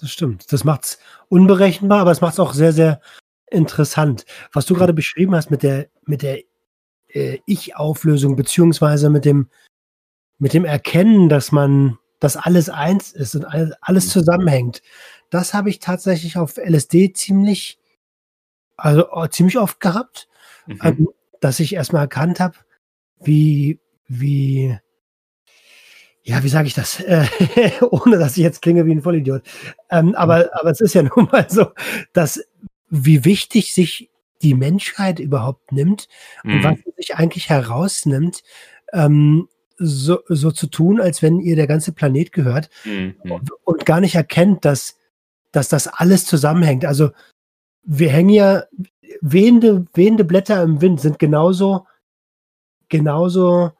Das 0.00 0.10
stimmt. 0.10 0.52
Das 0.52 0.64
macht's 0.64 0.98
unberechenbar, 1.28 2.00
aber 2.00 2.10
es 2.10 2.20
macht's 2.20 2.40
auch 2.40 2.54
sehr, 2.54 2.72
sehr 2.72 3.00
interessant. 3.48 4.24
Was 4.52 4.66
du 4.66 4.74
gerade 4.74 4.92
beschrieben 4.92 5.36
hast 5.36 5.52
mit 5.52 5.62
der, 5.62 5.90
mit 6.06 6.22
der 6.22 6.40
äh, 7.06 7.38
Ich-Auflösung, 7.46 8.34
beziehungsweise 8.34 9.10
mit 9.10 9.24
dem, 9.24 9.48
mit 10.38 10.54
dem 10.54 10.64
Erkennen, 10.64 11.28
dass 11.28 11.52
man, 11.52 11.98
dass 12.18 12.36
alles 12.36 12.68
eins 12.68 13.12
ist 13.12 13.36
und 13.36 13.44
alles, 13.44 13.74
alles 13.80 14.04
hm. 14.06 14.10
zusammenhängt. 14.10 14.82
Das 15.30 15.54
habe 15.54 15.70
ich 15.70 15.78
tatsächlich 15.78 16.36
auf 16.36 16.56
LSD 16.56 17.12
ziemlich, 17.12 17.78
also 18.76 19.10
oh, 19.10 19.26
ziemlich 19.26 19.58
oft 19.58 19.80
gehabt. 19.80 20.28
Mhm. 20.66 20.78
Ähm, 20.82 21.08
dass 21.40 21.60
ich 21.60 21.74
erstmal 21.74 22.02
erkannt 22.02 22.40
habe, 22.40 22.56
wie, 23.20 23.80
wie, 24.06 24.76
ja, 26.22 26.42
wie 26.42 26.48
sage 26.48 26.68
ich 26.68 26.74
das, 26.74 27.00
äh, 27.00 27.26
ohne 27.90 28.18
dass 28.18 28.36
ich 28.36 28.42
jetzt 28.42 28.62
klinge 28.62 28.86
wie 28.86 28.92
ein 28.92 29.02
Vollidiot. 29.02 29.42
Ähm, 29.90 30.14
aber, 30.14 30.38
mhm. 30.38 30.50
aber 30.52 30.70
es 30.70 30.80
ist 30.80 30.94
ja 30.94 31.02
nun 31.16 31.28
mal 31.30 31.48
so, 31.48 31.66
dass 32.12 32.42
wie 32.90 33.24
wichtig 33.24 33.74
sich 33.74 34.10
die 34.42 34.54
Menschheit 34.54 35.18
überhaupt 35.18 35.72
nimmt 35.72 36.08
mhm. 36.44 36.52
und 36.52 36.64
was 36.64 36.78
sie 36.78 36.92
sich 36.96 37.16
eigentlich 37.16 37.50
herausnimmt, 37.50 38.42
ähm, 38.92 39.48
so, 39.80 40.20
so 40.28 40.50
zu 40.50 40.66
tun, 40.66 41.00
als 41.00 41.22
wenn 41.22 41.40
ihr 41.40 41.54
der 41.54 41.68
ganze 41.68 41.92
Planet 41.92 42.32
gehört 42.32 42.68
mhm. 42.84 43.14
und, 43.22 43.50
und 43.64 43.86
gar 43.86 44.00
nicht 44.00 44.16
erkennt, 44.16 44.64
dass, 44.64 44.96
dass 45.52 45.68
das 45.68 45.88
alles 45.88 46.24
zusammenhängt. 46.26 46.84
Also 46.84 47.10
wir 47.82 48.10
hängen 48.10 48.30
ja, 48.30 48.64
wehende, 49.20 49.86
wehende 49.94 50.24
Blätter 50.24 50.62
im 50.62 50.80
Wind 50.80 51.00
sind 51.00 51.18
genauso, 51.18 51.86
genauso 52.88 53.72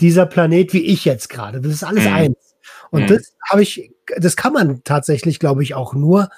dieser 0.00 0.26
Planet 0.26 0.72
wie 0.72 0.84
ich 0.84 1.04
jetzt 1.04 1.28
gerade. 1.28 1.60
Das 1.60 1.72
ist 1.72 1.84
alles 1.84 2.04
mhm. 2.04 2.12
eins. 2.12 2.56
Und 2.90 3.02
mhm. 3.02 3.06
das 3.08 3.36
habe 3.48 3.62
ich, 3.62 3.90
das 4.16 4.36
kann 4.36 4.52
man 4.52 4.82
tatsächlich, 4.84 5.38
glaube 5.38 5.62
ich, 5.62 5.74
auch 5.74 5.94
nur 5.94 6.30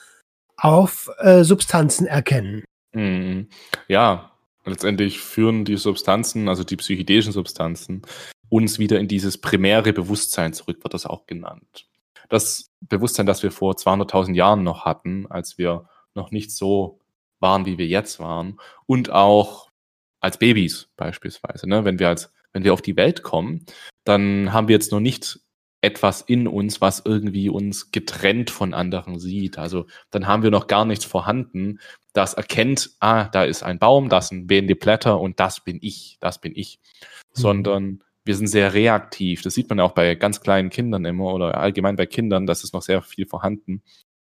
auf 0.56 1.10
äh, 1.18 1.44
Substanzen 1.44 2.06
erkennen. 2.06 2.64
Mhm. 2.92 3.48
Ja, 3.88 4.32
letztendlich 4.64 5.20
führen 5.20 5.64
die 5.64 5.76
Substanzen, 5.76 6.48
also 6.48 6.64
die 6.64 6.76
psychedelischen 6.76 7.32
Substanzen, 7.32 8.02
uns 8.48 8.78
wieder 8.78 8.98
in 8.98 9.08
dieses 9.08 9.38
primäre 9.38 9.92
Bewusstsein 9.92 10.52
zurück, 10.52 10.82
wird 10.82 10.94
das 10.94 11.06
auch 11.06 11.26
genannt. 11.26 11.86
Das 12.30 12.70
Bewusstsein, 12.80 13.26
das 13.26 13.42
wir 13.42 13.52
vor 13.52 13.74
200.000 13.74 14.34
Jahren 14.34 14.62
noch 14.62 14.86
hatten, 14.86 15.26
als 15.28 15.58
wir 15.58 15.88
noch 16.14 16.30
nicht 16.30 16.50
so 16.50 17.00
waren, 17.40 17.66
wie 17.66 17.76
wir 17.76 17.86
jetzt 17.86 18.18
waren. 18.20 18.58
Und 18.86 19.10
auch 19.10 19.68
als 20.20 20.38
Babys 20.38 20.88
beispielsweise. 20.96 21.68
Ne? 21.68 21.84
Wenn 21.84 21.98
wir 21.98 22.08
als, 22.08 22.32
wenn 22.52 22.64
wir 22.64 22.72
auf 22.72 22.82
die 22.82 22.96
Welt 22.96 23.22
kommen, 23.22 23.66
dann 24.04 24.52
haben 24.52 24.68
wir 24.68 24.74
jetzt 24.74 24.92
noch 24.92 25.00
nicht 25.00 25.40
etwas 25.82 26.20
in 26.20 26.46
uns, 26.46 26.80
was 26.80 27.02
irgendwie 27.04 27.48
uns 27.48 27.90
getrennt 27.90 28.50
von 28.50 28.74
anderen 28.74 29.18
sieht. 29.18 29.58
Also 29.58 29.86
dann 30.10 30.26
haben 30.26 30.42
wir 30.42 30.50
noch 30.50 30.66
gar 30.66 30.84
nichts 30.84 31.06
vorhanden, 31.06 31.80
das 32.12 32.34
erkennt, 32.34 32.90
ah, 33.00 33.24
da 33.24 33.44
ist 33.44 33.62
ein 33.62 33.78
Baum, 33.78 34.08
das 34.08 34.28
sind 34.28 34.50
wehende 34.50 34.74
Blätter 34.74 35.20
und 35.20 35.40
das 35.40 35.60
bin 35.60 35.78
ich, 35.80 36.18
das 36.20 36.40
bin 36.40 36.52
ich. 36.54 36.80
Mhm. 36.80 37.40
Sondern 37.40 38.04
wir 38.24 38.36
sind 38.36 38.48
sehr 38.48 38.74
reaktiv. 38.74 39.42
Das 39.42 39.54
sieht 39.54 39.68
man 39.68 39.80
auch 39.80 39.92
bei 39.92 40.14
ganz 40.14 40.40
kleinen 40.40 40.70
Kindern 40.70 41.04
immer 41.04 41.32
oder 41.32 41.58
allgemein 41.58 41.96
bei 41.96 42.06
Kindern, 42.06 42.46
das 42.46 42.64
ist 42.64 42.74
noch 42.74 42.82
sehr 42.82 43.02
viel 43.02 43.26
vorhanden. 43.26 43.82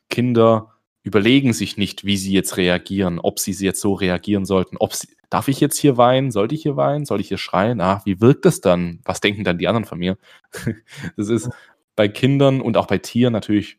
Kinder 0.09 0.75
überlegen 1.03 1.53
sich 1.53 1.77
nicht, 1.77 2.05
wie 2.05 2.17
sie 2.17 2.33
jetzt 2.33 2.57
reagieren, 2.57 3.19
ob 3.19 3.39
sie 3.39 3.53
jetzt 3.53 3.81
so 3.81 3.95
reagieren 3.95 4.45
sollten, 4.45 4.77
ob 4.77 4.93
sie, 4.95 5.09
darf 5.31 5.49
ich 5.49 5.61
jetzt 5.61 5.79
hier 5.79 5.97
weinen, 5.97 6.31
sollte 6.31 6.55
ich 6.55 6.63
hier 6.63 6.77
weinen, 6.77 7.07
soll 7.07 7.21
ich 7.21 7.29
hier 7.29 7.39
schreien, 7.39 7.81
ach, 7.81 8.05
wie 8.05 8.21
wirkt 8.21 8.45
das 8.45 8.61
dann, 8.61 9.01
was 9.05 9.21
denken 9.21 9.45
dann 9.45 9.59
die 9.59 9.69
anderen 9.69 9.87
von 9.87 9.99
mir? 9.99 10.19
das 11.17 11.29
ist 11.29 11.51
bei 11.97 12.09
Kindern 12.09 12.61
und 12.61 12.77
auch 12.77 12.87
bei 12.87 12.99
Tieren 12.99 13.33
natürlich 13.33 13.79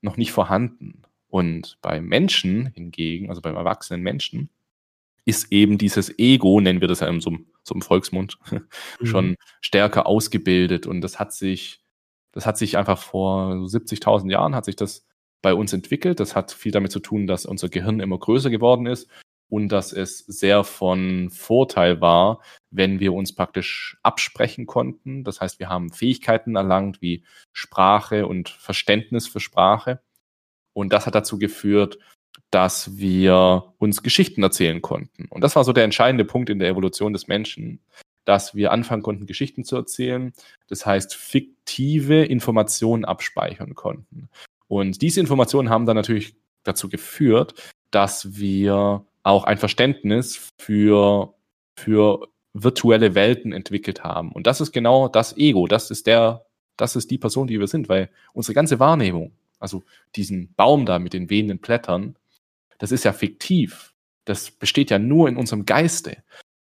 noch 0.00 0.16
nicht 0.16 0.32
vorhanden. 0.32 1.02
Und 1.28 1.78
bei 1.82 2.00
Menschen 2.00 2.66
hingegen, 2.66 3.28
also 3.28 3.42
beim 3.42 3.56
erwachsenen 3.56 4.00
Menschen, 4.02 4.48
ist 5.26 5.52
eben 5.52 5.76
dieses 5.76 6.18
Ego, 6.18 6.60
nennen 6.60 6.80
wir 6.80 6.88
das 6.88 7.00
ja 7.00 7.08
in 7.08 7.20
so, 7.20 7.36
so 7.62 7.74
einem 7.74 7.82
Volksmund, 7.82 8.38
mhm. 8.50 9.06
schon 9.06 9.36
stärker 9.60 10.06
ausgebildet. 10.06 10.86
Und 10.86 11.02
das 11.02 11.18
hat 11.18 11.34
sich, 11.34 11.82
das 12.32 12.46
hat 12.46 12.56
sich 12.56 12.78
einfach 12.78 12.98
vor 12.98 13.52
70.000 13.52 14.30
Jahren 14.30 14.54
hat 14.54 14.64
sich 14.64 14.76
das 14.76 15.04
bei 15.42 15.52
uns 15.52 15.72
entwickelt. 15.72 16.20
Das 16.20 16.34
hat 16.36 16.52
viel 16.52 16.72
damit 16.72 16.92
zu 16.92 17.00
tun, 17.00 17.26
dass 17.26 17.44
unser 17.44 17.68
Gehirn 17.68 18.00
immer 18.00 18.18
größer 18.18 18.50
geworden 18.50 18.86
ist 18.86 19.10
und 19.48 19.68
dass 19.68 19.92
es 19.92 20.18
sehr 20.18 20.64
von 20.64 21.30
Vorteil 21.30 22.00
war, 22.00 22.40
wenn 22.70 23.00
wir 23.00 23.12
uns 23.12 23.34
praktisch 23.34 23.98
absprechen 24.02 24.66
konnten. 24.66 25.24
Das 25.24 25.40
heißt, 25.40 25.58
wir 25.58 25.68
haben 25.68 25.92
Fähigkeiten 25.92 26.56
erlangt 26.56 27.02
wie 27.02 27.24
Sprache 27.52 28.26
und 28.26 28.48
Verständnis 28.48 29.26
für 29.26 29.40
Sprache. 29.40 30.00
Und 30.72 30.92
das 30.92 31.06
hat 31.06 31.14
dazu 31.14 31.38
geführt, 31.38 31.98
dass 32.50 32.96
wir 32.98 33.72
uns 33.78 34.02
Geschichten 34.02 34.42
erzählen 34.42 34.82
konnten. 34.82 35.26
Und 35.30 35.42
das 35.42 35.56
war 35.56 35.64
so 35.64 35.72
der 35.72 35.84
entscheidende 35.84 36.24
Punkt 36.24 36.50
in 36.50 36.58
der 36.58 36.68
Evolution 36.68 37.12
des 37.12 37.28
Menschen, 37.28 37.80
dass 38.24 38.54
wir 38.54 38.72
anfangen 38.72 39.02
konnten, 39.02 39.26
Geschichten 39.26 39.64
zu 39.64 39.76
erzählen. 39.76 40.32
Das 40.68 40.84
heißt, 40.84 41.14
fiktive 41.14 42.24
Informationen 42.24 43.04
abspeichern 43.04 43.74
konnten. 43.74 44.28
Und 44.68 45.00
diese 45.02 45.20
Informationen 45.20 45.70
haben 45.70 45.86
dann 45.86 45.96
natürlich 45.96 46.34
dazu 46.64 46.88
geführt, 46.88 47.54
dass 47.90 48.36
wir 48.36 49.04
auch 49.22 49.44
ein 49.44 49.58
Verständnis 49.58 50.52
für, 50.58 51.34
für 51.76 52.28
virtuelle 52.52 53.14
Welten 53.14 53.52
entwickelt 53.52 54.02
haben. 54.02 54.32
Und 54.32 54.46
das 54.46 54.60
ist 54.60 54.72
genau 54.72 55.08
das 55.08 55.36
Ego. 55.36 55.66
Das 55.66 55.90
ist 55.90 56.06
der, 56.06 56.46
das 56.76 56.96
ist 56.96 57.10
die 57.10 57.18
Person, 57.18 57.46
die 57.46 57.60
wir 57.60 57.66
sind, 57.66 57.88
weil 57.88 58.10
unsere 58.32 58.54
ganze 58.54 58.80
Wahrnehmung, 58.80 59.32
also 59.60 59.84
diesen 60.16 60.52
Baum 60.54 60.86
da 60.86 60.98
mit 60.98 61.12
den 61.12 61.30
wehenden 61.30 61.58
Blättern, 61.58 62.16
das 62.78 62.92
ist 62.92 63.04
ja 63.04 63.12
fiktiv. 63.12 63.94
Das 64.24 64.50
besteht 64.50 64.90
ja 64.90 64.98
nur 64.98 65.28
in 65.28 65.36
unserem 65.36 65.66
Geiste. 65.66 66.22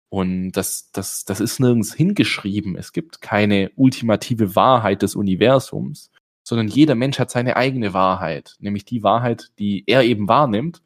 Und 0.10 0.52
das, 0.52 0.92
das, 0.92 1.26
das 1.26 1.40
ist 1.40 1.60
nirgends 1.60 1.94
hingeschrieben. 1.94 2.76
Es 2.76 2.94
gibt 2.94 3.22
keine 3.22 3.72
ultimative 3.76 4.56
Wahrheit 4.56 5.02
des 5.02 5.16
Universums, 5.16 6.12
sondern 6.44 6.68
jeder 6.68 6.94
Mensch 6.94 7.18
hat 7.18 7.32
seine 7.32 7.56
eigene 7.56 7.94
Wahrheit, 7.94 8.56
nämlich 8.60 8.86
die 8.86 9.02
Wahrheit, 9.02 9.50
die 9.58 9.84
er 9.88 10.04
eben 10.04 10.28
wahrnimmt. 10.28 10.84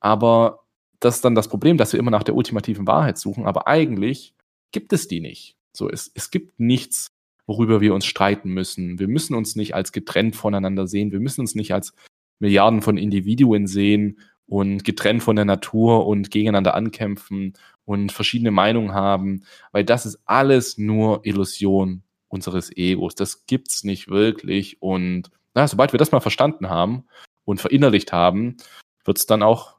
Aber 0.00 0.64
das 0.98 1.16
ist 1.16 1.24
dann 1.24 1.34
das 1.34 1.48
Problem, 1.48 1.76
dass 1.76 1.92
wir 1.92 2.00
immer 2.00 2.10
nach 2.10 2.24
der 2.24 2.34
ultimativen 2.34 2.86
Wahrheit 2.86 3.16
suchen, 3.16 3.46
aber 3.46 3.68
eigentlich 3.68 4.34
gibt 4.72 4.92
es 4.92 5.06
die 5.06 5.20
nicht. 5.20 5.56
So, 5.72 5.88
es, 5.88 6.10
es 6.14 6.30
gibt 6.30 6.58
nichts, 6.58 7.08
worüber 7.46 7.80
wir 7.80 7.94
uns 7.94 8.06
streiten 8.06 8.50
müssen. 8.50 8.98
Wir 8.98 9.08
müssen 9.08 9.34
uns 9.34 9.54
nicht 9.54 9.74
als 9.74 9.92
getrennt 9.92 10.34
voneinander 10.34 10.86
sehen. 10.86 11.12
Wir 11.12 11.20
müssen 11.20 11.42
uns 11.42 11.54
nicht 11.54 11.74
als 11.74 11.94
Milliarden 12.40 12.82
von 12.82 12.96
Individuen 12.96 13.66
sehen 13.66 14.18
und 14.46 14.84
getrennt 14.84 15.22
von 15.22 15.36
der 15.36 15.44
Natur 15.44 16.06
und 16.06 16.30
gegeneinander 16.30 16.74
ankämpfen 16.74 17.54
und 17.84 18.12
verschiedene 18.12 18.50
Meinungen 18.50 18.94
haben, 18.94 19.44
weil 19.72 19.84
das 19.84 20.06
ist 20.06 20.20
alles 20.24 20.78
nur 20.78 21.24
Illusion 21.24 22.02
unseres 22.28 22.74
Egos. 22.76 23.14
Das 23.14 23.46
gibt's 23.46 23.84
nicht 23.84 24.08
wirklich. 24.08 24.80
Und 24.82 25.30
na, 25.54 25.68
sobald 25.68 25.92
wir 25.92 25.98
das 25.98 26.12
mal 26.12 26.20
verstanden 26.20 26.68
haben 26.68 27.04
und 27.44 27.60
verinnerlicht 27.60 28.12
haben, 28.12 28.56
wird 29.04 29.18
es 29.18 29.26
dann 29.26 29.42
auch 29.42 29.76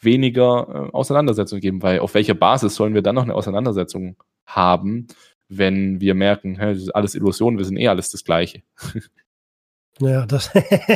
weniger 0.00 0.66
äh, 0.68 0.92
Auseinandersetzungen 0.92 1.60
geben, 1.60 1.82
weil 1.82 2.00
auf 2.00 2.14
welcher 2.14 2.34
Basis 2.34 2.74
sollen 2.74 2.94
wir 2.94 3.02
dann 3.02 3.14
noch 3.14 3.22
eine 3.22 3.34
Auseinandersetzung 3.34 4.16
haben, 4.46 5.06
wenn 5.48 6.00
wir 6.00 6.14
merken, 6.14 6.58
hä, 6.58 6.72
das 6.72 6.82
ist 6.82 6.90
alles 6.90 7.14
Illusion, 7.14 7.58
wir 7.58 7.64
sind 7.64 7.76
eh 7.76 7.88
alles 7.88 8.10
das 8.10 8.24
Gleiche. 8.24 8.62
Ja, 10.00 10.26
das, 10.26 10.50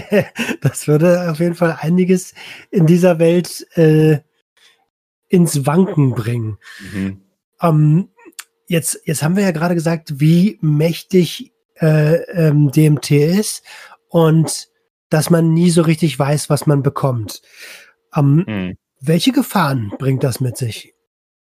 das 0.61 0.88
würde 0.88 1.30
auf 1.30 1.38
jeden 1.38 1.55
Fall 1.55 1.78
einiges 1.80 2.34
in 2.70 2.86
dieser 2.86 3.18
Welt 3.18 3.66
äh, 3.76 4.20
ins 5.28 5.66
Wanken 5.66 6.14
bringen. 6.14 6.59
Mhm. 6.92 7.20
Ähm, 7.61 8.09
jetzt, 8.66 9.01
jetzt 9.05 9.22
haben 9.22 9.36
wir 9.36 9.44
ja 9.44 9.51
gerade 9.51 9.74
gesagt, 9.74 10.20
wie 10.20 10.59
mächtig 10.61 11.53
äh, 11.76 12.16
ähm, 12.32 12.70
DMT 12.70 13.11
ist 13.11 13.62
und 14.09 14.68
dass 15.11 15.30
man 15.30 15.53
nie 15.53 15.70
so 15.70 15.82
richtig 15.82 16.18
weiß, 16.18 16.51
was 16.51 16.66
man 16.66 16.82
bekommt. 16.82 17.42
Ähm, 18.14 18.44
mhm. 18.47 18.76
Welche 19.01 19.32
Gefahren 19.32 19.92
bringt 19.99 20.24
das 20.24 20.40
mit 20.40 20.57
sich? 20.57 20.94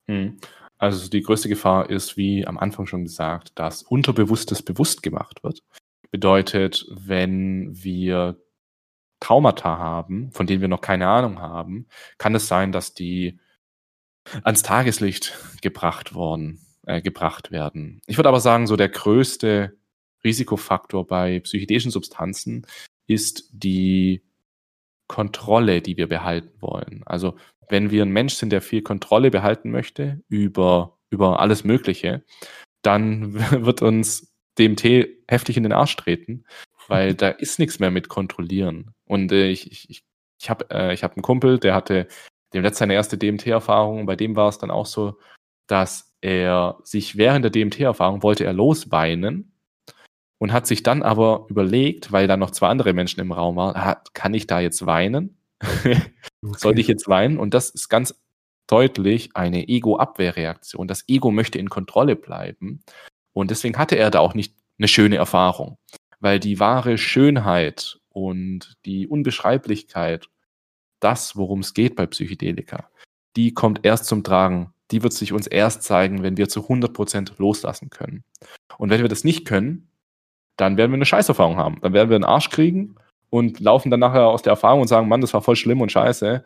Hm. 0.07 0.37
Also 0.77 1.09
die 1.09 1.21
größte 1.21 1.47
Gefahr 1.47 1.89
ist, 1.89 2.17
wie 2.17 2.45
am 2.45 2.57
Anfang 2.57 2.87
schon 2.87 3.03
gesagt, 3.03 3.53
dass 3.55 3.83
Unterbewusstes 3.83 4.61
bewusst 4.63 5.01
gemacht 5.01 5.43
wird. 5.43 5.61
Bedeutet, 6.13 6.85
wenn 6.91 7.71
wir 7.83 8.39
Traumata 9.19 9.79
haben, 9.79 10.31
von 10.31 10.45
denen 10.45 10.61
wir 10.61 10.67
noch 10.67 10.81
keine 10.81 11.07
Ahnung 11.07 11.39
haben, 11.39 11.87
kann 12.19 12.35
es 12.35 12.47
sein, 12.47 12.71
dass 12.71 12.93
die 12.93 13.39
ans 14.43 14.61
Tageslicht 14.61 15.35
gebracht 15.63 16.13
worden, 16.13 16.59
äh, 16.85 17.01
gebracht 17.01 17.49
werden. 17.49 17.99
Ich 18.05 18.17
würde 18.17 18.29
aber 18.29 18.41
sagen, 18.41 18.67
so 18.67 18.75
der 18.75 18.89
größte 18.89 19.75
Risikofaktor 20.23 21.07
bei 21.07 21.39
psychedelischen 21.39 21.89
Substanzen 21.89 22.67
ist 23.07 23.49
die 23.51 24.23
Kontrolle, 25.07 25.81
die 25.81 25.97
wir 25.97 26.07
behalten 26.07 26.61
wollen. 26.61 27.01
Also 27.07 27.37
wenn 27.69 27.89
wir 27.89 28.03
ein 28.03 28.11
Mensch 28.11 28.35
sind, 28.35 28.51
der 28.51 28.61
viel 28.61 28.83
Kontrolle 28.83 29.31
behalten 29.31 29.71
möchte 29.71 30.21
über, 30.29 30.99
über 31.09 31.39
alles 31.39 31.63
Mögliche, 31.63 32.23
dann 32.83 33.33
wird 33.65 33.81
uns 33.81 34.32
DMT 34.59 35.07
heftig 35.27 35.57
in 35.57 35.63
den 35.63 35.73
Arsch 35.73 35.95
treten, 35.95 36.45
weil 36.87 37.13
da 37.13 37.29
ist 37.29 37.59
nichts 37.59 37.79
mehr 37.79 37.91
mit 37.91 38.09
kontrollieren. 38.09 38.93
Und 39.05 39.31
äh, 39.31 39.49
ich, 39.49 39.71
ich, 39.71 39.89
ich, 39.89 40.03
ich 40.39 40.49
habe 40.49 40.69
äh, 40.69 40.95
hab 40.97 41.15
einen 41.15 41.23
Kumpel, 41.23 41.59
der 41.59 41.75
hatte 41.75 42.07
dem 42.53 42.63
letzte 42.63 42.79
seine 42.79 42.93
erste 42.93 43.17
DMT-Erfahrung. 43.17 44.05
Bei 44.05 44.15
dem 44.15 44.35
war 44.35 44.49
es 44.49 44.57
dann 44.57 44.71
auch 44.71 44.85
so, 44.85 45.17
dass 45.67 46.13
er 46.21 46.77
sich 46.83 47.17
während 47.17 47.43
der 47.43 47.51
DMT-Erfahrung 47.51 48.23
wollte 48.23 48.45
er 48.45 48.53
losweinen 48.53 49.53
und 50.37 50.53
hat 50.53 50.67
sich 50.67 50.83
dann 50.83 51.03
aber 51.03 51.45
überlegt, 51.49 52.11
weil 52.11 52.27
da 52.27 52.37
noch 52.37 52.51
zwei 52.51 52.67
andere 52.67 52.93
Menschen 52.93 53.21
im 53.21 53.31
Raum 53.31 53.55
waren, 53.55 53.95
kann 54.13 54.33
ich 54.33 54.47
da 54.47 54.59
jetzt 54.59 54.85
weinen? 54.85 55.37
okay. 55.61 56.01
Sollte 56.41 56.81
ich 56.81 56.87
jetzt 56.87 57.07
weinen? 57.07 57.37
Und 57.37 57.53
das 57.53 57.69
ist 57.69 57.89
ganz 57.89 58.19
deutlich 58.67 59.35
eine 59.35 59.67
Ego-Abwehrreaktion. 59.67 60.87
Das 60.87 61.07
Ego 61.07 61.31
möchte 61.31 61.59
in 61.59 61.69
Kontrolle 61.69 62.15
bleiben. 62.15 62.83
Und 63.33 63.51
deswegen 63.51 63.77
hatte 63.77 63.95
er 63.95 64.11
da 64.11 64.19
auch 64.19 64.33
nicht 64.33 64.55
eine 64.77 64.87
schöne 64.87 65.17
Erfahrung, 65.17 65.77
weil 66.19 66.39
die 66.39 66.59
wahre 66.59 66.97
Schönheit 66.97 67.99
und 68.09 68.77
die 68.85 69.07
Unbeschreiblichkeit, 69.07 70.29
das, 70.99 71.35
worum 71.35 71.59
es 71.59 71.73
geht 71.73 71.95
bei 71.95 72.05
Psychedelika, 72.05 72.89
die 73.35 73.53
kommt 73.53 73.81
erst 73.83 74.05
zum 74.05 74.23
Tragen. 74.23 74.73
Die 74.91 75.01
wird 75.01 75.13
sich 75.13 75.33
uns 75.33 75.47
erst 75.47 75.83
zeigen, 75.83 76.21
wenn 76.21 76.37
wir 76.37 76.49
zu 76.49 76.61
100% 76.61 77.33
loslassen 77.37 77.89
können. 77.89 78.23
Und 78.77 78.89
wenn 78.89 79.01
wir 79.01 79.09
das 79.09 79.23
nicht 79.23 79.45
können, 79.45 79.89
dann 80.57 80.77
werden 80.77 80.91
wir 80.91 80.97
eine 80.97 81.05
Scheißerfahrung 81.05 81.57
haben. 81.57 81.79
Dann 81.81 81.93
werden 81.93 82.09
wir 82.09 82.15
einen 82.15 82.23
Arsch 82.23 82.49
kriegen 82.49 82.95
und 83.29 83.59
laufen 83.59 83.89
dann 83.89 83.99
nachher 83.99 84.27
aus 84.27 84.43
der 84.43 84.51
Erfahrung 84.51 84.81
und 84.81 84.87
sagen, 84.87 85.07
Mann, 85.07 85.21
das 85.21 85.33
war 85.33 85.41
voll 85.41 85.55
schlimm 85.55 85.81
und 85.81 85.91
scheiße. 85.91 86.43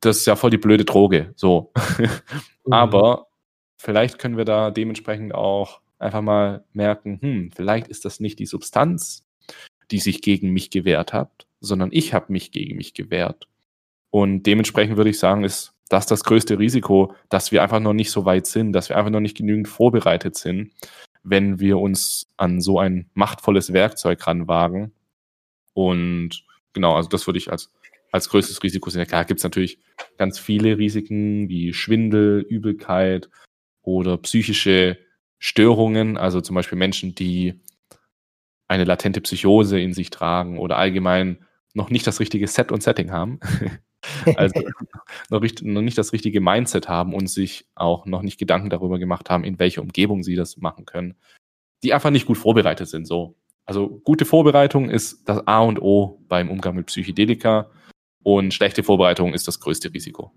Das 0.00 0.16
ist 0.18 0.26
ja 0.26 0.34
voll 0.34 0.50
die 0.50 0.58
blöde 0.58 0.84
Droge. 0.84 1.32
So. 1.36 1.72
mhm. 1.98 2.72
Aber 2.72 3.28
vielleicht 3.76 4.18
können 4.18 4.36
wir 4.36 4.44
da 4.44 4.70
dementsprechend 4.70 5.34
auch 5.34 5.80
einfach 5.98 6.22
mal 6.22 6.64
merken, 6.72 7.18
hm, 7.20 7.50
vielleicht 7.54 7.88
ist 7.88 8.04
das 8.04 8.20
nicht 8.20 8.38
die 8.38 8.46
Substanz, 8.46 9.24
die 9.90 9.98
sich 9.98 10.22
gegen 10.22 10.50
mich 10.50 10.70
gewehrt 10.70 11.12
hat, 11.12 11.46
sondern 11.60 11.90
ich 11.92 12.14
habe 12.14 12.32
mich 12.32 12.52
gegen 12.52 12.76
mich 12.76 12.94
gewehrt. 12.94 13.48
Und 14.10 14.44
dementsprechend 14.44 14.96
würde 14.96 15.10
ich 15.10 15.18
sagen, 15.18 15.44
ist 15.44 15.74
das 15.88 16.06
das 16.06 16.24
größte 16.24 16.58
Risiko, 16.58 17.14
dass 17.28 17.52
wir 17.52 17.62
einfach 17.62 17.80
noch 17.80 17.92
nicht 17.92 18.10
so 18.10 18.24
weit 18.24 18.46
sind, 18.46 18.72
dass 18.72 18.88
wir 18.88 18.96
einfach 18.96 19.10
noch 19.10 19.20
nicht 19.20 19.36
genügend 19.36 19.68
vorbereitet 19.68 20.36
sind, 20.36 20.72
wenn 21.22 21.58
wir 21.60 21.78
uns 21.78 22.30
an 22.36 22.60
so 22.60 22.78
ein 22.78 23.10
machtvolles 23.14 23.72
Werkzeug 23.72 24.26
ranwagen. 24.26 24.92
Und 25.72 26.44
genau, 26.72 26.94
also 26.94 27.08
das 27.08 27.26
würde 27.26 27.38
ich 27.38 27.50
als, 27.50 27.72
als 28.12 28.28
größtes 28.28 28.62
Risiko 28.62 28.90
sehen. 28.90 29.06
Klar 29.06 29.24
gibt 29.24 29.40
es 29.40 29.44
natürlich 29.44 29.78
ganz 30.16 30.38
viele 30.38 30.78
Risiken 30.78 31.48
wie 31.48 31.72
Schwindel, 31.72 32.40
Übelkeit 32.40 33.28
oder 33.84 34.16
psychische 34.18 34.98
Störungen, 35.38 36.16
also 36.16 36.40
zum 36.40 36.54
Beispiel 36.54 36.78
Menschen, 36.78 37.14
die 37.14 37.60
eine 38.66 38.84
latente 38.84 39.20
Psychose 39.20 39.78
in 39.78 39.92
sich 39.92 40.10
tragen 40.10 40.58
oder 40.58 40.76
allgemein 40.76 41.44
noch 41.74 41.90
nicht 41.90 42.06
das 42.06 42.18
richtige 42.18 42.48
Set 42.48 42.72
und 42.72 42.82
Setting 42.82 43.12
haben. 43.12 43.40
also 44.36 44.60
noch, 45.30 45.42
noch, 45.62 45.82
nicht 45.82 45.98
das 45.98 46.12
richtige 46.12 46.40
Mindset 46.40 46.88
haben 46.88 47.14
und 47.14 47.28
sich 47.28 47.66
auch 47.74 48.06
noch 48.06 48.22
nicht 48.22 48.38
Gedanken 48.38 48.70
darüber 48.70 48.98
gemacht 48.98 49.28
haben, 49.30 49.44
in 49.44 49.58
welcher 49.58 49.82
Umgebung 49.82 50.22
sie 50.22 50.34
das 50.34 50.56
machen 50.56 50.86
können, 50.86 51.14
die 51.82 51.92
einfach 51.92 52.10
nicht 52.10 52.26
gut 52.26 52.38
vorbereitet 52.38 52.88
sind. 52.88 53.06
So. 53.06 53.36
Also 53.66 54.00
gute 54.04 54.24
Vorbereitung 54.24 54.90
ist 54.90 55.28
das 55.28 55.46
A 55.46 55.60
und 55.60 55.80
O 55.80 56.20
beim 56.28 56.50
Umgang 56.50 56.76
mit 56.76 56.86
Psychedelika 56.86 57.70
und 58.22 58.54
schlechte 58.54 58.82
Vorbereitung 58.82 59.34
ist 59.34 59.46
das 59.46 59.60
größte 59.60 59.92
Risiko. 59.92 60.32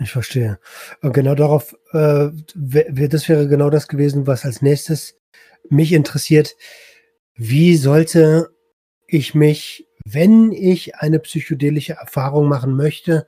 Ich 0.00 0.10
verstehe. 0.12 0.58
Und 1.02 1.12
genau 1.12 1.34
darauf, 1.34 1.76
äh, 1.92 2.30
das 2.54 3.28
wäre 3.28 3.48
genau 3.48 3.68
das 3.68 3.86
gewesen, 3.86 4.26
was 4.26 4.44
als 4.44 4.62
nächstes 4.62 5.16
mich 5.68 5.92
interessiert. 5.92 6.56
wie 7.42 7.76
sollte 7.76 8.54
ich 9.06 9.34
mich, 9.34 9.88
wenn 10.04 10.52
ich 10.52 10.96
eine 10.96 11.18
psychedelische 11.20 11.94
Erfahrung 11.94 12.48
machen 12.48 12.76
möchte, 12.76 13.26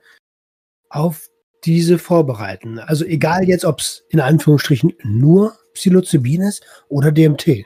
auf 0.89 1.29
diese 1.65 1.97
vorbereiten? 1.97 2.77
Also 2.77 3.05
egal 3.05 3.47
jetzt, 3.47 3.65
ob 3.65 3.79
es 3.79 4.03
in 4.09 4.19
Anführungsstrichen 4.19 4.93
nur 5.03 5.57
Psilocybin 5.73 6.41
ist 6.41 6.63
oder 6.89 7.11
DMT. 7.11 7.65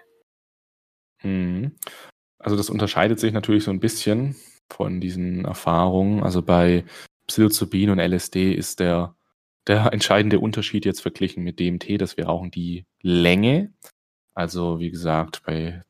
Mhm. 1.24 1.76
Also 2.40 2.56
das 2.56 2.70
unterscheidet 2.70 3.20
sich 3.20 3.34
natürlich 3.34 3.66
so 3.66 3.72
ein 3.72 3.82
bisschen 3.82 4.38
von 4.72 5.02
diesen 5.02 5.44
Erfahrungen. 5.44 6.24
Also 6.24 6.42
bei 6.42 6.86
Psilocybin 7.28 7.90
und 7.90 8.00
LSD 8.00 8.54
ist 8.54 8.80
der, 8.80 9.16
der 9.68 9.86
entscheidende 9.94 10.40
Unterschied 10.40 10.86
jetzt 10.86 11.02
verglichen 11.02 11.44
mit 11.44 11.60
DMT, 11.60 12.02
dass 12.02 12.18
wir 12.18 12.26
rauchen 12.26 12.52
die 12.52 12.86
Länge. 13.02 13.74
Also 14.34 14.80
wie 14.80 14.92
gesagt, 14.92 15.44
bei 15.46 15.84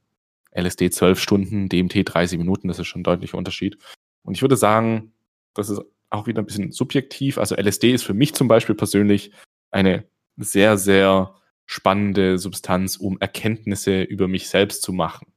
LSD 0.51 0.89
12 0.89 1.19
Stunden, 1.19 1.69
DMT 1.69 2.03
30 2.05 2.39
Minuten, 2.39 2.67
das 2.67 2.79
ist 2.79 2.88
schon 2.88 3.01
ein 3.01 3.03
deutlicher 3.03 3.38
Unterschied. 3.38 3.77
Und 4.23 4.35
ich 4.35 4.41
würde 4.41 4.57
sagen, 4.57 5.13
das 5.53 5.69
ist 5.69 5.81
auch 6.09 6.27
wieder 6.27 6.41
ein 6.41 6.45
bisschen 6.45 6.71
subjektiv. 6.71 7.38
Also 7.38 7.55
LSD 7.55 7.93
ist 7.93 8.03
für 8.03 8.13
mich 8.13 8.33
zum 8.33 8.47
Beispiel 8.47 8.75
persönlich 8.75 9.31
eine 9.71 10.05
sehr, 10.38 10.77
sehr 10.77 11.35
spannende 11.65 12.38
Substanz, 12.38 12.95
um 12.95 13.19
Erkenntnisse 13.19 14.01
über 14.01 14.27
mich 14.27 14.49
selbst 14.49 14.81
zu 14.81 14.93
machen. 14.93 15.33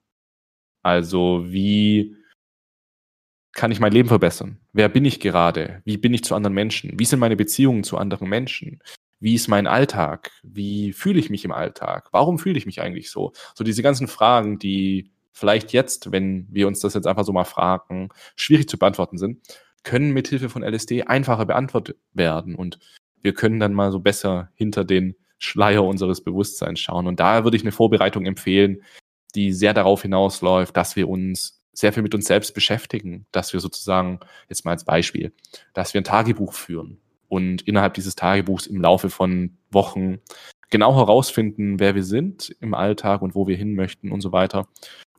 Also 0.82 1.44
wie 1.48 2.16
kann 3.52 3.72
ich 3.72 3.80
mein 3.80 3.92
Leben 3.92 4.08
verbessern? 4.08 4.59
Wer 4.72 4.88
bin 4.88 5.04
ich 5.04 5.20
gerade? 5.20 5.82
Wie 5.84 5.96
bin 5.96 6.14
ich 6.14 6.24
zu 6.24 6.34
anderen 6.34 6.54
Menschen? 6.54 6.98
Wie 6.98 7.04
sind 7.04 7.18
meine 7.18 7.36
Beziehungen 7.36 7.82
zu 7.82 7.98
anderen 7.98 8.28
Menschen? 8.28 8.80
Wie 9.18 9.34
ist 9.34 9.48
mein 9.48 9.66
Alltag? 9.66 10.30
Wie 10.42 10.92
fühle 10.92 11.18
ich 11.18 11.28
mich 11.28 11.44
im 11.44 11.52
Alltag? 11.52 12.08
Warum 12.12 12.38
fühle 12.38 12.56
ich 12.56 12.66
mich 12.66 12.80
eigentlich 12.80 13.10
so? 13.10 13.32
So 13.54 13.64
diese 13.64 13.82
ganzen 13.82 14.08
Fragen, 14.08 14.58
die 14.58 15.10
vielleicht 15.32 15.72
jetzt, 15.72 16.12
wenn 16.12 16.46
wir 16.50 16.66
uns 16.68 16.80
das 16.80 16.94
jetzt 16.94 17.06
einfach 17.06 17.24
so 17.24 17.32
mal 17.32 17.44
fragen, 17.44 18.10
schwierig 18.36 18.68
zu 18.68 18.78
beantworten 18.78 19.18
sind, 19.18 19.40
können 19.82 20.12
mithilfe 20.12 20.48
von 20.48 20.62
LSD 20.62 21.04
einfacher 21.04 21.46
beantwortet 21.46 21.98
werden 22.12 22.54
und 22.54 22.78
wir 23.22 23.34
können 23.34 23.60
dann 23.60 23.74
mal 23.74 23.92
so 23.92 24.00
besser 24.00 24.50
hinter 24.54 24.84
den 24.84 25.14
Schleier 25.38 25.84
unseres 25.84 26.22
Bewusstseins 26.22 26.80
schauen. 26.80 27.06
Und 27.06 27.20
da 27.20 27.44
würde 27.44 27.56
ich 27.56 27.62
eine 27.62 27.72
Vorbereitung 27.72 28.26
empfehlen, 28.26 28.82
die 29.34 29.52
sehr 29.52 29.74
darauf 29.74 30.02
hinausläuft, 30.02 30.76
dass 30.76 30.96
wir 30.96 31.08
uns 31.08 31.59
sehr 31.72 31.92
viel 31.92 32.02
mit 32.02 32.14
uns 32.14 32.26
selbst 32.26 32.54
beschäftigen, 32.54 33.26
dass 33.32 33.52
wir 33.52 33.60
sozusagen, 33.60 34.20
jetzt 34.48 34.64
mal 34.64 34.72
als 34.72 34.84
Beispiel, 34.84 35.32
dass 35.74 35.94
wir 35.94 36.00
ein 36.00 36.04
Tagebuch 36.04 36.52
führen 36.52 36.98
und 37.28 37.62
innerhalb 37.62 37.94
dieses 37.94 38.16
Tagebuchs 38.16 38.66
im 38.66 38.80
Laufe 38.80 39.10
von 39.10 39.56
Wochen 39.70 40.18
genau 40.70 40.94
herausfinden, 40.96 41.80
wer 41.80 41.94
wir 41.94 42.04
sind 42.04 42.54
im 42.60 42.74
Alltag 42.74 43.22
und 43.22 43.34
wo 43.34 43.46
wir 43.46 43.56
hin 43.56 43.74
möchten 43.74 44.10
und 44.12 44.20
so 44.20 44.32
weiter. 44.32 44.68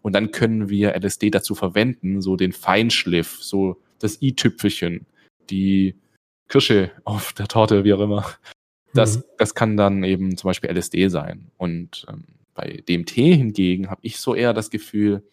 Und 0.02 0.14
dann 0.14 0.32
können 0.32 0.70
wir 0.70 0.95
LSD 0.95 1.30
dazu 1.30 1.56
verwenden, 1.56 2.22
so 2.22 2.36
den 2.36 2.54
Feinschliff, 2.54 3.38
so 3.41 3.82
das 3.99 4.22
i-Tüpfelchen, 4.22 5.06
die 5.49 5.95
Kirsche 6.47 6.91
auf 7.04 7.34
der 7.34 7.47
Torte, 7.47 7.84
wie 7.84 7.93
auch 7.93 8.02
immer. 8.02 8.26
Das, 8.93 9.18
mhm. 9.18 9.24
das 9.38 9.56
kann 9.56 9.78
dann 9.78 10.04
eben 10.04 10.36
zum 10.38 10.49
Beispiel 10.49 10.70
LSD 10.70 11.08
sein. 11.08 11.52
Und 11.58 12.06
ähm, 12.10 12.26
bei 12.54 12.84
DMT 12.89 13.12
hingegen 13.12 13.89
habe 13.89 14.02
ich 14.04 14.20
so 14.20 14.36
eher 14.36 14.54
das 14.54 14.70
Gefühl, 14.70 15.24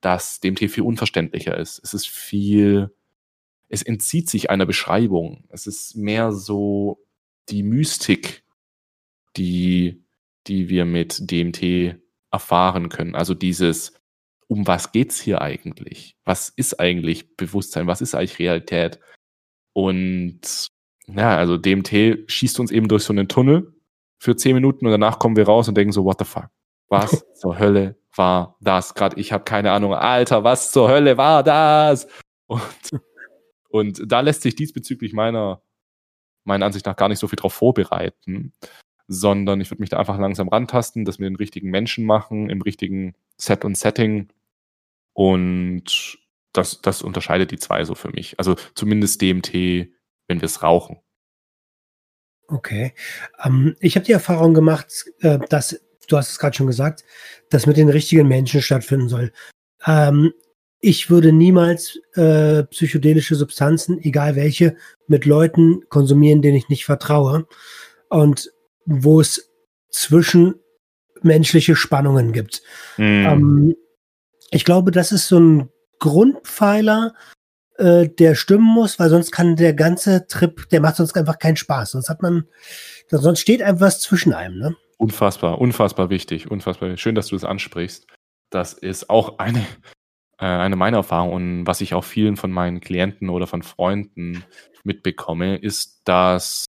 dass 0.00 0.40
DMT 0.40 0.70
viel 0.70 0.82
unverständlicher 0.82 1.56
ist. 1.56 1.80
Es 1.82 1.94
ist 1.94 2.08
viel, 2.08 2.94
es 3.68 3.82
entzieht 3.82 4.30
sich 4.30 4.50
einer 4.50 4.66
Beschreibung. 4.66 5.44
Es 5.48 5.66
ist 5.66 5.96
mehr 5.96 6.32
so 6.32 7.04
die 7.48 7.62
Mystik, 7.62 8.44
die, 9.36 10.02
die 10.46 10.68
wir 10.68 10.84
mit 10.84 11.30
DMT 11.30 12.00
erfahren 12.30 12.88
können. 12.88 13.14
Also 13.14 13.34
dieses, 13.34 13.94
um 14.46 14.66
was 14.66 14.92
geht's 14.92 15.20
hier 15.20 15.42
eigentlich? 15.42 16.16
Was 16.24 16.48
ist 16.48 16.80
eigentlich 16.80 17.36
Bewusstsein? 17.36 17.86
Was 17.86 18.00
ist 18.00 18.14
eigentlich 18.14 18.38
Realität? 18.38 19.00
Und 19.72 20.68
ja, 21.06 21.36
also 21.36 21.56
DMT 21.56 22.30
schießt 22.30 22.60
uns 22.60 22.70
eben 22.70 22.88
durch 22.88 23.04
so 23.04 23.12
einen 23.12 23.28
Tunnel 23.28 23.74
für 24.18 24.36
zehn 24.36 24.54
Minuten 24.54 24.86
und 24.86 24.92
danach 24.92 25.18
kommen 25.18 25.36
wir 25.36 25.46
raus 25.46 25.68
und 25.68 25.76
denken 25.76 25.92
so, 25.92 26.04
what 26.04 26.18
the 26.18 26.24
fuck? 26.24 26.50
Was 26.88 27.24
zur 27.34 27.58
Hölle 27.58 27.99
war 28.20 28.56
das? 28.60 28.94
Gerade 28.94 29.18
ich 29.18 29.32
habe 29.32 29.44
keine 29.44 29.72
Ahnung, 29.72 29.94
Alter, 29.94 30.44
was 30.44 30.72
zur 30.72 30.88
Hölle 30.88 31.16
war 31.16 31.42
das? 31.42 32.06
Und, 32.46 33.00
und 33.70 34.02
da 34.06 34.20
lässt 34.20 34.42
sich 34.42 34.54
diesbezüglich 34.54 35.14
meiner, 35.14 35.62
meiner 36.44 36.66
Ansicht 36.66 36.84
nach 36.84 36.96
gar 36.96 37.08
nicht 37.08 37.18
so 37.18 37.28
viel 37.28 37.38
drauf 37.38 37.54
vorbereiten, 37.54 38.52
sondern 39.08 39.60
ich 39.62 39.70
würde 39.70 39.80
mich 39.80 39.88
da 39.88 39.98
einfach 39.98 40.18
langsam 40.18 40.48
rantasten, 40.48 41.06
das 41.06 41.18
mit 41.18 41.28
den 41.28 41.36
richtigen 41.36 41.70
Menschen 41.70 42.04
machen, 42.04 42.50
im 42.50 42.60
richtigen 42.60 43.14
Set 43.38 43.64
und 43.64 43.78
Setting 43.78 44.28
und 45.14 46.18
das, 46.52 46.82
das 46.82 47.00
unterscheidet 47.02 47.50
die 47.52 47.58
zwei 47.58 47.84
so 47.84 47.94
für 47.94 48.10
mich. 48.10 48.38
Also 48.38 48.56
zumindest 48.74 49.22
DMT, 49.22 49.54
wenn 50.28 50.40
wir 50.40 50.44
es 50.46 50.62
rauchen. 50.62 50.98
Okay. 52.48 52.92
Ähm, 53.42 53.76
ich 53.80 53.96
habe 53.96 54.04
die 54.04 54.12
Erfahrung 54.12 54.54
gemacht, 54.54 54.92
äh, 55.20 55.38
dass, 55.48 55.80
du 56.10 56.16
hast 56.16 56.30
es 56.30 56.38
gerade 56.38 56.56
schon 56.56 56.66
gesagt, 56.66 57.04
dass 57.50 57.66
mit 57.66 57.76
den 57.76 57.88
richtigen 57.88 58.28
Menschen 58.28 58.62
stattfinden 58.62 59.08
soll. 59.08 59.32
Ähm, 59.86 60.32
ich 60.80 61.10
würde 61.10 61.32
niemals 61.32 61.98
äh, 62.14 62.64
psychedelische 62.64 63.34
Substanzen, 63.34 63.98
egal 64.02 64.34
welche, 64.34 64.76
mit 65.06 65.26
Leuten 65.26 65.82
konsumieren, 65.88 66.40
denen 66.40 66.56
ich 66.56 66.68
nicht 66.68 66.86
vertraue 66.86 67.46
und 68.08 68.50
wo 68.86 69.20
es 69.20 69.50
zwischenmenschliche 69.90 71.76
Spannungen 71.76 72.32
gibt. 72.32 72.62
Mm. 72.96 73.02
Ähm, 73.02 73.76
ich 74.50 74.64
glaube, 74.64 74.90
das 74.90 75.12
ist 75.12 75.28
so 75.28 75.38
ein 75.38 75.68
Grundpfeiler, 75.98 77.14
äh, 77.76 78.08
der 78.08 78.34
stimmen 78.34 78.64
muss, 78.64 78.98
weil 78.98 79.10
sonst 79.10 79.32
kann 79.32 79.56
der 79.56 79.74
ganze 79.74 80.26
Trip, 80.26 80.68
der 80.70 80.80
macht 80.80 80.96
sonst 80.96 81.16
einfach 81.16 81.38
keinen 81.38 81.56
Spaß. 81.56 81.92
Sonst 81.92 82.08
hat 82.08 82.22
man, 82.22 82.44
sonst 83.10 83.40
steht 83.40 83.62
einfach 83.62 83.86
was 83.86 84.00
zwischen 84.00 84.32
einem, 84.32 84.58
ne? 84.58 84.76
Unfassbar, 85.00 85.58
unfassbar 85.58 86.10
wichtig, 86.10 86.50
unfassbar. 86.50 86.94
Schön, 86.98 87.14
dass 87.14 87.28
du 87.28 87.34
das 87.34 87.46
ansprichst. 87.46 88.06
Das 88.50 88.74
ist 88.74 89.08
auch 89.08 89.38
eine, 89.38 89.60
äh, 90.38 90.44
eine 90.44 90.76
meiner 90.76 90.98
Erfahrungen 90.98 91.60
und 91.60 91.66
was 91.66 91.80
ich 91.80 91.94
auch 91.94 92.04
vielen 92.04 92.36
von 92.36 92.50
meinen 92.50 92.80
Klienten 92.80 93.30
oder 93.30 93.46
von 93.46 93.62
Freunden 93.62 94.44
mitbekomme, 94.84 95.56
ist, 95.56 96.02
dass 96.04 96.66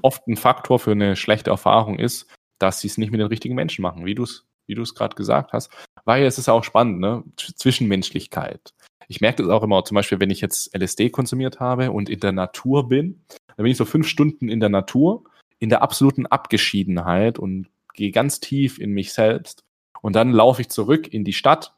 oft 0.00 0.28
ein 0.28 0.36
Faktor 0.36 0.78
für 0.78 0.92
eine 0.92 1.16
schlechte 1.16 1.50
Erfahrung 1.50 1.98
ist, 1.98 2.32
dass 2.60 2.80
sie 2.80 2.86
es 2.86 2.98
nicht 2.98 3.10
mit 3.10 3.18
den 3.18 3.26
richtigen 3.26 3.56
Menschen 3.56 3.82
machen, 3.82 4.04
wie 4.04 4.14
du 4.14 4.22
es 4.22 4.46
wie 4.68 4.76
du 4.76 4.82
es 4.82 4.94
gerade 4.94 5.16
gesagt 5.16 5.52
hast, 5.52 5.68
weil 6.04 6.24
es 6.24 6.38
ist 6.38 6.48
auch 6.48 6.62
spannend, 6.62 7.00
ne? 7.00 7.24
Zwischenmenschlichkeit. 7.36 8.74
Ich 9.08 9.20
merke 9.20 9.42
das 9.42 9.50
auch 9.50 9.64
immer, 9.64 9.84
zum 9.84 9.96
Beispiel, 9.96 10.20
wenn 10.20 10.30
ich 10.30 10.40
jetzt 10.40 10.72
LSD 10.72 11.10
konsumiert 11.10 11.58
habe 11.58 11.90
und 11.90 12.08
in 12.08 12.20
der 12.20 12.30
Natur 12.30 12.88
bin, 12.88 13.24
dann 13.56 13.64
bin 13.64 13.72
ich 13.72 13.76
so 13.76 13.84
fünf 13.84 14.06
Stunden 14.06 14.48
in 14.48 14.60
der 14.60 14.68
Natur, 14.68 15.24
in 15.62 15.68
der 15.68 15.80
absoluten 15.82 16.26
Abgeschiedenheit 16.26 17.38
und 17.38 17.68
gehe 17.94 18.10
ganz 18.10 18.40
tief 18.40 18.78
in 18.78 18.92
mich 18.92 19.12
selbst. 19.12 19.64
Und 20.00 20.16
dann 20.16 20.32
laufe 20.32 20.62
ich 20.62 20.68
zurück 20.68 21.12
in 21.12 21.24
die 21.24 21.32
Stadt 21.32 21.74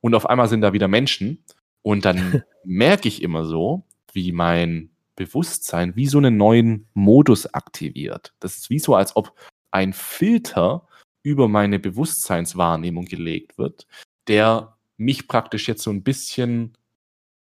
und 0.00 0.14
auf 0.14 0.26
einmal 0.26 0.48
sind 0.48 0.60
da 0.60 0.72
wieder 0.72 0.88
Menschen. 0.88 1.44
Und 1.82 2.04
dann 2.04 2.42
merke 2.64 3.08
ich 3.08 3.22
immer 3.22 3.44
so, 3.44 3.84
wie 4.12 4.32
mein 4.32 4.90
Bewusstsein 5.16 5.96
wie 5.96 6.06
so 6.06 6.18
einen 6.18 6.36
neuen 6.36 6.86
Modus 6.94 7.46
aktiviert. 7.52 8.34
Das 8.38 8.56
ist 8.56 8.70
wie 8.70 8.78
so, 8.78 8.94
als 8.94 9.16
ob 9.16 9.34
ein 9.70 9.92
Filter 9.92 10.86
über 11.22 11.48
meine 11.48 11.78
Bewusstseinswahrnehmung 11.78 13.06
gelegt 13.06 13.58
wird, 13.58 13.86
der 14.28 14.76
mich 14.96 15.26
praktisch 15.26 15.68
jetzt 15.68 15.82
so 15.82 15.90
ein 15.90 16.02
bisschen 16.02 16.76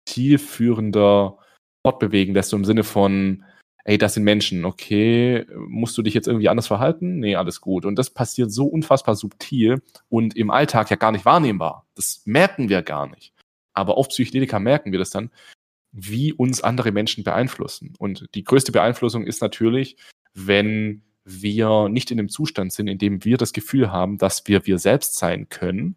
zielführender 0.06 1.38
fortbewegen 1.82 2.34
lässt, 2.34 2.50
so 2.50 2.56
im 2.56 2.64
Sinne 2.64 2.84
von, 2.84 3.44
ey, 3.84 3.98
das 3.98 4.14
sind 4.14 4.24
Menschen, 4.24 4.64
okay, 4.64 5.46
musst 5.56 5.96
du 5.96 6.02
dich 6.02 6.14
jetzt 6.14 6.28
irgendwie 6.28 6.48
anders 6.48 6.66
verhalten? 6.66 7.18
Nee, 7.18 7.36
alles 7.36 7.60
gut. 7.60 7.84
Und 7.84 7.96
das 7.96 8.10
passiert 8.10 8.52
so 8.52 8.66
unfassbar 8.66 9.14
subtil 9.14 9.82
und 10.08 10.36
im 10.36 10.50
Alltag 10.50 10.90
ja 10.90 10.96
gar 10.96 11.12
nicht 11.12 11.24
wahrnehmbar. 11.24 11.86
Das 11.94 12.22
merken 12.24 12.68
wir 12.68 12.82
gar 12.82 13.08
nicht. 13.08 13.32
Aber 13.72 13.96
auf 13.96 14.08
Psychedelika 14.08 14.58
merken 14.58 14.92
wir 14.92 14.98
das 14.98 15.10
dann, 15.10 15.30
wie 15.92 16.32
uns 16.32 16.62
andere 16.62 16.92
Menschen 16.92 17.24
beeinflussen. 17.24 17.94
Und 17.98 18.26
die 18.34 18.44
größte 18.44 18.72
Beeinflussung 18.72 19.24
ist 19.24 19.42
natürlich, 19.42 19.96
wenn 20.34 21.02
wir 21.24 21.88
nicht 21.88 22.10
in 22.10 22.16
dem 22.16 22.28
Zustand 22.28 22.72
sind, 22.72 22.88
in 22.88 22.98
dem 22.98 23.24
wir 23.24 23.36
das 23.36 23.52
Gefühl 23.52 23.90
haben, 23.90 24.18
dass 24.18 24.46
wir 24.46 24.66
wir 24.66 24.78
selbst 24.78 25.16
sein 25.16 25.48
können, 25.48 25.96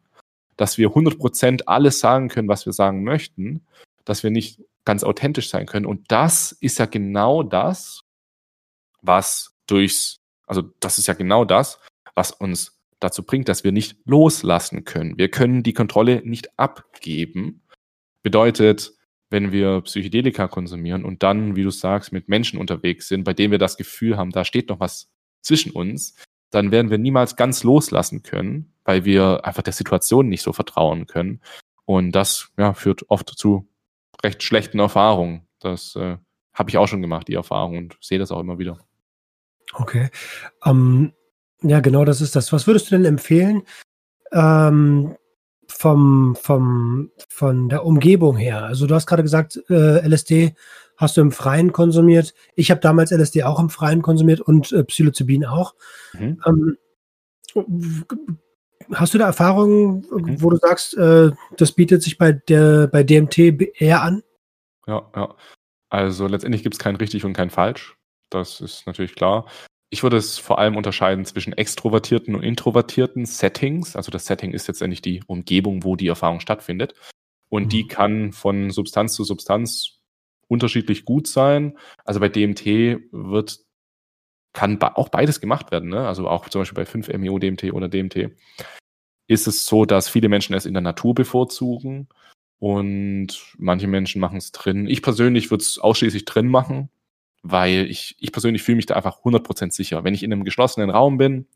dass 0.57 0.77
wir 0.77 0.89
100% 0.89 1.63
alles 1.65 1.99
sagen 1.99 2.29
können, 2.29 2.47
was 2.47 2.65
wir 2.65 2.73
sagen 2.73 3.03
möchten, 3.03 3.65
dass 4.05 4.23
wir 4.23 4.31
nicht 4.31 4.61
ganz 4.85 5.03
authentisch 5.03 5.49
sein 5.49 5.65
können. 5.65 5.85
Und 5.85 6.11
das 6.11 6.51
ist 6.51 6.79
ja 6.79 6.85
genau 6.85 7.43
das, 7.43 8.01
was 9.01 9.55
durchs, 9.67 10.19
also 10.45 10.63
das 10.79 10.97
ist 10.97 11.07
ja 11.07 11.13
genau 11.13 11.45
das, 11.45 11.79
was 12.15 12.31
uns 12.31 12.79
dazu 12.99 13.23
bringt, 13.23 13.49
dass 13.49 13.63
wir 13.63 13.71
nicht 13.71 13.97
loslassen 14.05 14.85
können. 14.85 15.17
Wir 15.17 15.29
können 15.29 15.63
die 15.63 15.73
Kontrolle 15.73 16.21
nicht 16.23 16.57
abgeben. 16.57 17.61
Bedeutet, 18.21 18.93
wenn 19.29 19.51
wir 19.51 19.81
Psychedelika 19.81 20.47
konsumieren 20.47 21.03
und 21.03 21.23
dann, 21.23 21.55
wie 21.55 21.63
du 21.63 21.71
sagst, 21.71 22.13
mit 22.13 22.29
Menschen 22.29 22.59
unterwegs 22.59 23.07
sind, 23.07 23.23
bei 23.23 23.33
denen 23.33 23.51
wir 23.51 23.57
das 23.57 23.77
Gefühl 23.77 24.15
haben, 24.15 24.31
da 24.31 24.45
steht 24.45 24.69
noch 24.69 24.79
was 24.79 25.09
zwischen 25.41 25.71
uns, 25.71 26.15
dann 26.51 26.71
werden 26.71 26.91
wir 26.91 26.99
niemals 26.99 27.35
ganz 27.35 27.63
loslassen 27.63 28.21
können, 28.21 28.73
weil 28.85 29.05
wir 29.05 29.43
einfach 29.43 29.63
der 29.63 29.73
Situation 29.73 30.29
nicht 30.29 30.43
so 30.43 30.53
vertrauen 30.53 31.07
können. 31.07 31.41
Und 31.85 32.11
das 32.11 32.51
ja, 32.57 32.73
führt 32.73 33.09
oft 33.09 33.29
zu 33.29 33.67
recht 34.23 34.43
schlechten 34.43 34.79
Erfahrungen. 34.79 35.47
Das 35.59 35.95
äh, 35.95 36.17
habe 36.53 36.69
ich 36.69 36.77
auch 36.77 36.87
schon 36.87 37.01
gemacht, 37.01 37.27
die 37.27 37.35
Erfahrung, 37.35 37.77
und 37.77 37.97
sehe 38.01 38.19
das 38.19 38.31
auch 38.31 38.39
immer 38.39 38.59
wieder. 38.59 38.77
Okay. 39.73 40.09
Ähm, 40.65 41.13
ja, 41.61 41.79
genau 41.79 42.05
das 42.05 42.21
ist 42.21 42.35
das. 42.35 42.51
Was 42.51 42.67
würdest 42.67 42.91
du 42.91 42.95
denn 42.95 43.05
empfehlen 43.05 43.63
ähm, 44.31 45.15
vom, 45.67 46.35
vom, 46.35 47.11
von 47.29 47.69
der 47.69 47.85
Umgebung 47.85 48.35
her? 48.37 48.63
Also 48.63 48.85
du 48.85 48.93
hast 48.95 49.07
gerade 49.07 49.23
gesagt, 49.23 49.59
äh, 49.69 50.05
LSD 50.07 50.55
hast 50.97 51.17
du 51.17 51.21
im 51.21 51.31
Freien 51.31 51.71
konsumiert. 51.71 52.33
Ich 52.55 52.69
habe 52.69 52.81
damals 52.81 53.11
LSD 53.11 53.43
auch 53.43 53.59
im 53.59 53.69
Freien 53.69 54.01
konsumiert 54.01 54.41
und 54.41 54.71
äh, 54.71 54.83
Psilocybin 54.83 55.45
auch. 55.45 55.73
Mhm. 56.13 56.41
Ähm, 56.45 56.77
hast 58.93 59.13
du 59.13 59.17
da 59.17 59.25
Erfahrungen, 59.25 60.05
mhm. 60.11 60.41
wo 60.41 60.49
du 60.49 60.57
sagst, 60.57 60.95
äh, 60.97 61.31
das 61.57 61.71
bietet 61.71 62.03
sich 62.03 62.17
bei 62.17 62.31
der 62.31 62.87
bei 62.87 63.03
DMT 63.03 63.37
eher 63.79 64.01
an? 64.01 64.23
Ja, 64.87 65.09
ja. 65.15 65.35
Also 65.89 66.27
letztendlich 66.27 66.63
gibt 66.63 66.75
es 66.75 66.79
kein 66.79 66.95
richtig 66.95 67.23
und 67.23 67.33
kein 67.33 67.49
falsch. 67.49 67.97
Das 68.29 68.61
ist 68.61 68.87
natürlich 68.87 69.15
klar. 69.15 69.45
Ich 69.91 70.01
würde 70.01 70.17
es 70.17 70.39
vor 70.39 70.57
allem 70.57 70.75
unterscheiden 70.75 71.23
zwischen 71.23 71.53
extrovertierten 71.53 72.33
und 72.33 72.41
introvertierten 72.41 73.27
Settings. 73.27 73.95
Also 73.95 74.11
das 74.11 74.25
Setting 74.25 74.53
ist 74.53 74.67
letztendlich 74.67 75.03
die 75.03 75.21
Umgebung, 75.27 75.83
wo 75.83 75.95
die 75.95 76.07
Erfahrung 76.07 76.39
stattfindet. 76.39 76.95
Und 77.49 77.71
die 77.71 77.83
mhm. 77.83 77.87
kann 77.89 78.31
von 78.31 78.71
Substanz 78.71 79.13
zu 79.13 79.23
Substanz 79.23 79.99
unterschiedlich 80.47 81.05
gut 81.05 81.27
sein. 81.27 81.77
Also 82.03 82.19
bei 82.19 82.29
DMT 82.29 82.65
wird, 83.11 83.59
kann 84.53 84.81
auch 84.81 85.09
beides 85.09 85.41
gemacht 85.41 85.71
werden. 85.71 85.89
Ne? 85.89 86.07
Also 86.07 86.27
auch 86.29 86.47
zum 86.49 86.61
Beispiel 86.61 86.83
bei 86.83 86.89
5-MeO-DMT 86.89 87.73
oder 87.73 87.89
DMT 87.89 88.31
ist 89.27 89.47
es 89.47 89.65
so, 89.65 89.85
dass 89.85 90.09
viele 90.09 90.29
Menschen 90.29 90.53
es 90.53 90.65
in 90.65 90.73
der 90.73 90.81
Natur 90.81 91.15
bevorzugen 91.15 92.07
und 92.59 93.55
manche 93.57 93.87
Menschen 93.87 94.21
machen 94.21 94.37
es 94.37 94.51
drin. 94.51 94.87
Ich 94.87 95.01
persönlich 95.01 95.49
würde 95.49 95.63
es 95.63 95.79
ausschließlich 95.79 96.25
drin 96.25 96.47
machen, 96.47 96.89
weil 97.41 97.87
ich, 97.89 98.15
ich 98.19 98.31
persönlich 98.31 98.63
fühle 98.63 98.77
mich 98.77 98.85
da 98.85 98.95
einfach 98.95 99.19
100% 99.19 99.71
sicher. 99.71 100.03
Wenn 100.03 100.13
ich 100.13 100.23
in 100.23 100.31
einem 100.31 100.43
geschlossenen 100.43 100.89
Raum 100.89 101.17
bin 101.17 101.47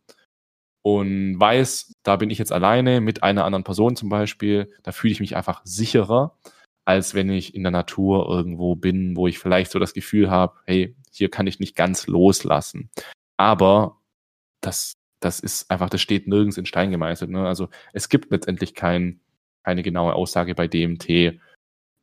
und 0.81 1.39
weiß, 1.39 1.93
da 2.03 2.15
bin 2.15 2.29
ich 2.29 2.39
jetzt 2.39 2.51
alleine 2.51 2.99
mit 3.01 3.23
einer 3.23 3.45
anderen 3.45 3.63
Person 3.63 3.95
zum 3.95 4.09
Beispiel, 4.09 4.71
da 4.83 4.91
fühle 4.91 5.13
ich 5.13 5.19
mich 5.19 5.35
einfach 5.35 5.61
sicherer, 5.63 6.37
als 6.85 7.13
wenn 7.13 7.29
ich 7.29 7.53
in 7.53 7.63
der 7.63 7.71
Natur 7.71 8.29
irgendwo 8.29 8.75
bin, 8.75 9.15
wo 9.15 9.27
ich 9.27 9.39
vielleicht 9.39 9.71
so 9.71 9.79
das 9.79 9.93
Gefühl 9.93 10.29
habe, 10.29 10.57
hey, 10.65 10.95
hier 11.11 11.29
kann 11.29 11.47
ich 11.47 11.59
nicht 11.59 11.75
ganz 11.75 12.07
loslassen. 12.07 12.89
Aber 13.37 13.97
das, 14.61 14.93
das 15.19 15.39
ist 15.39 15.69
einfach, 15.71 15.89
das 15.89 16.01
steht 16.01 16.27
nirgends 16.27 16.57
in 16.57 16.65
Stein 16.65 16.91
gemeißelt. 16.91 17.29
Ne? 17.31 17.47
Also 17.47 17.69
es 17.93 18.09
gibt 18.09 18.31
letztendlich 18.31 18.73
kein, 18.73 19.21
keine 19.63 19.83
genaue 19.83 20.13
Aussage 20.13 20.55
bei 20.55 20.67
DMT, 20.67 21.39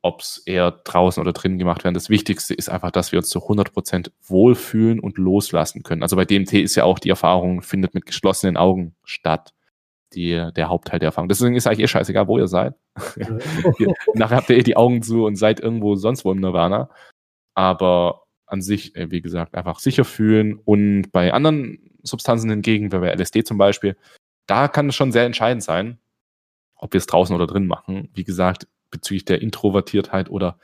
ob 0.01 0.21
es 0.21 0.37
eher 0.45 0.69
draußen 0.71 1.19
oder 1.19 1.33
drinnen 1.33 1.57
gemacht 1.57 1.83
werden. 1.83 1.95
Das 1.95 2.09
Wichtigste 2.09 2.53
ist 2.53 2.69
einfach, 2.69 2.91
dass 2.91 3.11
wir 3.11 3.19
uns 3.19 3.29
zu 3.29 3.39
100% 3.39 4.11
wohlfühlen 4.21 4.99
und 4.99 5.17
loslassen 5.17 5.81
können. 5.81 6.03
Also 6.03 6.15
bei 6.15 6.25
DMT 6.25 6.53
ist 6.53 6.75
ja 6.75 6.83
auch 6.83 6.99
die 6.99 7.09
Erfahrung, 7.09 7.63
findet 7.63 7.95
mit 7.95 8.05
geschlossenen 8.05 8.55
Augen 8.55 8.95
statt. 9.03 9.51
Die, 10.13 10.49
der 10.55 10.69
Hauptteil 10.69 10.99
der 10.99 11.07
Erfahrung. 11.07 11.27
Deswegen 11.27 11.55
ist 11.55 11.67
eigentlich 11.67 11.81
eh 11.81 11.87
scheißegal, 11.87 12.27
wo 12.27 12.37
ihr 12.37 12.47
seid. 12.47 12.75
Nachher 14.13 14.37
habt 14.37 14.49
ihr 14.49 14.57
eh 14.57 14.63
die 14.63 14.77
Augen 14.77 15.01
zu 15.01 15.25
und 15.25 15.35
seid 15.35 15.59
irgendwo 15.59 15.95
sonst 15.95 16.23
wo 16.23 16.31
im 16.31 16.39
Nirvana. 16.39 16.89
Aber 17.55 18.24
an 18.47 18.61
sich, 18.61 18.95
äh, 18.95 19.11
wie 19.11 19.21
gesagt, 19.21 19.55
einfach 19.55 19.79
sicher 19.79 20.05
fühlen. 20.05 20.59
Und 20.63 21.11
bei 21.11 21.33
anderen 21.33 21.91
Substanzen 22.03 22.49
hingegen, 22.49 22.91
wie 22.91 22.97
bei 22.97 23.13
LSD 23.13 23.43
zum 23.43 23.57
Beispiel, 23.57 23.97
da 24.47 24.67
kann 24.67 24.89
es 24.89 24.95
schon 24.95 25.11
sehr 25.11 25.25
entscheidend 25.25 25.63
sein, 25.63 25.99
ob 26.75 26.93
wir 26.93 26.99
es 26.99 27.07
draußen 27.07 27.35
oder 27.35 27.47
drin 27.47 27.67
machen. 27.67 28.09
Wie 28.13 28.23
gesagt, 28.23 28.67
bezüglich 28.91 29.25
der 29.25 29.41
Introvertiertheit 29.41 30.29
oder 30.29 30.59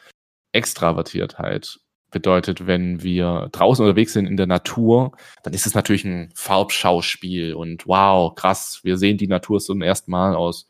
Extravertiertheit. 0.51 1.79
Bedeutet, 2.11 2.67
wenn 2.67 3.01
wir 3.03 3.47
draußen 3.53 3.85
unterwegs 3.85 4.13
sind 4.13 4.25
in 4.25 4.35
der 4.35 4.47
Natur, 4.47 5.13
dann 5.43 5.53
ist 5.53 5.65
es 5.65 5.75
natürlich 5.75 6.03
ein 6.03 6.29
Farbschauspiel 6.35 7.53
und 7.53 7.87
wow, 7.87 8.35
krass, 8.35 8.81
wir 8.83 8.97
sehen 8.97 9.17
die 9.17 9.27
Natur 9.27 9.61
zum 9.61 9.81
ersten 9.81 10.11
Mal 10.11 10.35
aus 10.35 10.67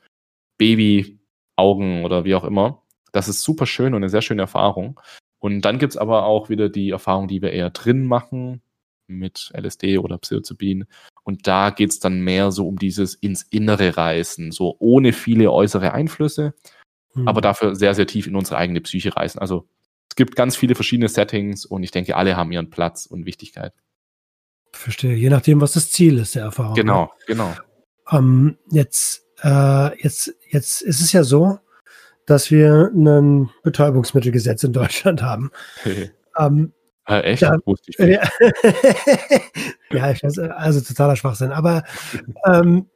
Babyaugen 0.59 2.05
oder 2.05 2.25
wie 2.25 2.35
auch 2.35 2.43
immer. 2.43 2.83
Das 3.11 3.27
ist 3.27 3.41
super 3.41 3.65
schön 3.65 3.95
und 3.95 4.03
eine 4.03 4.09
sehr 4.09 4.21
schöne 4.21 4.43
Erfahrung. 4.43 4.99
Und 5.41 5.61
dann 5.61 5.79
gibt's 5.79 5.97
aber 5.97 6.25
auch 6.25 6.49
wieder 6.49 6.69
die 6.69 6.91
Erfahrung, 6.91 7.27
die 7.27 7.41
wir 7.41 7.51
eher 7.51 7.71
drin 7.71 8.05
machen, 8.05 8.61
mit 9.07 9.51
LSD 9.57 9.97
oder 9.97 10.19
Psilocybin. 10.19 10.85
Und 11.23 11.47
da 11.47 11.71
geht's 11.71 11.99
dann 11.99 12.21
mehr 12.21 12.51
so 12.51 12.67
um 12.67 12.77
dieses 12.77 13.15
ins 13.15 13.41
Innere 13.43 13.97
reißen, 13.97 14.51
so 14.51 14.75
ohne 14.79 15.13
viele 15.13 15.51
äußere 15.51 15.93
Einflüsse, 15.93 16.53
mhm. 17.15 17.27
aber 17.27 17.41
dafür 17.41 17.75
sehr, 17.75 17.95
sehr 17.95 18.05
tief 18.05 18.27
in 18.27 18.35
unsere 18.35 18.57
eigene 18.57 18.81
Psyche 18.81 19.15
reißen. 19.15 19.41
Also 19.41 19.67
es 20.09 20.15
gibt 20.15 20.35
ganz 20.35 20.55
viele 20.55 20.75
verschiedene 20.75 21.09
Settings 21.09 21.65
und 21.65 21.81
ich 21.81 21.91
denke, 21.91 22.15
alle 22.15 22.37
haben 22.37 22.51
ihren 22.51 22.69
Platz 22.69 23.07
und 23.07 23.25
Wichtigkeit. 23.25 23.73
Verstehe, 24.71 25.15
je 25.15 25.29
nachdem, 25.29 25.59
was 25.59 25.73
das 25.73 25.89
Ziel 25.89 26.19
ist 26.19 26.35
der 26.35 26.43
Erfahrung. 26.43 26.75
Genau, 26.75 27.05
ne? 27.05 27.09
genau. 27.25 27.55
Ähm, 28.11 28.57
jetzt, 28.69 29.25
äh, 29.41 30.01
jetzt, 30.01 30.35
jetzt 30.49 30.83
ist 30.83 31.01
es 31.01 31.11
ja 31.11 31.23
so, 31.23 31.59
dass 32.31 32.49
wir 32.49 32.89
ein 32.95 33.49
Betäubungsmittelgesetz 33.61 34.63
in 34.63 34.71
Deutschland 34.71 35.21
haben. 35.21 35.51
ähm, 36.39 36.71
äh, 37.05 37.19
echt? 37.21 37.43
Da, 37.43 37.57
Wusste 37.65 37.91
ich 37.91 37.99
nicht. 37.99 38.21
ja, 39.91 40.11
ich 40.11 40.23
weiß, 40.23 40.39
also 40.39 40.79
totaler 40.79 41.17
Schwachsinn. 41.17 41.51
Aber 41.51 41.83
ähm, 42.45 42.89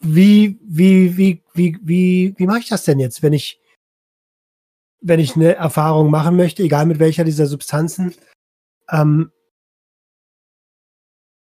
wie, 0.00 0.58
wie, 0.62 1.16
wie, 1.18 1.42
wie, 1.52 1.78
wie, 1.82 2.34
wie 2.38 2.46
mache 2.46 2.60
ich 2.60 2.68
das 2.68 2.84
denn 2.84 2.98
jetzt, 2.98 3.22
wenn 3.22 3.34
ich, 3.34 3.60
wenn 5.02 5.20
ich 5.20 5.36
eine 5.36 5.54
Erfahrung 5.56 6.10
machen 6.10 6.34
möchte, 6.36 6.62
egal 6.62 6.86
mit 6.86 7.00
welcher 7.00 7.24
dieser 7.24 7.46
Substanzen, 7.46 8.14
ähm, 8.90 9.30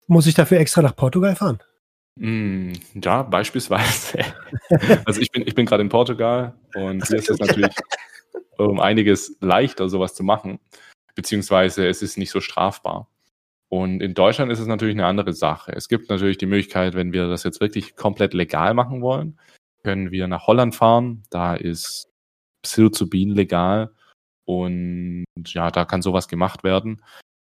muss 0.08 0.28
ich 0.28 0.34
dafür 0.34 0.60
extra 0.60 0.82
nach 0.82 0.96
Portugal 0.96 1.36
fahren? 1.36 1.60
Mm, 2.18 2.74
ja, 2.96 3.24
beispielsweise. 3.24 4.20
also 5.06 5.22
ich 5.22 5.32
bin, 5.32 5.46
ich 5.46 5.56
bin 5.56 5.66
gerade 5.66 5.84
in 5.84 5.90
Portugal 5.90 6.54
und 6.76 7.06
hier 7.08 7.18
ist 7.18 7.30
es 7.30 7.40
natürlich 7.40 7.76
um 8.58 8.80
einiges 8.80 9.38
leichter, 9.42 9.90
sowas 9.90 10.16
zu 10.16 10.24
machen, 10.24 10.60
beziehungsweise 11.14 11.88
es 11.88 12.02
ist 12.02 12.18
nicht 12.18 12.32
so 12.32 12.40
strafbar. 12.40 13.10
Und 13.68 14.02
in 14.02 14.14
Deutschland 14.14 14.52
ist 14.52 14.60
es 14.60 14.68
natürlich 14.68 14.96
eine 14.96 15.08
andere 15.08 15.34
Sache. 15.34 15.74
Es 15.74 15.90
gibt 15.90 16.10
natürlich 16.10 16.38
die 16.38 16.46
Möglichkeit, 16.46 16.94
wenn 16.94 17.12
wir 17.12 17.28
das 17.28 17.44
jetzt 17.44 17.60
wirklich 17.60 17.96
komplett 17.96 18.34
legal 18.34 18.74
machen 18.74 19.02
wollen, 19.02 19.38
können 19.84 20.12
wir 20.12 20.28
nach 20.28 20.48
Holland 20.48 20.76
fahren. 20.76 21.24
Da 21.30 21.56
ist 21.56 22.10
Psilocybin 22.62 23.32
legal 23.32 23.92
und 24.46 25.26
ja, 25.46 25.72
da 25.72 25.86
kann 25.86 26.02
sowas 26.02 26.28
gemacht 26.28 26.64
werden. 26.64 27.02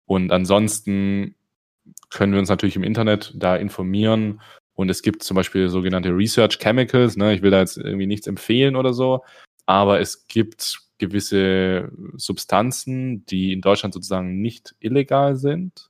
Und 0.06 0.32
ansonsten 0.32 1.36
können 2.10 2.34
wir 2.34 2.40
uns 2.40 2.50
natürlich 2.50 2.76
im 2.76 2.84
Internet 2.84 3.34
da 3.36 3.56
informieren. 3.56 4.42
Und 4.74 4.90
es 4.90 5.02
gibt 5.02 5.24
zum 5.24 5.36
Beispiel 5.36 5.70
sogenannte 5.70 6.10
Research 6.10 6.60
Chemicals. 6.60 7.18
Ne? 7.18 7.34
Ich 7.34 7.42
will 7.42 7.52
da 7.52 7.60
jetzt 7.60 7.78
irgendwie 7.78 8.08
nichts 8.08 8.28
empfehlen 8.28 8.76
oder 8.76 8.94
so, 8.94 9.24
aber 9.66 10.00
es 10.00 10.28
gibt 10.28 10.80
gewisse 10.98 11.92
Substanzen, 12.16 13.26
die 13.26 13.54
in 13.54 13.62
Deutschland 13.62 13.94
sozusagen 13.94 14.42
nicht 14.42 14.76
illegal 14.80 15.36
sind 15.36 15.90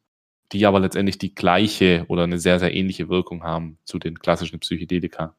die 0.52 0.66
aber 0.66 0.80
letztendlich 0.80 1.18
die 1.18 1.36
gleiche 1.36 2.06
oder 2.08 2.24
eine 2.24 2.40
sehr, 2.40 2.60
sehr 2.60 2.74
ähnliche 2.74 3.10
Wirkung 3.10 3.44
haben 3.44 3.78
zu 3.86 4.00
den 4.00 4.20
klassischen 4.20 4.60
Psychedelika. 4.60 5.36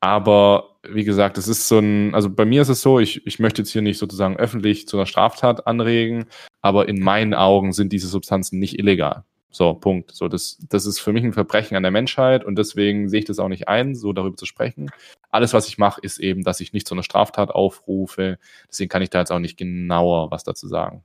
Aber 0.00 0.76
wie 0.82 1.04
gesagt, 1.04 1.38
es 1.38 1.48
ist 1.48 1.68
so 1.68 1.78
ein, 1.78 2.14
also 2.14 2.28
bei 2.28 2.44
mir 2.44 2.62
ist 2.62 2.68
es 2.68 2.82
so, 2.82 3.00
ich, 3.00 3.26
ich 3.26 3.38
möchte 3.38 3.62
jetzt 3.62 3.70
hier 3.70 3.82
nicht 3.82 3.98
sozusagen 3.98 4.36
öffentlich 4.36 4.86
zu 4.86 4.96
einer 4.96 5.06
Straftat 5.06 5.66
anregen, 5.66 6.26
aber 6.60 6.88
in 6.88 7.00
meinen 7.00 7.34
Augen 7.34 7.72
sind 7.72 7.92
diese 7.92 8.08
Substanzen 8.08 8.58
nicht 8.58 8.78
illegal. 8.78 9.24
So, 9.54 9.72
Punkt. 9.72 10.10
So, 10.12 10.26
das, 10.26 10.58
das 10.68 10.84
ist 10.84 10.98
für 10.98 11.12
mich 11.12 11.22
ein 11.22 11.32
Verbrechen 11.32 11.76
an 11.76 11.84
der 11.84 11.92
Menschheit 11.92 12.44
und 12.44 12.58
deswegen 12.58 13.08
sehe 13.08 13.20
ich 13.20 13.24
das 13.24 13.38
auch 13.38 13.48
nicht 13.48 13.68
ein, 13.68 13.94
so 13.94 14.12
darüber 14.12 14.36
zu 14.36 14.46
sprechen. 14.46 14.90
Alles, 15.30 15.52
was 15.52 15.68
ich 15.68 15.78
mache, 15.78 16.00
ist 16.00 16.18
eben, 16.18 16.42
dass 16.42 16.58
ich 16.58 16.72
nicht 16.72 16.88
zu 16.88 16.94
einer 16.94 17.04
Straftat 17.04 17.50
aufrufe. 17.50 18.38
Deswegen 18.68 18.88
kann 18.88 19.02
ich 19.02 19.10
da 19.10 19.20
jetzt 19.20 19.30
auch 19.30 19.38
nicht 19.38 19.56
genauer 19.56 20.32
was 20.32 20.42
dazu 20.42 20.66
sagen. 20.66 21.04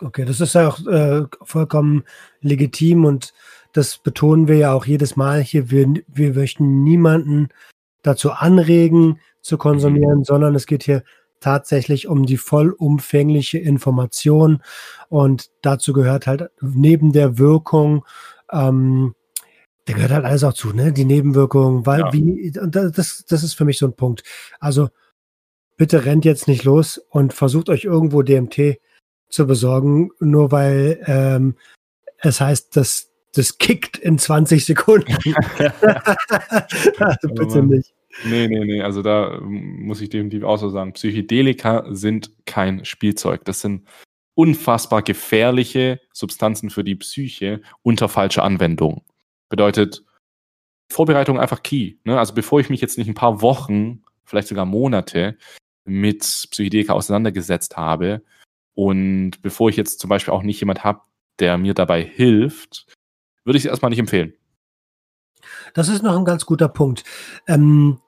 Okay, 0.00 0.24
das 0.24 0.40
ist 0.40 0.54
ja 0.54 0.68
auch 0.68 0.86
äh, 0.86 1.24
vollkommen 1.42 2.04
legitim 2.40 3.04
und 3.04 3.34
das 3.72 3.98
betonen 3.98 4.46
wir 4.46 4.56
ja 4.56 4.72
auch 4.72 4.86
jedes 4.86 5.16
Mal 5.16 5.40
hier. 5.40 5.72
Wir, 5.72 5.92
wir 6.06 6.34
möchten 6.34 6.84
niemanden 6.84 7.48
dazu 8.04 8.30
anregen 8.30 9.18
zu 9.42 9.58
konsumieren, 9.58 10.18
mhm. 10.18 10.24
sondern 10.24 10.54
es 10.54 10.66
geht 10.66 10.84
hier 10.84 11.02
tatsächlich 11.40 12.08
um 12.08 12.26
die 12.26 12.36
vollumfängliche 12.36 13.58
Information 13.58 14.62
und 15.08 15.50
dazu 15.62 15.92
gehört 15.92 16.26
halt 16.26 16.50
neben 16.60 17.12
der 17.12 17.38
Wirkung, 17.38 18.04
ähm, 18.52 19.14
da 19.86 19.94
gehört 19.94 20.12
halt 20.12 20.24
alles 20.24 20.44
auch 20.44 20.52
zu, 20.52 20.72
ne? 20.72 20.92
Die 20.92 21.06
Nebenwirkungen, 21.06 21.86
weil 21.86 22.00
ja. 22.00 22.12
wie, 22.12 22.52
und 22.58 22.74
das, 22.74 23.24
das 23.26 23.42
ist 23.42 23.54
für 23.54 23.64
mich 23.64 23.78
so 23.78 23.86
ein 23.86 23.96
Punkt. 23.96 24.22
Also 24.60 24.88
bitte 25.76 26.04
rennt 26.04 26.24
jetzt 26.24 26.46
nicht 26.46 26.64
los 26.64 26.98
und 27.08 27.32
versucht 27.32 27.70
euch 27.70 27.84
irgendwo 27.84 28.22
DMT 28.22 28.78
zu 29.30 29.46
besorgen, 29.46 30.10
nur 30.20 30.52
weil 30.52 31.02
ähm, 31.06 31.56
es 32.18 32.40
heißt, 32.40 32.76
dass 32.76 33.10
das 33.34 33.58
kickt 33.58 33.96
in 33.96 34.18
20 34.18 34.64
Sekunden. 34.64 35.12
also 36.98 37.28
bitte 37.28 37.62
nicht. 37.62 37.94
Nee, 38.24 38.48
nee, 38.48 38.64
nee. 38.64 38.82
Also 38.82 39.02
da 39.02 39.38
muss 39.40 40.00
ich 40.00 40.10
definitiv 40.10 40.42
auch 40.42 40.56
so 40.56 40.68
sagen. 40.70 40.92
Psychedelika 40.92 41.84
sind 41.90 42.32
kein 42.46 42.84
Spielzeug. 42.84 43.44
Das 43.44 43.60
sind 43.60 43.86
unfassbar 44.34 45.02
gefährliche 45.02 46.00
Substanzen 46.12 46.70
für 46.70 46.84
die 46.84 46.94
Psyche 46.96 47.60
unter 47.82 48.08
falscher 48.08 48.44
Anwendung. 48.44 49.04
Bedeutet, 49.48 50.04
Vorbereitung 50.90 51.38
einfach 51.38 51.62
key. 51.62 51.96
Ne? 52.04 52.18
Also 52.18 52.34
bevor 52.34 52.60
ich 52.60 52.70
mich 52.70 52.80
jetzt 52.80 52.98
nicht 52.98 53.08
ein 53.08 53.14
paar 53.14 53.42
Wochen, 53.42 54.02
vielleicht 54.24 54.48
sogar 54.48 54.64
Monate 54.64 55.36
mit 55.84 56.20
Psychedelika 56.20 56.92
auseinandergesetzt 56.92 57.76
habe 57.76 58.22
und 58.74 59.42
bevor 59.42 59.70
ich 59.70 59.76
jetzt 59.76 60.00
zum 60.00 60.08
Beispiel 60.08 60.32
auch 60.32 60.42
nicht 60.42 60.60
jemand 60.60 60.84
habe, 60.84 61.00
der 61.40 61.58
mir 61.58 61.74
dabei 61.74 62.02
hilft, 62.02 62.86
würde 63.44 63.58
ich 63.58 63.64
es 63.64 63.70
erstmal 63.70 63.90
nicht 63.90 63.98
empfehlen. 63.98 64.34
Das 65.74 65.88
ist 65.88 66.02
noch 66.02 66.16
ein 66.16 66.24
ganz 66.24 66.46
guter 66.46 66.68
Punkt. 66.68 67.04
Ähm, 67.46 67.98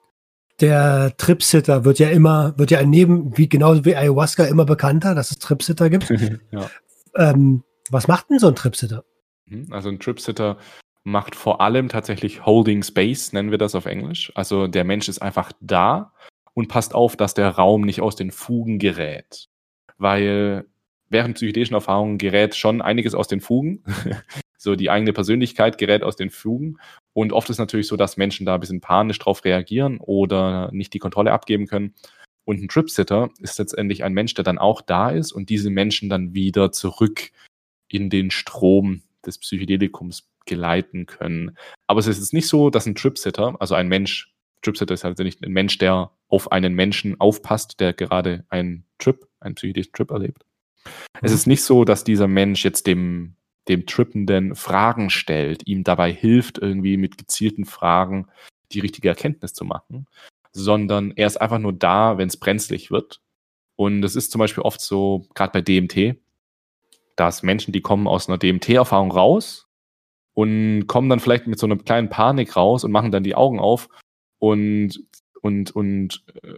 der 0.59 1.15
Tripsitter 1.17 1.85
wird 1.85 1.99
ja 1.99 2.09
immer, 2.09 2.57
wird 2.57 2.71
ja 2.71 2.83
neben, 2.83 3.37
wie 3.37 3.49
genauso 3.49 3.83
wie 3.85 3.95
Ayahuasca 3.95 4.45
immer 4.45 4.65
bekannter, 4.65 5.15
dass 5.15 5.31
es 5.31 5.39
Tripsitter 5.39 5.89
gibt. 5.89 6.09
ja. 6.51 6.69
ähm, 7.15 7.63
was 7.89 8.07
macht 8.07 8.29
denn 8.29 8.39
so 8.39 8.47
ein 8.47 8.55
Tripsitter? 8.55 9.03
Mhm, 9.45 9.67
also 9.71 9.89
ein 9.89 9.99
Tripsitter 9.99 10.57
macht 11.03 11.35
vor 11.35 11.61
allem 11.61 11.89
tatsächlich 11.89 12.45
Holding 12.45 12.83
Space, 12.83 13.33
nennen 13.33 13.51
wir 13.51 13.57
das 13.57 13.73
auf 13.73 13.85
Englisch. 13.85 14.31
Also 14.35 14.67
der 14.67 14.83
Mensch 14.83 15.09
ist 15.09 15.19
einfach 15.19 15.51
da 15.59 16.13
und 16.53 16.67
passt 16.67 16.93
auf, 16.93 17.15
dass 17.15 17.33
der 17.33 17.49
Raum 17.49 17.81
nicht 17.81 18.01
aus 18.01 18.15
den 18.15 18.31
Fugen 18.31 18.77
gerät. 18.77 19.47
Weil 19.97 20.65
während 21.09 21.35
psychedelischen 21.35 21.75
Erfahrungen 21.75 22.17
gerät 22.17 22.55
schon 22.55 22.81
einiges 22.81 23.15
aus 23.15 23.27
den 23.27 23.41
Fugen. 23.41 23.83
so 24.57 24.75
die 24.75 24.89
eigene 24.89 25.13
Persönlichkeit 25.13 25.77
gerät 25.77 26.03
aus 26.03 26.15
den 26.15 26.29
Fugen. 26.29 26.77
Und 27.13 27.33
oft 27.33 27.49
ist 27.49 27.57
natürlich 27.57 27.87
so, 27.87 27.97
dass 27.97 28.17
Menschen 28.17 28.45
da 28.45 28.55
ein 28.55 28.59
bisschen 28.59 28.81
panisch 28.81 29.19
drauf 29.19 29.43
reagieren 29.43 29.99
oder 29.99 30.71
nicht 30.71 30.93
die 30.93 30.99
Kontrolle 30.99 31.31
abgeben 31.31 31.67
können. 31.67 31.93
Und 32.45 32.61
ein 32.61 32.67
Tripsitter 32.67 33.29
ist 33.39 33.59
letztendlich 33.59 34.03
ein 34.03 34.13
Mensch, 34.13 34.33
der 34.33 34.43
dann 34.43 34.57
auch 34.57 34.81
da 34.81 35.09
ist 35.09 35.31
und 35.31 35.49
diese 35.49 35.69
Menschen 35.69 36.09
dann 36.09 36.33
wieder 36.33 36.71
zurück 36.71 37.31
in 37.87 38.09
den 38.09 38.31
Strom 38.31 39.01
des 39.25 39.37
Psychedelikums 39.37 40.27
geleiten 40.45 41.05
können. 41.05 41.57
Aber 41.87 41.99
es 41.99 42.07
ist 42.07 42.17
jetzt 42.17 42.33
nicht 42.33 42.47
so, 42.47 42.69
dass 42.69 42.85
ein 42.87 42.95
Tripsitter, 42.95 43.55
also 43.59 43.75
ein 43.75 43.87
Mensch, 43.87 44.33
Tripsitter 44.61 44.93
ist 44.93 45.03
halt 45.03 45.19
nicht 45.19 45.43
ein 45.43 45.51
Mensch, 45.51 45.77
der 45.77 46.11
auf 46.27 46.51
einen 46.51 46.73
Menschen 46.73 47.19
aufpasst, 47.19 47.79
der 47.79 47.93
gerade 47.93 48.45
einen 48.49 48.85
Trip, 48.97 49.27
einen 49.39 49.55
psychedelischen 49.55 49.93
Trip 49.93 50.11
erlebt. 50.11 50.45
Mhm. 50.85 50.91
Es 51.21 51.31
ist 51.31 51.47
nicht 51.47 51.63
so, 51.63 51.83
dass 51.83 52.03
dieser 52.03 52.27
Mensch 52.27 52.63
jetzt 52.63 52.87
dem 52.87 53.35
dem 53.67 53.85
Trippenden 53.85 54.55
Fragen 54.55 55.09
stellt, 55.09 55.67
ihm 55.67 55.83
dabei 55.83 56.11
hilft, 56.11 56.57
irgendwie 56.57 56.97
mit 56.97 57.17
gezielten 57.17 57.65
Fragen 57.65 58.27
die 58.71 58.79
richtige 58.79 59.09
Erkenntnis 59.09 59.53
zu 59.53 59.65
machen, 59.65 60.07
sondern 60.51 61.11
er 61.15 61.27
ist 61.27 61.39
einfach 61.39 61.59
nur 61.59 61.73
da, 61.73 62.17
wenn 62.17 62.27
es 62.27 62.37
brenzlig 62.37 62.91
wird. 62.91 63.21
Und 63.75 64.03
es 64.03 64.15
ist 64.15 64.31
zum 64.31 64.39
Beispiel 64.39 64.63
oft 64.63 64.81
so, 64.81 65.25
gerade 65.33 65.53
bei 65.53 65.61
DMT, 65.61 66.17
dass 67.15 67.43
Menschen, 67.43 67.71
die 67.71 67.81
kommen 67.81 68.07
aus 68.07 68.27
einer 68.27 68.37
DMT-Erfahrung 68.37 69.11
raus 69.11 69.67
und 70.33 70.87
kommen 70.87 71.09
dann 71.09 71.19
vielleicht 71.19 71.47
mit 71.47 71.59
so 71.59 71.67
einer 71.67 71.77
kleinen 71.77 72.09
Panik 72.09 72.55
raus 72.55 72.83
und 72.83 72.91
machen 72.91 73.11
dann 73.11 73.23
die 73.23 73.35
Augen 73.35 73.59
auf 73.59 73.89
und, 74.39 75.03
und, 75.41 75.71
und 75.71 76.23
äh, 76.43 76.53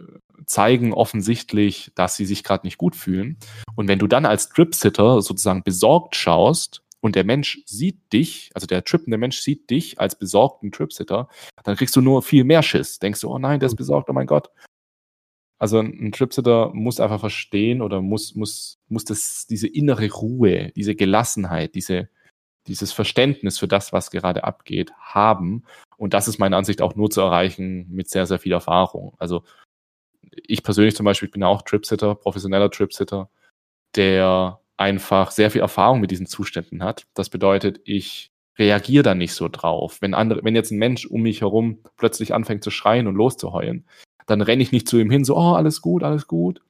zeigen 0.46 0.92
offensichtlich, 0.92 1.92
dass 1.94 2.16
sie 2.16 2.26
sich 2.26 2.44
gerade 2.44 2.66
nicht 2.66 2.78
gut 2.78 2.96
fühlen. 2.96 3.38
Und 3.74 3.88
wenn 3.88 3.98
du 3.98 4.06
dann 4.06 4.26
als 4.26 4.48
Trip-Sitter 4.48 5.22
sozusagen 5.22 5.62
besorgt 5.62 6.16
schaust, 6.16 6.83
und 7.04 7.16
der 7.16 7.24
Mensch 7.24 7.62
sieht 7.66 8.14
dich, 8.14 8.50
also 8.54 8.66
der 8.66 8.82
trippende 8.82 9.18
Mensch 9.18 9.40
sieht 9.40 9.68
dich 9.68 10.00
als 10.00 10.18
besorgten 10.18 10.72
Tripsitter, 10.72 11.28
dann 11.62 11.76
kriegst 11.76 11.94
du 11.96 12.00
nur 12.00 12.22
viel 12.22 12.44
mehr 12.44 12.62
Schiss. 12.62 12.98
Denkst 12.98 13.20
du, 13.20 13.28
oh 13.30 13.38
nein, 13.38 13.60
der 13.60 13.66
ist 13.66 13.76
besorgt, 13.76 14.08
oh 14.08 14.14
mein 14.14 14.26
Gott. 14.26 14.48
Also 15.58 15.80
ein 15.80 16.12
Tripsitter 16.12 16.70
muss 16.72 17.00
einfach 17.00 17.20
verstehen 17.20 17.82
oder 17.82 18.00
muss, 18.00 18.34
muss, 18.34 18.78
muss 18.88 19.04
das, 19.04 19.46
diese 19.46 19.68
innere 19.68 20.10
Ruhe, 20.10 20.72
diese 20.76 20.94
Gelassenheit, 20.94 21.74
diese, 21.74 22.08
dieses 22.68 22.92
Verständnis 22.92 23.58
für 23.58 23.68
das, 23.68 23.92
was 23.92 24.10
gerade 24.10 24.44
abgeht, 24.44 24.90
haben. 24.98 25.64
Und 25.98 26.14
das 26.14 26.26
ist 26.26 26.38
meiner 26.38 26.56
Ansicht 26.56 26.80
auch 26.80 26.94
nur 26.94 27.10
zu 27.10 27.20
erreichen 27.20 27.86
mit 27.90 28.08
sehr, 28.08 28.24
sehr 28.24 28.38
viel 28.38 28.52
Erfahrung. 28.52 29.14
Also 29.18 29.44
ich 30.22 30.62
persönlich 30.62 30.96
zum 30.96 31.04
Beispiel 31.04 31.28
bin 31.28 31.42
auch 31.42 31.60
Tripsitter, 31.60 32.14
professioneller 32.14 32.70
Tripsitter, 32.70 33.28
der 33.94 34.63
einfach 34.76 35.30
sehr 35.30 35.50
viel 35.50 35.60
Erfahrung 35.60 36.00
mit 36.00 36.10
diesen 36.10 36.26
Zuständen 36.26 36.82
hat. 36.82 37.06
Das 37.14 37.30
bedeutet, 37.30 37.80
ich 37.84 38.32
reagiere 38.58 39.02
da 39.02 39.14
nicht 39.14 39.34
so 39.34 39.48
drauf. 39.48 39.98
Wenn 40.00 40.14
andere, 40.14 40.44
wenn 40.44 40.54
jetzt 40.54 40.70
ein 40.70 40.78
Mensch 40.78 41.06
um 41.06 41.22
mich 41.22 41.40
herum 41.40 41.78
plötzlich 41.96 42.34
anfängt 42.34 42.64
zu 42.64 42.70
schreien 42.70 43.06
und 43.06 43.16
loszuheulen, 43.16 43.86
dann 44.26 44.40
renne 44.40 44.62
ich 44.62 44.72
nicht 44.72 44.88
zu 44.88 44.98
ihm 44.98 45.10
hin, 45.10 45.24
so, 45.24 45.36
oh, 45.36 45.54
alles 45.54 45.82
gut, 45.82 46.02
alles 46.02 46.26
gut, 46.26 46.62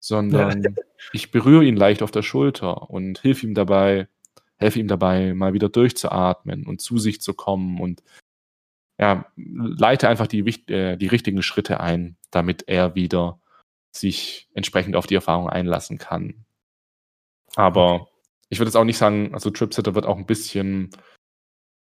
sondern 0.00 0.62
ja. 0.62 0.70
ich 1.12 1.30
berühre 1.30 1.64
ihn 1.64 1.76
leicht 1.76 2.02
auf 2.02 2.10
der 2.10 2.22
Schulter 2.22 2.90
und 2.90 3.18
hilf 3.20 3.42
ihm 3.42 3.54
dabei, 3.54 4.08
helfe 4.56 4.78
ihm 4.78 4.88
dabei, 4.88 5.34
mal 5.34 5.52
wieder 5.52 5.68
durchzuatmen 5.68 6.66
und 6.66 6.80
zu 6.80 6.98
sich 6.98 7.20
zu 7.20 7.34
kommen 7.34 7.80
und 7.80 8.02
ja, 8.98 9.26
leite 9.36 10.08
einfach 10.08 10.28
die, 10.28 10.40
äh, 10.70 10.96
die 10.96 11.08
richtigen 11.08 11.42
Schritte 11.42 11.80
ein, 11.80 12.16
damit 12.30 12.68
er 12.68 12.94
wieder 12.94 13.40
sich 13.90 14.48
entsprechend 14.54 14.94
auf 14.94 15.06
die 15.06 15.16
Erfahrung 15.16 15.48
einlassen 15.48 15.98
kann. 15.98 16.43
Aber 17.56 18.08
ich 18.48 18.58
würde 18.58 18.68
jetzt 18.68 18.76
auch 18.76 18.84
nicht 18.84 18.98
sagen, 18.98 19.34
also 19.34 19.50
Tripsitter 19.50 19.94
wird 19.94 20.06
auch 20.06 20.16
ein 20.16 20.26
bisschen 20.26 20.90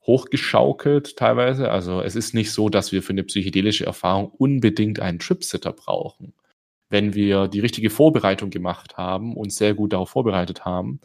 hochgeschaukelt 0.07 1.17
teilweise. 1.17 1.71
Also 1.71 2.01
es 2.01 2.17
ist 2.17 2.35
nicht 2.35 2.51
so, 2.51 2.69
dass 2.69 2.93
wir 2.93 3.03
für 3.03 3.13
eine 3.13 3.25
psychedelische 3.25 3.87
Erfahrung 3.87 4.29
unbedingt 4.31 5.01
einen 5.01 5.19
Tripsitter 5.19 5.73
brauchen. 5.73 6.35
Wenn 6.89 7.15
wir 7.15 7.49
die 7.49 7.61
richtige 7.61 7.91
Vorbereitung 7.91 8.51
gemacht 8.51 8.97
haben 8.97 9.37
und 9.37 9.53
sehr 9.53 9.75
gut 9.75 9.93
darauf 9.93 10.11
vorbereitet 10.11 10.65
haben 10.65 11.01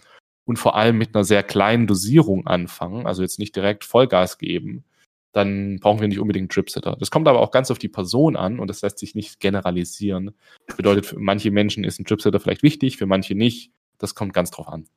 und 0.46 0.58
vor 0.58 0.76
allem 0.76 0.98
mit 0.98 1.16
einer 1.16 1.24
sehr 1.24 1.44
kleinen 1.44 1.88
Dosierung 1.88 2.48
anfangen, 2.48 3.06
also 3.06 3.22
jetzt 3.22 3.40
nicht 3.40 3.56
direkt 3.56 3.86
Vollgas 3.86 4.38
geben, 4.38 4.84
dann 5.32 5.80
brauchen 5.80 6.02
wir 6.02 6.08
nicht 6.08 6.20
unbedingt 6.20 6.46
einen 6.46 6.50
Tripsitter. 6.50 6.98
Das 7.00 7.12
kommt 7.12 7.28
aber 7.28 7.40
auch 7.40 7.52
ganz 7.52 7.70
auf 7.70 7.78
die 7.78 7.90
Person 7.90 8.36
an 8.36 8.60
und 8.60 8.68
das 8.68 8.82
lässt 8.82 8.98
sich 8.98 9.14
nicht 9.14 9.40
generalisieren. 9.40 10.32
Das 10.66 10.76
bedeutet, 10.76 11.06
für 11.06 11.20
manche 11.20 11.52
Menschen 11.52 11.84
ist 11.84 12.00
ein 12.00 12.06
Tripsitter 12.06 12.40
vielleicht 12.40 12.64
wichtig, 12.64 12.98
für 12.98 13.06
manche 13.06 13.36
nicht. 13.36 13.72
Das 14.00 14.16
kommt 14.16 14.34
ganz 14.34 14.52
drauf 14.52 14.68
an. 14.68 14.88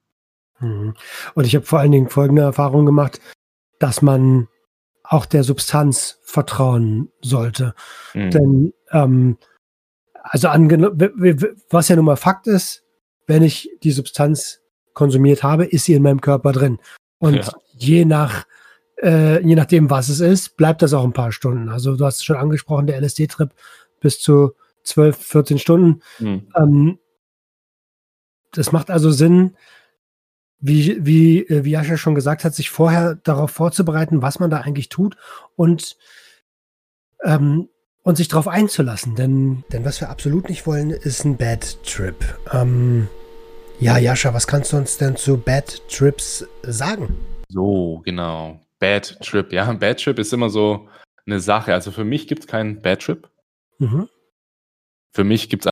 Mhm. 0.61 0.95
Und 1.35 1.47
ich 1.47 1.55
habe 1.55 1.67
vor 1.67 1.79
allen 1.79 1.93
Dingen 1.93 2.09
folgende 2.09 2.43
Erfahrung 2.43 2.87
gemacht, 2.87 3.21
dass 3.79 4.03
man 4.03 4.49
auch 5.03 5.27
der 5.27 5.43
Substanz 5.43 6.19
vertrauen 6.23 7.11
sollte. 7.21 7.75
Mhm. 8.15 8.31
Denn 8.31 8.73
ähm, 8.93 9.39
also 10.23 10.49
was 10.49 11.89
ja 11.89 11.97
nun 11.97 12.05
mal 12.05 12.17
Fakt 12.17 12.47
ist, 12.47 12.85
wenn 13.27 13.43
ich 13.43 13.71
die 13.83 13.91
Substanz 13.91 14.61
konsumiert 14.93 15.43
habe, 15.43 15.65
ist 15.65 15.85
sie 15.87 15.95
in 15.95 16.03
meinem 16.03 16.21
Körper 16.21 16.53
drin. 16.53 16.79
Und 17.19 17.37
ja. 17.37 17.53
je 17.73 18.05
nach 18.05 18.45
äh, 19.03 19.41
je 19.43 19.55
nachdem, 19.55 19.91
was 19.91 20.09
es 20.09 20.21
ist, 20.21 20.57
bleibt 20.57 20.83
das 20.83 20.93
auch 20.93 21.05
ein 21.05 21.13
paar 21.13 21.33
Stunden. 21.33 21.69
Also 21.69 21.97
du 21.97 22.05
hast 22.05 22.19
es 22.19 22.25
schon 22.25 22.37
angesprochen, 22.37 22.87
der 22.87 23.01
LSD-Trip 23.01 23.51
bis 24.01 24.21
zu 24.21 24.53
12, 24.85 25.17
14 25.17 25.59
Stunden. 25.59 26.03
Mhm. 26.19 26.49
Ähm, 26.57 26.99
das 28.53 28.73
macht 28.73 28.91
also 28.91 29.11
Sinn, 29.11 29.57
wie, 30.61 31.05
wie, 31.05 31.41
äh, 31.41 31.65
wie 31.65 31.71
Jascha 31.71 31.97
schon 31.97 32.15
gesagt 32.15 32.45
hat, 32.45 32.55
sich 32.55 32.71
vorher 32.71 33.17
darauf 33.17 33.51
vorzubereiten, 33.51 34.23
was 34.23 34.39
man 34.39 34.51
da 34.51 34.59
eigentlich 34.59 34.89
tut 34.89 35.17
und, 35.57 35.97
ähm, 37.25 37.69
und 38.03 38.17
sich 38.17 38.29
darauf 38.29 38.49
einzulassen. 38.49 39.15
Denn, 39.15 39.65
denn 39.73 39.85
was 39.85 40.01
wir 40.01 40.11
absolut 40.11 40.49
nicht 40.49 40.67
wollen, 40.67 40.91
ist 40.91 41.25
ein 41.25 41.37
Bad 41.37 41.83
Trip. 41.85 42.17
Ähm, 42.53 43.09
ja, 43.79 43.97
Jascha, 43.97 44.35
was 44.35 44.47
kannst 44.47 44.73
du 44.73 44.77
uns 44.77 44.99
denn 44.99 45.17
zu 45.17 45.39
Bad 45.39 45.89
Trips 45.89 46.47
sagen? 46.63 47.17
So, 47.49 48.03
genau. 48.05 48.61
Bad 48.79 49.19
Trip. 49.23 49.53
Ja, 49.53 49.73
Bad 49.73 50.03
Trip 50.03 50.19
ist 50.19 50.33
immer 50.33 50.51
so 50.51 50.89
eine 51.27 51.41
Sache. 51.41 51.73
Also 51.73 51.91
für 51.91 52.05
mich 52.05 52.29
gibt 52.29 52.43
es 52.43 52.47
keinen 52.47 52.83
Bad 52.83 53.01
Trip. 53.01 53.29
Mhm. 53.79 54.09
Für 55.13 55.25
mich 55.25 55.49
gibt 55.49 55.65
es 55.65 55.71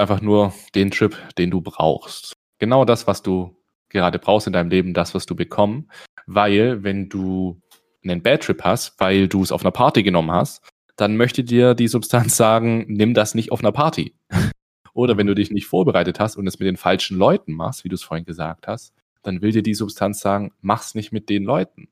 einfach 0.00 0.20
nur 0.20 0.52
den 0.74 0.90
Trip, 0.90 1.16
den 1.38 1.50
du 1.50 1.60
brauchst. 1.60 2.32
Genau 2.58 2.84
das, 2.84 3.06
was 3.06 3.22
du 3.22 3.56
gerade 3.88 4.18
brauchst 4.18 4.46
in 4.46 4.52
deinem 4.52 4.70
Leben, 4.70 4.94
das, 4.94 5.14
was 5.14 5.26
du 5.26 5.36
bekommen. 5.36 5.90
Weil, 6.26 6.82
wenn 6.82 7.08
du 7.08 7.60
einen 8.02 8.22
Bad 8.22 8.42
Trip 8.42 8.62
hast, 8.64 8.98
weil 8.98 9.28
du 9.28 9.42
es 9.42 9.52
auf 9.52 9.62
einer 9.62 9.70
Party 9.70 10.02
genommen 10.02 10.32
hast, 10.32 10.62
dann 10.96 11.16
möchte 11.16 11.44
dir 11.44 11.74
die 11.74 11.88
Substanz 11.88 12.36
sagen, 12.36 12.84
nimm 12.88 13.14
das 13.14 13.34
nicht 13.34 13.52
auf 13.52 13.60
einer 13.60 13.72
Party. 13.72 14.14
Oder 14.92 15.16
wenn 15.16 15.26
du 15.26 15.34
dich 15.34 15.50
nicht 15.50 15.66
vorbereitet 15.66 16.18
hast 16.18 16.36
und 16.36 16.46
es 16.46 16.58
mit 16.58 16.66
den 16.66 16.76
falschen 16.76 17.16
Leuten 17.16 17.52
machst, 17.52 17.84
wie 17.84 17.88
du 17.88 17.94
es 17.94 18.02
vorhin 18.02 18.24
gesagt 18.24 18.66
hast, 18.66 18.92
dann 19.22 19.42
will 19.42 19.52
dir 19.52 19.62
die 19.62 19.74
Substanz 19.74 20.20
sagen, 20.20 20.52
mach's 20.60 20.94
nicht 20.94 21.12
mit 21.12 21.28
den 21.28 21.44
Leuten. 21.44 21.88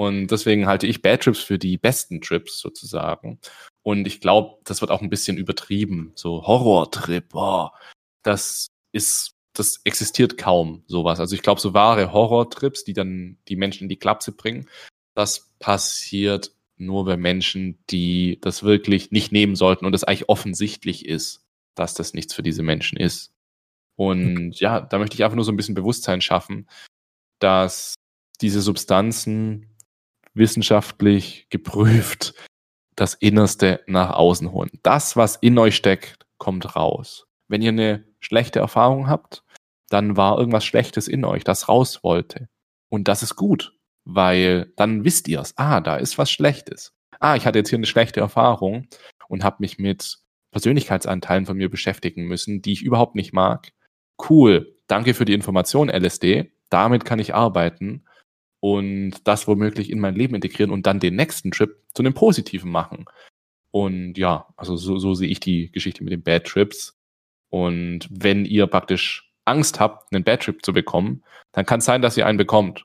Und 0.00 0.28
deswegen 0.28 0.66
halte 0.66 0.86
ich 0.86 1.02
Bad 1.02 1.24
Trips 1.24 1.40
für 1.40 1.58
die 1.58 1.76
besten 1.76 2.22
Trips 2.22 2.58
sozusagen. 2.58 3.38
Und 3.82 4.06
ich 4.06 4.22
glaube, 4.22 4.56
das 4.64 4.80
wird 4.80 4.90
auch 4.90 5.02
ein 5.02 5.10
bisschen 5.10 5.36
übertrieben. 5.36 6.12
So 6.14 6.46
Horrortrip, 6.46 7.28
boah, 7.28 7.74
das 8.22 8.68
ist 8.92 9.34
das 9.52 9.82
existiert 9.84 10.38
kaum, 10.38 10.84
sowas. 10.86 11.20
Also 11.20 11.34
ich 11.34 11.42
glaube, 11.42 11.60
so 11.60 11.74
wahre 11.74 12.14
Horrortrips, 12.14 12.82
die 12.82 12.94
dann 12.94 13.36
die 13.48 13.56
Menschen 13.56 13.82
in 13.82 13.88
die 13.90 13.98
Klapse 13.98 14.32
bringen, 14.32 14.70
das 15.14 15.50
passiert 15.58 16.54
nur 16.78 17.04
bei 17.04 17.18
Menschen, 17.18 17.78
die 17.90 18.38
das 18.40 18.62
wirklich 18.62 19.10
nicht 19.10 19.32
nehmen 19.32 19.54
sollten 19.54 19.84
und 19.84 19.94
es 19.94 20.04
eigentlich 20.04 20.30
offensichtlich 20.30 21.04
ist, 21.04 21.44
dass 21.74 21.92
das 21.92 22.14
nichts 22.14 22.32
für 22.32 22.42
diese 22.42 22.62
Menschen 22.62 22.96
ist. 22.96 23.34
Und 23.96 24.58
ja, 24.60 24.80
da 24.80 24.96
möchte 24.96 25.14
ich 25.14 25.24
einfach 25.24 25.36
nur 25.36 25.44
so 25.44 25.52
ein 25.52 25.58
bisschen 25.58 25.74
Bewusstsein 25.74 26.22
schaffen, 26.22 26.70
dass 27.38 27.96
diese 28.40 28.62
Substanzen 28.62 29.69
wissenschaftlich 30.34 31.46
geprüft 31.50 32.34
das 32.96 33.14
Innerste 33.14 33.82
nach 33.86 34.10
außen 34.10 34.52
holen. 34.52 34.70
Das, 34.82 35.16
was 35.16 35.36
in 35.36 35.58
euch 35.58 35.74
steckt, 35.74 36.26
kommt 36.38 36.76
raus. 36.76 37.26
Wenn 37.48 37.62
ihr 37.62 37.70
eine 37.70 38.04
schlechte 38.20 38.58
Erfahrung 38.58 39.08
habt, 39.08 39.42
dann 39.88 40.16
war 40.16 40.38
irgendwas 40.38 40.64
Schlechtes 40.64 41.08
in 41.08 41.24
euch, 41.24 41.42
das 41.42 41.68
raus 41.68 42.04
wollte. 42.04 42.48
Und 42.90 43.08
das 43.08 43.22
ist 43.22 43.36
gut, 43.36 43.76
weil 44.04 44.72
dann 44.76 45.04
wisst 45.04 45.28
ihr 45.28 45.40
es. 45.40 45.56
Ah, 45.56 45.80
da 45.80 45.96
ist 45.96 46.18
was 46.18 46.30
Schlechtes. 46.30 46.92
Ah, 47.18 47.36
ich 47.36 47.46
hatte 47.46 47.58
jetzt 47.58 47.70
hier 47.70 47.78
eine 47.78 47.86
schlechte 47.86 48.20
Erfahrung 48.20 48.86
und 49.28 49.44
habe 49.44 49.56
mich 49.60 49.78
mit 49.78 50.18
Persönlichkeitsanteilen 50.52 51.46
von 51.46 51.56
mir 51.56 51.70
beschäftigen 51.70 52.24
müssen, 52.24 52.62
die 52.62 52.72
ich 52.72 52.82
überhaupt 52.82 53.14
nicht 53.14 53.32
mag. 53.32 53.72
Cool, 54.28 54.76
danke 54.86 55.14
für 55.14 55.24
die 55.24 55.34
Information, 55.34 55.88
LSD. 55.88 56.52
Damit 56.68 57.04
kann 57.04 57.18
ich 57.18 57.34
arbeiten 57.34 58.04
und 58.60 59.26
das 59.26 59.48
womöglich 59.48 59.90
in 59.90 60.00
mein 60.00 60.14
Leben 60.14 60.34
integrieren 60.34 60.70
und 60.70 60.86
dann 60.86 61.00
den 61.00 61.16
nächsten 61.16 61.50
Trip 61.50 61.76
zu 61.94 62.02
einem 62.02 62.14
positiven 62.14 62.70
machen. 62.70 63.06
Und 63.70 64.18
ja, 64.18 64.46
also 64.56 64.76
so, 64.76 64.98
so 64.98 65.14
sehe 65.14 65.28
ich 65.28 65.40
die 65.40 65.70
Geschichte 65.70 66.04
mit 66.04 66.12
den 66.12 66.22
Bad 66.22 66.44
Trips. 66.44 66.98
Und 67.48 68.08
wenn 68.10 68.44
ihr 68.44 68.66
praktisch 68.66 69.32
Angst 69.44 69.80
habt, 69.80 70.12
einen 70.12 70.24
Bad 70.24 70.42
Trip 70.42 70.64
zu 70.64 70.72
bekommen, 70.72 71.24
dann 71.52 71.66
kann 71.66 71.78
es 71.78 71.86
sein, 71.86 72.02
dass 72.02 72.16
ihr 72.16 72.26
einen 72.26 72.38
bekommt. 72.38 72.84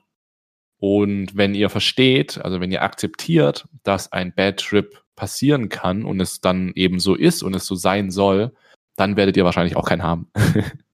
Und 0.78 1.36
wenn 1.36 1.54
ihr 1.54 1.70
versteht, 1.70 2.38
also 2.38 2.60
wenn 2.60 2.72
ihr 2.72 2.82
akzeptiert, 2.82 3.66
dass 3.82 4.12
ein 4.12 4.34
Bad 4.34 4.58
Trip 4.58 5.02
passieren 5.14 5.68
kann 5.68 6.04
und 6.04 6.20
es 6.20 6.40
dann 6.40 6.72
eben 6.74 7.00
so 7.00 7.14
ist 7.14 7.42
und 7.42 7.54
es 7.54 7.66
so 7.66 7.74
sein 7.74 8.10
soll, 8.10 8.54
dann 8.96 9.16
werdet 9.16 9.36
ihr 9.36 9.44
wahrscheinlich 9.44 9.76
auch 9.76 9.88
keinen 9.88 10.02
haben. 10.02 10.30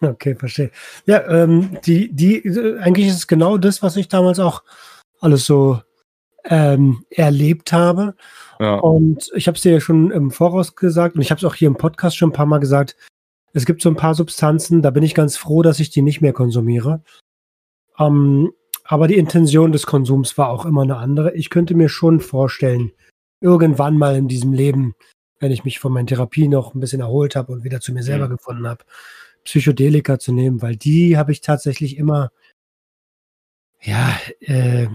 Okay, 0.00 0.34
verstehe. 0.34 0.70
Ja, 1.06 1.26
ähm, 1.28 1.78
die, 1.84 2.10
die, 2.12 2.42
eigentlich 2.80 3.08
ist 3.08 3.16
es 3.16 3.26
genau 3.26 3.58
das, 3.58 3.82
was 3.82 3.96
ich 3.96 4.08
damals 4.08 4.38
auch 4.38 4.62
alles 5.20 5.44
so 5.44 5.80
ähm, 6.44 7.04
erlebt 7.10 7.72
habe. 7.72 8.14
Ja. 8.58 8.76
Und 8.76 9.30
ich 9.34 9.46
habe 9.46 9.56
es 9.56 9.62
dir 9.62 9.72
ja 9.72 9.80
schon 9.80 10.10
im 10.10 10.30
Voraus 10.30 10.74
gesagt 10.74 11.16
und 11.16 11.22
ich 11.22 11.30
habe 11.30 11.38
es 11.38 11.44
auch 11.44 11.54
hier 11.54 11.68
im 11.68 11.76
Podcast 11.76 12.16
schon 12.16 12.30
ein 12.30 12.34
paar 12.34 12.46
Mal 12.46 12.58
gesagt. 12.58 12.96
Es 13.52 13.66
gibt 13.66 13.82
so 13.82 13.88
ein 13.88 13.96
paar 13.96 14.14
Substanzen, 14.14 14.80
da 14.80 14.90
bin 14.90 15.02
ich 15.02 15.14
ganz 15.14 15.36
froh, 15.36 15.62
dass 15.62 15.80
ich 15.80 15.90
die 15.90 16.02
nicht 16.02 16.20
mehr 16.20 16.32
konsumiere. 16.32 17.02
Ähm, 17.98 18.52
aber 18.84 19.06
die 19.06 19.18
Intention 19.18 19.72
des 19.72 19.86
Konsums 19.86 20.36
war 20.38 20.48
auch 20.48 20.64
immer 20.64 20.82
eine 20.82 20.96
andere. 20.96 21.34
Ich 21.34 21.50
könnte 21.50 21.74
mir 21.74 21.88
schon 21.88 22.20
vorstellen, 22.20 22.92
irgendwann 23.40 23.96
mal 23.96 24.16
in 24.16 24.28
diesem 24.28 24.52
Leben, 24.52 24.94
wenn 25.38 25.52
ich 25.52 25.64
mich 25.64 25.78
von 25.78 25.92
meinen 25.92 26.06
Therapien 26.06 26.50
noch 26.50 26.74
ein 26.74 26.80
bisschen 26.80 27.00
erholt 27.00 27.36
habe 27.36 27.52
und 27.52 27.64
wieder 27.64 27.80
zu 27.80 27.92
mir 27.92 28.02
selber 28.02 28.26
mhm. 28.26 28.32
gefunden 28.32 28.68
habe, 28.68 28.84
Psychedelika 29.44 30.18
zu 30.18 30.32
nehmen, 30.32 30.62
weil 30.62 30.76
die 30.76 31.16
habe 31.16 31.32
ich 31.32 31.40
tatsächlich 31.40 31.96
immer, 31.96 32.30
ja, 33.80 34.18
äh, 34.40 34.88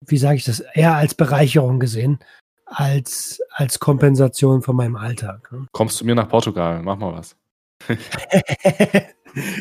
wie 0.00 0.18
sage 0.18 0.36
ich 0.36 0.44
das, 0.44 0.60
eher 0.60 0.94
als 0.94 1.14
Bereicherung 1.14 1.80
gesehen, 1.80 2.18
als, 2.66 3.40
als 3.50 3.80
Kompensation 3.80 4.62
von 4.62 4.76
meinem 4.76 4.96
Alltag. 4.96 5.50
Ne? 5.52 5.66
Kommst 5.72 6.00
du 6.00 6.04
mir 6.04 6.14
nach 6.14 6.28
Portugal, 6.28 6.82
mach 6.82 6.96
mal 6.96 7.12
was. 7.12 7.36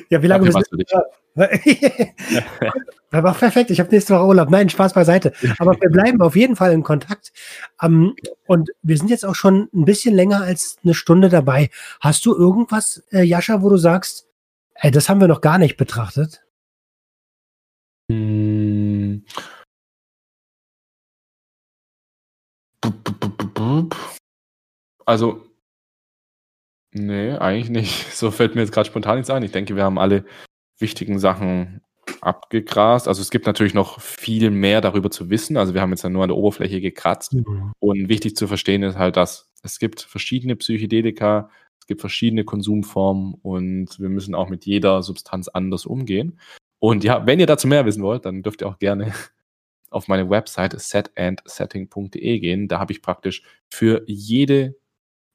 ja, 0.09 0.21
wie 0.21 0.27
lange 0.27 0.45
bist 0.45 0.57
du? 0.71 0.77
War 3.11 3.33
perfekt, 3.33 3.71
ich 3.71 3.79
habe 3.79 3.89
nächste 3.91 4.13
Woche 4.13 4.25
Urlaub. 4.25 4.49
Nein, 4.49 4.69
Spaß 4.69 4.93
beiseite. 4.93 5.33
Aber 5.57 5.79
wir 5.79 5.89
bleiben 5.89 6.21
auf 6.21 6.35
jeden 6.35 6.55
Fall 6.55 6.73
in 6.73 6.83
Kontakt. 6.83 7.31
Um, 7.81 8.15
und 8.45 8.69
wir 8.81 8.97
sind 8.97 9.09
jetzt 9.09 9.25
auch 9.25 9.35
schon 9.35 9.69
ein 9.73 9.85
bisschen 9.85 10.13
länger 10.13 10.41
als 10.41 10.77
eine 10.83 10.93
Stunde 10.93 11.29
dabei. 11.29 11.69
Hast 12.01 12.25
du 12.25 12.35
irgendwas, 12.35 13.03
äh, 13.11 13.23
Jascha, 13.23 13.61
wo 13.61 13.69
du 13.69 13.77
sagst, 13.77 14.27
ey, 14.75 14.91
das 14.91 15.09
haben 15.09 15.21
wir 15.21 15.27
noch 15.27 15.41
gar 15.41 15.57
nicht 15.57 15.77
betrachtet? 15.77 16.43
Hm. 18.11 19.23
Also, 25.05 25.48
nee, 26.91 27.31
eigentlich 27.33 27.69
nicht. 27.69 28.11
So 28.19 28.31
fällt 28.31 28.55
mir 28.55 28.61
jetzt 28.61 28.71
gerade 28.71 28.87
spontan 28.87 29.15
nichts 29.17 29.29
ein. 29.29 29.43
Ich 29.43 29.51
denke, 29.51 29.75
wir 29.75 29.83
haben 29.83 29.97
alle 29.97 30.25
wichtigen 30.77 31.19
Sachen 31.19 31.81
abgegrast. 32.21 33.07
Also 33.07 33.21
es 33.21 33.29
gibt 33.29 33.45
natürlich 33.45 33.73
noch 33.73 34.01
viel 34.01 34.49
mehr 34.49 34.81
darüber 34.81 35.11
zu 35.11 35.29
wissen. 35.29 35.57
Also 35.57 35.73
wir 35.73 35.81
haben 35.81 35.91
jetzt 35.91 36.03
ja 36.03 36.09
nur 36.09 36.23
an 36.23 36.29
der 36.29 36.37
Oberfläche 36.37 36.81
gekratzt. 36.81 37.33
Mhm. 37.33 37.73
Und 37.79 38.09
wichtig 38.09 38.35
zu 38.35 38.47
verstehen 38.47 38.83
ist 38.83 38.97
halt, 38.97 39.17
dass 39.17 39.51
es 39.63 39.79
gibt 39.79 40.01
verschiedene 40.01 40.55
Psychedelika, 40.55 41.49
es 41.79 41.87
gibt 41.87 42.01
verschiedene 42.01 42.43
Konsumformen 42.43 43.35
und 43.41 43.99
wir 43.99 44.09
müssen 44.09 44.35
auch 44.35 44.49
mit 44.49 44.65
jeder 44.65 45.03
Substanz 45.03 45.47
anders 45.47 45.85
umgehen. 45.85 46.39
Und 46.79 47.03
ja, 47.03 47.25
wenn 47.25 47.39
ihr 47.39 47.45
dazu 47.45 47.67
mehr 47.67 47.85
wissen 47.85 48.03
wollt, 48.03 48.25
dann 48.25 48.41
dürft 48.41 48.61
ihr 48.61 48.67
auch 48.67 48.79
gerne 48.79 49.13
auf 49.89 50.07
meine 50.07 50.29
Website 50.29 50.79
setandsetting.de 50.79 52.39
gehen. 52.39 52.67
Da 52.67 52.79
habe 52.79 52.93
ich 52.93 53.01
praktisch 53.01 53.43
für 53.69 54.03
jede 54.07 54.75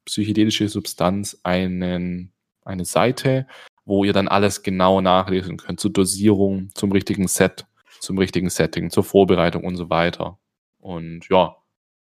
psychedelische 0.05 0.69
Substanz 0.69 1.39
einen, 1.43 2.31
eine 2.63 2.85
Seite, 2.85 3.47
wo 3.85 4.03
ihr 4.03 4.13
dann 4.13 4.27
alles 4.27 4.63
genau 4.63 5.01
nachlesen 5.01 5.57
könnt 5.57 5.79
zur 5.79 5.91
Dosierung, 5.91 6.69
zum 6.73 6.91
richtigen 6.91 7.27
Set, 7.27 7.65
zum 7.99 8.17
richtigen 8.17 8.49
Setting, 8.49 8.89
zur 8.89 9.03
Vorbereitung 9.03 9.63
und 9.63 9.75
so 9.75 9.89
weiter. 9.89 10.39
Und 10.79 11.27
ja, 11.29 11.57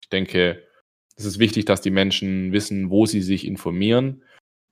ich 0.02 0.08
denke, 0.08 0.62
es 1.16 1.24
ist 1.24 1.38
wichtig, 1.38 1.64
dass 1.66 1.80
die 1.80 1.90
Menschen 1.90 2.52
wissen, 2.52 2.90
wo 2.90 3.06
sie 3.06 3.20
sich 3.20 3.46
informieren. 3.46 4.22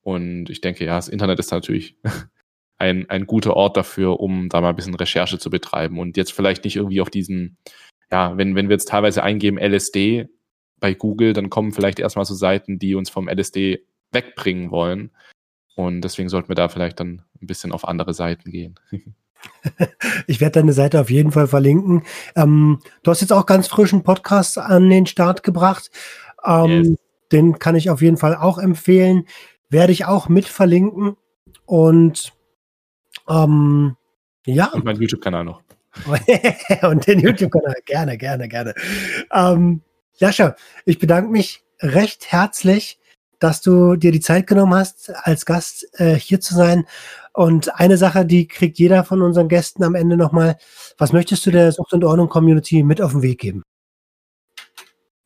Und 0.03 0.49
ich 0.51 0.61
denke, 0.61 0.85
ja, 0.85 0.97
das 0.97 1.09
Internet 1.09 1.39
ist 1.39 1.51
natürlich 1.51 1.97
ein, 2.79 3.09
ein 3.11 3.27
guter 3.27 3.55
Ort 3.55 3.77
dafür, 3.77 4.21
um 4.21 4.49
da 4.49 4.61
mal 4.61 4.71
ein 4.71 4.77
bisschen 4.77 4.95
Recherche 4.95 5.39
zu 5.39 5.51
betreiben 5.51 5.99
und 5.99 6.17
jetzt 6.17 6.33
vielleicht 6.33 6.65
nicht 6.65 6.77
irgendwie 6.77 7.01
auf 7.01 7.11
diesen, 7.11 7.59
ja, 8.11 8.37
wenn, 8.37 8.55
wenn 8.55 8.69
wir 8.69 8.75
jetzt 8.75 8.89
teilweise 8.89 9.23
eingeben 9.23 9.59
LSD 9.59 10.29
bei 10.81 10.95
Google, 10.95 11.33
dann 11.33 11.51
kommen 11.51 11.73
vielleicht 11.73 11.99
erstmal 11.99 12.25
so 12.25 12.35
Seiten, 12.35 12.79
die 12.79 12.95
uns 12.95 13.11
vom 13.11 13.29
LSD 13.29 13.85
wegbringen 14.13 14.71
wollen. 14.71 15.11
Und 15.77 16.01
deswegen 16.01 16.29
sollten 16.29 16.49
wir 16.49 16.57
da 16.57 16.69
vielleicht 16.69 17.01
dann 17.01 17.23
ein 17.41 17.47
bisschen 17.47 17.73
auf 17.73 17.87
andere 17.87 18.15
Seiten 18.15 18.51
gehen. 18.51 18.79
Ich 20.27 20.41
werde 20.41 20.61
deine 20.61 20.73
Seite 20.73 21.01
auf 21.01 21.11
jeden 21.11 21.31
Fall 21.31 21.47
verlinken. 21.47 22.03
Ähm, 22.35 22.81
du 23.05 23.11
hast 23.13 23.21
jetzt 23.21 23.33
auch 23.33 23.47
ganz 23.47 23.69
frischen 23.69 24.03
Podcast 24.03 24.59
an 24.59 24.91
den 24.91 25.07
Start 25.07 25.45
gebracht. 25.45 25.93
Ähm, 26.45 26.83
yes. 26.83 26.97
Den 27.31 27.59
kann 27.61 27.77
ich 27.77 27.89
auf 27.89 28.03
jeden 28.03 28.17
Fall 28.17 28.35
auch 28.35 28.59
empfehlen. 28.59 29.27
Werde 29.71 29.93
ich 29.93 30.07
auch 30.07 30.29
mit 30.29 30.47
verlinken. 30.47 31.17
Und 31.67 32.33
ähm, 33.29 33.97
ja. 34.45 34.73
Und 34.73 34.85
mein 34.85 34.97
YouTube-Kanal 35.01 35.45
noch. 35.45 35.63
und 36.83 37.07
den 37.07 37.21
YouTube-Kanal. 37.21 37.77
Gerne, 37.85 38.19
gerne, 38.19 38.49
gerne. 38.49 38.75
Ähm, 39.33 39.83
Jascha, 40.19 40.57
ich 40.85 40.99
bedanke 40.99 41.31
mich 41.31 41.65
recht 41.81 42.31
herzlich 42.31 42.99
dass 43.39 43.61
du 43.61 43.97
dir 43.97 44.13
die 44.13 44.21
Zeit 44.21 44.47
genommen 44.47 44.75
hast, 44.75 45.11
als 45.15 45.47
Gast 45.47 45.89
äh, 46.01 46.15
hier 46.15 46.41
zu 46.41 46.55
sein. 46.55 46.87
Und 47.33 47.75
eine 47.79 47.97
Sache, 47.97 48.27
die 48.27 48.49
kriegt 48.49 48.79
jeder 48.79 49.05
von 49.05 49.23
unseren 49.23 49.49
Gästen 49.49 49.85
am 49.85 49.95
Ende 49.95 50.17
nochmal. 50.17 50.59
Was 50.97 51.13
möchtest 51.13 51.47
du 51.47 51.51
der 51.51 51.71
Sucht 51.73 51.93
und 51.93 52.05
Ordnung 52.05 52.29
Community 52.29 52.83
mit 52.83 53.01
auf 53.01 53.13
den 53.13 53.23
Weg 53.23 53.39
geben? 53.39 53.63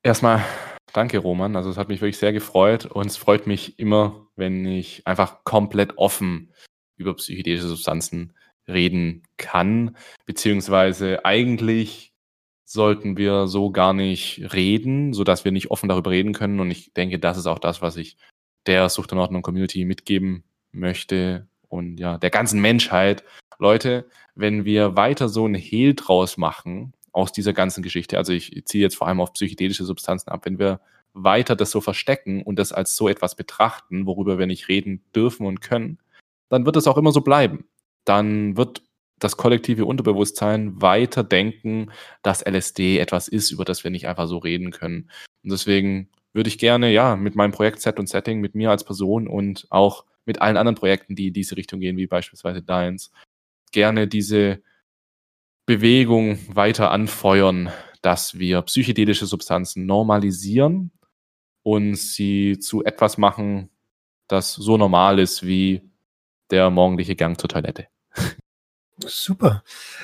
Erstmal 0.03 0.45
danke, 0.93 1.18
Roman. 1.18 1.57
Also 1.57 1.70
es 1.70 1.76
hat 1.76 1.88
mich 1.88 2.01
wirklich 2.01 2.18
sehr 2.18 2.32
gefreut 2.32 2.86
und 2.86 3.07
es 3.07 3.16
freut 3.16 3.47
mich 3.47 3.78
immer, 3.78 4.26
wenn 4.36 4.66
ich 4.66 5.07
einfach 5.07 5.45
komplett 5.45 5.97
offen 5.97 6.53
über 6.97 7.14
psychedelische 7.14 7.68
Substanzen 7.68 8.34
reden 8.68 9.22
kann, 9.38 9.97
beziehungsweise 10.26 11.24
eigentlich 11.24 12.12
sollten 12.73 13.18
wir 13.18 13.49
so 13.49 13.70
gar 13.70 13.93
nicht 13.93 14.55
reden, 14.55 15.12
sodass 15.12 15.45
wir 15.45 15.53
nicht 15.53 15.70
offen 15.70 15.91
darüber 15.91 16.11
reden 16.11 16.33
können. 16.33 16.59
Und 16.59 16.70
ich 16.70 16.95
denke, 16.95 17.18
das 17.18 17.37
ist 17.37 17.47
auch 17.47 17.59
das, 17.59 17.83
was 17.83 17.97
ich 17.97 18.16
der 18.66 18.89
Sucht 18.89 19.12
und 19.12 19.18
Ordnung 19.18 19.43
Community 19.43 19.85
mitgeben 19.85 20.45
möchte 20.73 21.47
und 21.68 21.99
ja, 21.99 22.16
der 22.16 22.31
ganzen 22.31 22.61
Menschheit. 22.61 23.25
Leute, 23.59 24.07
wenn 24.35 24.64
wir 24.64 24.97
weiter 24.97 25.29
so 25.29 25.47
ein 25.47 25.55
Hehl 25.55 25.95
draus 25.95 26.39
machen 26.39 26.95
aus 27.12 27.31
dieser 27.31 27.53
ganzen 27.53 27.83
Geschichte, 27.83 28.16
also 28.16 28.33
ich 28.33 28.64
ziehe 28.64 28.83
jetzt 28.83 28.97
vor 28.97 29.07
allem 29.07 29.20
auf 29.20 29.35
psychedelische 29.35 29.85
Substanzen 29.85 30.31
ab, 30.31 30.47
wenn 30.47 30.59
wir 30.59 30.81
weiter 31.12 31.55
das 31.57 31.70
so 31.70 31.83
verstecken 31.83 32.43
und 32.43 32.59
das 32.59 32.73
als 32.73 32.97
so 32.97 33.07
etwas 33.07 33.35
betrachten, 33.35 34.07
worüber 34.07 34.39
wir 34.39 34.47
nicht 34.47 34.68
reden 34.68 35.05
dürfen 35.14 35.47
und 35.47 35.61
können, 35.61 35.99
dann 36.49 36.64
wird 36.64 36.77
es 36.77 36.87
auch 36.87 36.97
immer 36.97 37.12
so 37.12 37.20
bleiben. 37.20 37.66
Dann 38.07 38.57
wird 38.57 38.83
das 39.23 39.37
kollektive 39.37 39.85
Unterbewusstsein 39.85 40.81
weiter 40.81 41.23
denken, 41.25 41.91
dass 42.23 42.45
LSD 42.45 42.99
etwas 42.99 43.29
ist, 43.29 43.51
über 43.51 43.64
das 43.64 43.85
wir 43.85 43.91
nicht 43.91 44.09
einfach 44.09 44.27
so 44.27 44.39
reden 44.39 44.70
können. 44.70 45.11
Und 45.43 45.53
deswegen 45.53 46.09
würde 46.33 46.49
ich 46.49 46.59
gerne, 46.59 46.93
ja, 46.93 47.16
mit 47.16 47.35
meinem 47.35 47.53
Projekt 47.53 47.81
Set 47.81 47.99
und 47.99 48.09
Setting, 48.09 48.41
mit 48.41 48.55
mir 48.55 48.70
als 48.70 48.85
Person 48.85 49.29
und 49.29 49.66
auch 49.70 50.05
mit 50.25 50.41
allen 50.41 50.57
anderen 50.57 50.77
Projekten, 50.77 51.14
die 51.14 51.29
in 51.29 51.35
diese 51.35 51.57
Richtung 51.57 51.81
gehen, 51.81 51.97
wie 51.97 52.07
beispielsweise 52.07 52.62
deins, 52.62 53.11
gerne 53.70 54.09
diese 54.09 54.62
Bewegung 55.66 56.39
weiter 56.49 56.91
anfeuern, 56.91 57.70
dass 58.03 58.39
wir 58.39 58.62
psychedelische 58.62 59.27
Substanzen 59.27 59.87
normalisieren 59.87 60.91
und 61.62 61.97
sie 61.97 62.59
zu 62.59 62.85
etwas 62.85 63.18
machen, 63.18 63.70
das 64.27 64.55
so 64.55 64.77
normal 64.77 65.18
ist 65.18 65.47
wie 65.47 65.83
der 66.51 66.70
morgendliche 66.70 67.16
Gang 67.16 67.41
zur 67.41 67.49
Toilette. 67.49 67.87
Super. 68.99 69.62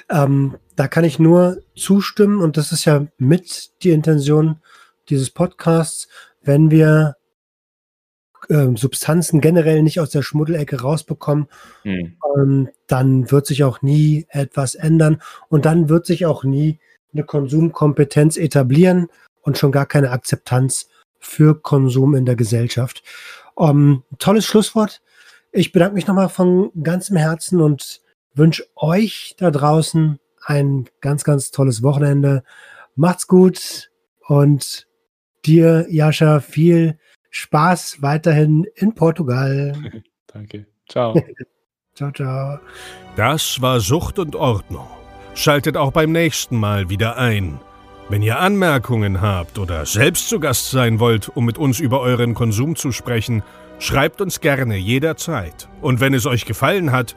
Ähm, 0.09 0.57
da 0.77 0.89
kann 0.89 1.05
ich 1.05 1.19
nur 1.19 1.63
zustimmen 1.77 2.41
und 2.41 2.57
das 2.57 2.73
ist 2.73 2.85
ja 2.85 3.07
mit 3.19 3.83
die 3.83 3.91
Intention 3.91 4.61
dieses 5.09 5.31
Podcasts, 5.31 6.09
wenn 6.43 6.71
wir 6.71 7.17
äh, 8.49 8.69
Substanzen 8.77 9.41
generell 9.41 9.83
nicht 9.83 10.01
aus 10.01 10.11
der 10.11 10.23
Schmuddelecke 10.23 10.81
rausbekommen, 10.81 11.49
hm. 11.83 12.17
ähm, 12.37 12.69
dann 12.87 13.31
wird 13.31 13.47
sich 13.47 13.65
auch 13.65 13.83
nie 13.83 14.27
etwas 14.31 14.75
ändern 14.75 15.21
und 15.49 15.65
dann 15.65 15.89
wird 15.89 16.07
sich 16.07 16.27
auch 16.27 16.45
nie 16.45 16.79
eine 17.13 17.25
Konsumkompetenz 17.25 18.37
etablieren 18.37 19.09
und 19.43 19.59
schon 19.59 19.73
gar 19.73 19.87
keine 19.87 20.11
Akzeptanz 20.11 20.89
für 21.19 21.61
Konsum 21.61 22.15
in 22.15 22.27
der 22.27 22.37
Gesellschaft. 22.37 23.03
Ähm, 23.59 24.05
tolles 24.19 24.47
Schlusswort. 24.47 25.03
Ich 25.51 25.73
bedanke 25.73 25.95
mich 25.95 26.07
nochmal 26.07 26.29
von 26.29 26.71
ganzem 26.83 27.17
Herzen 27.17 27.61
und 27.61 28.03
wünsche 28.39 28.65
euch 28.77 29.35
da 29.39 29.51
draußen 29.51 30.19
ein 30.45 30.89
ganz, 31.01 31.25
ganz 31.25 31.51
tolles 31.51 31.83
Wochenende. 31.83 32.43
Macht's 32.95 33.27
gut 33.27 33.91
und 34.27 34.87
dir, 35.45 35.87
Jascha, 35.91 36.41
viel 36.41 36.99
Spaß 37.31 38.01
weiterhin 38.01 38.67
in 38.75 38.95
Portugal. 38.95 39.75
Danke. 40.27 40.67
Ciao. 40.89 41.15
ciao, 41.95 42.11
ciao. 42.13 42.59
Das 43.17 43.61
war 43.61 43.81
Sucht 43.81 44.19
und 44.19 44.37
Ordnung. 44.37 44.89
Schaltet 45.35 45.77
auch 45.77 45.93
beim 45.93 46.13
nächsten 46.13 46.57
Mal 46.57 46.89
wieder 46.89 47.17
ein. 47.17 47.61
Wenn 48.09 48.23
ihr 48.23 48.39
Anmerkungen 48.39 49.21
habt 49.21 49.59
oder 49.59 49.85
selbst 49.85 50.29
zu 50.29 50.41
Gast 50.41 50.71
sein 50.71 50.99
wollt, 50.99 51.29
um 51.29 51.45
mit 51.45 51.59
uns 51.59 51.79
über 51.79 52.01
euren 52.01 52.33
Konsum 52.33 52.75
zu 52.75 52.91
sprechen, 52.91 53.43
schreibt 53.79 54.23
uns 54.23 54.41
gerne 54.41 54.77
jederzeit. 54.77 55.69
Und 55.83 56.01
wenn 56.01 56.15
es 56.15 56.25
euch 56.25 56.47
gefallen 56.47 56.91
hat, 56.91 57.17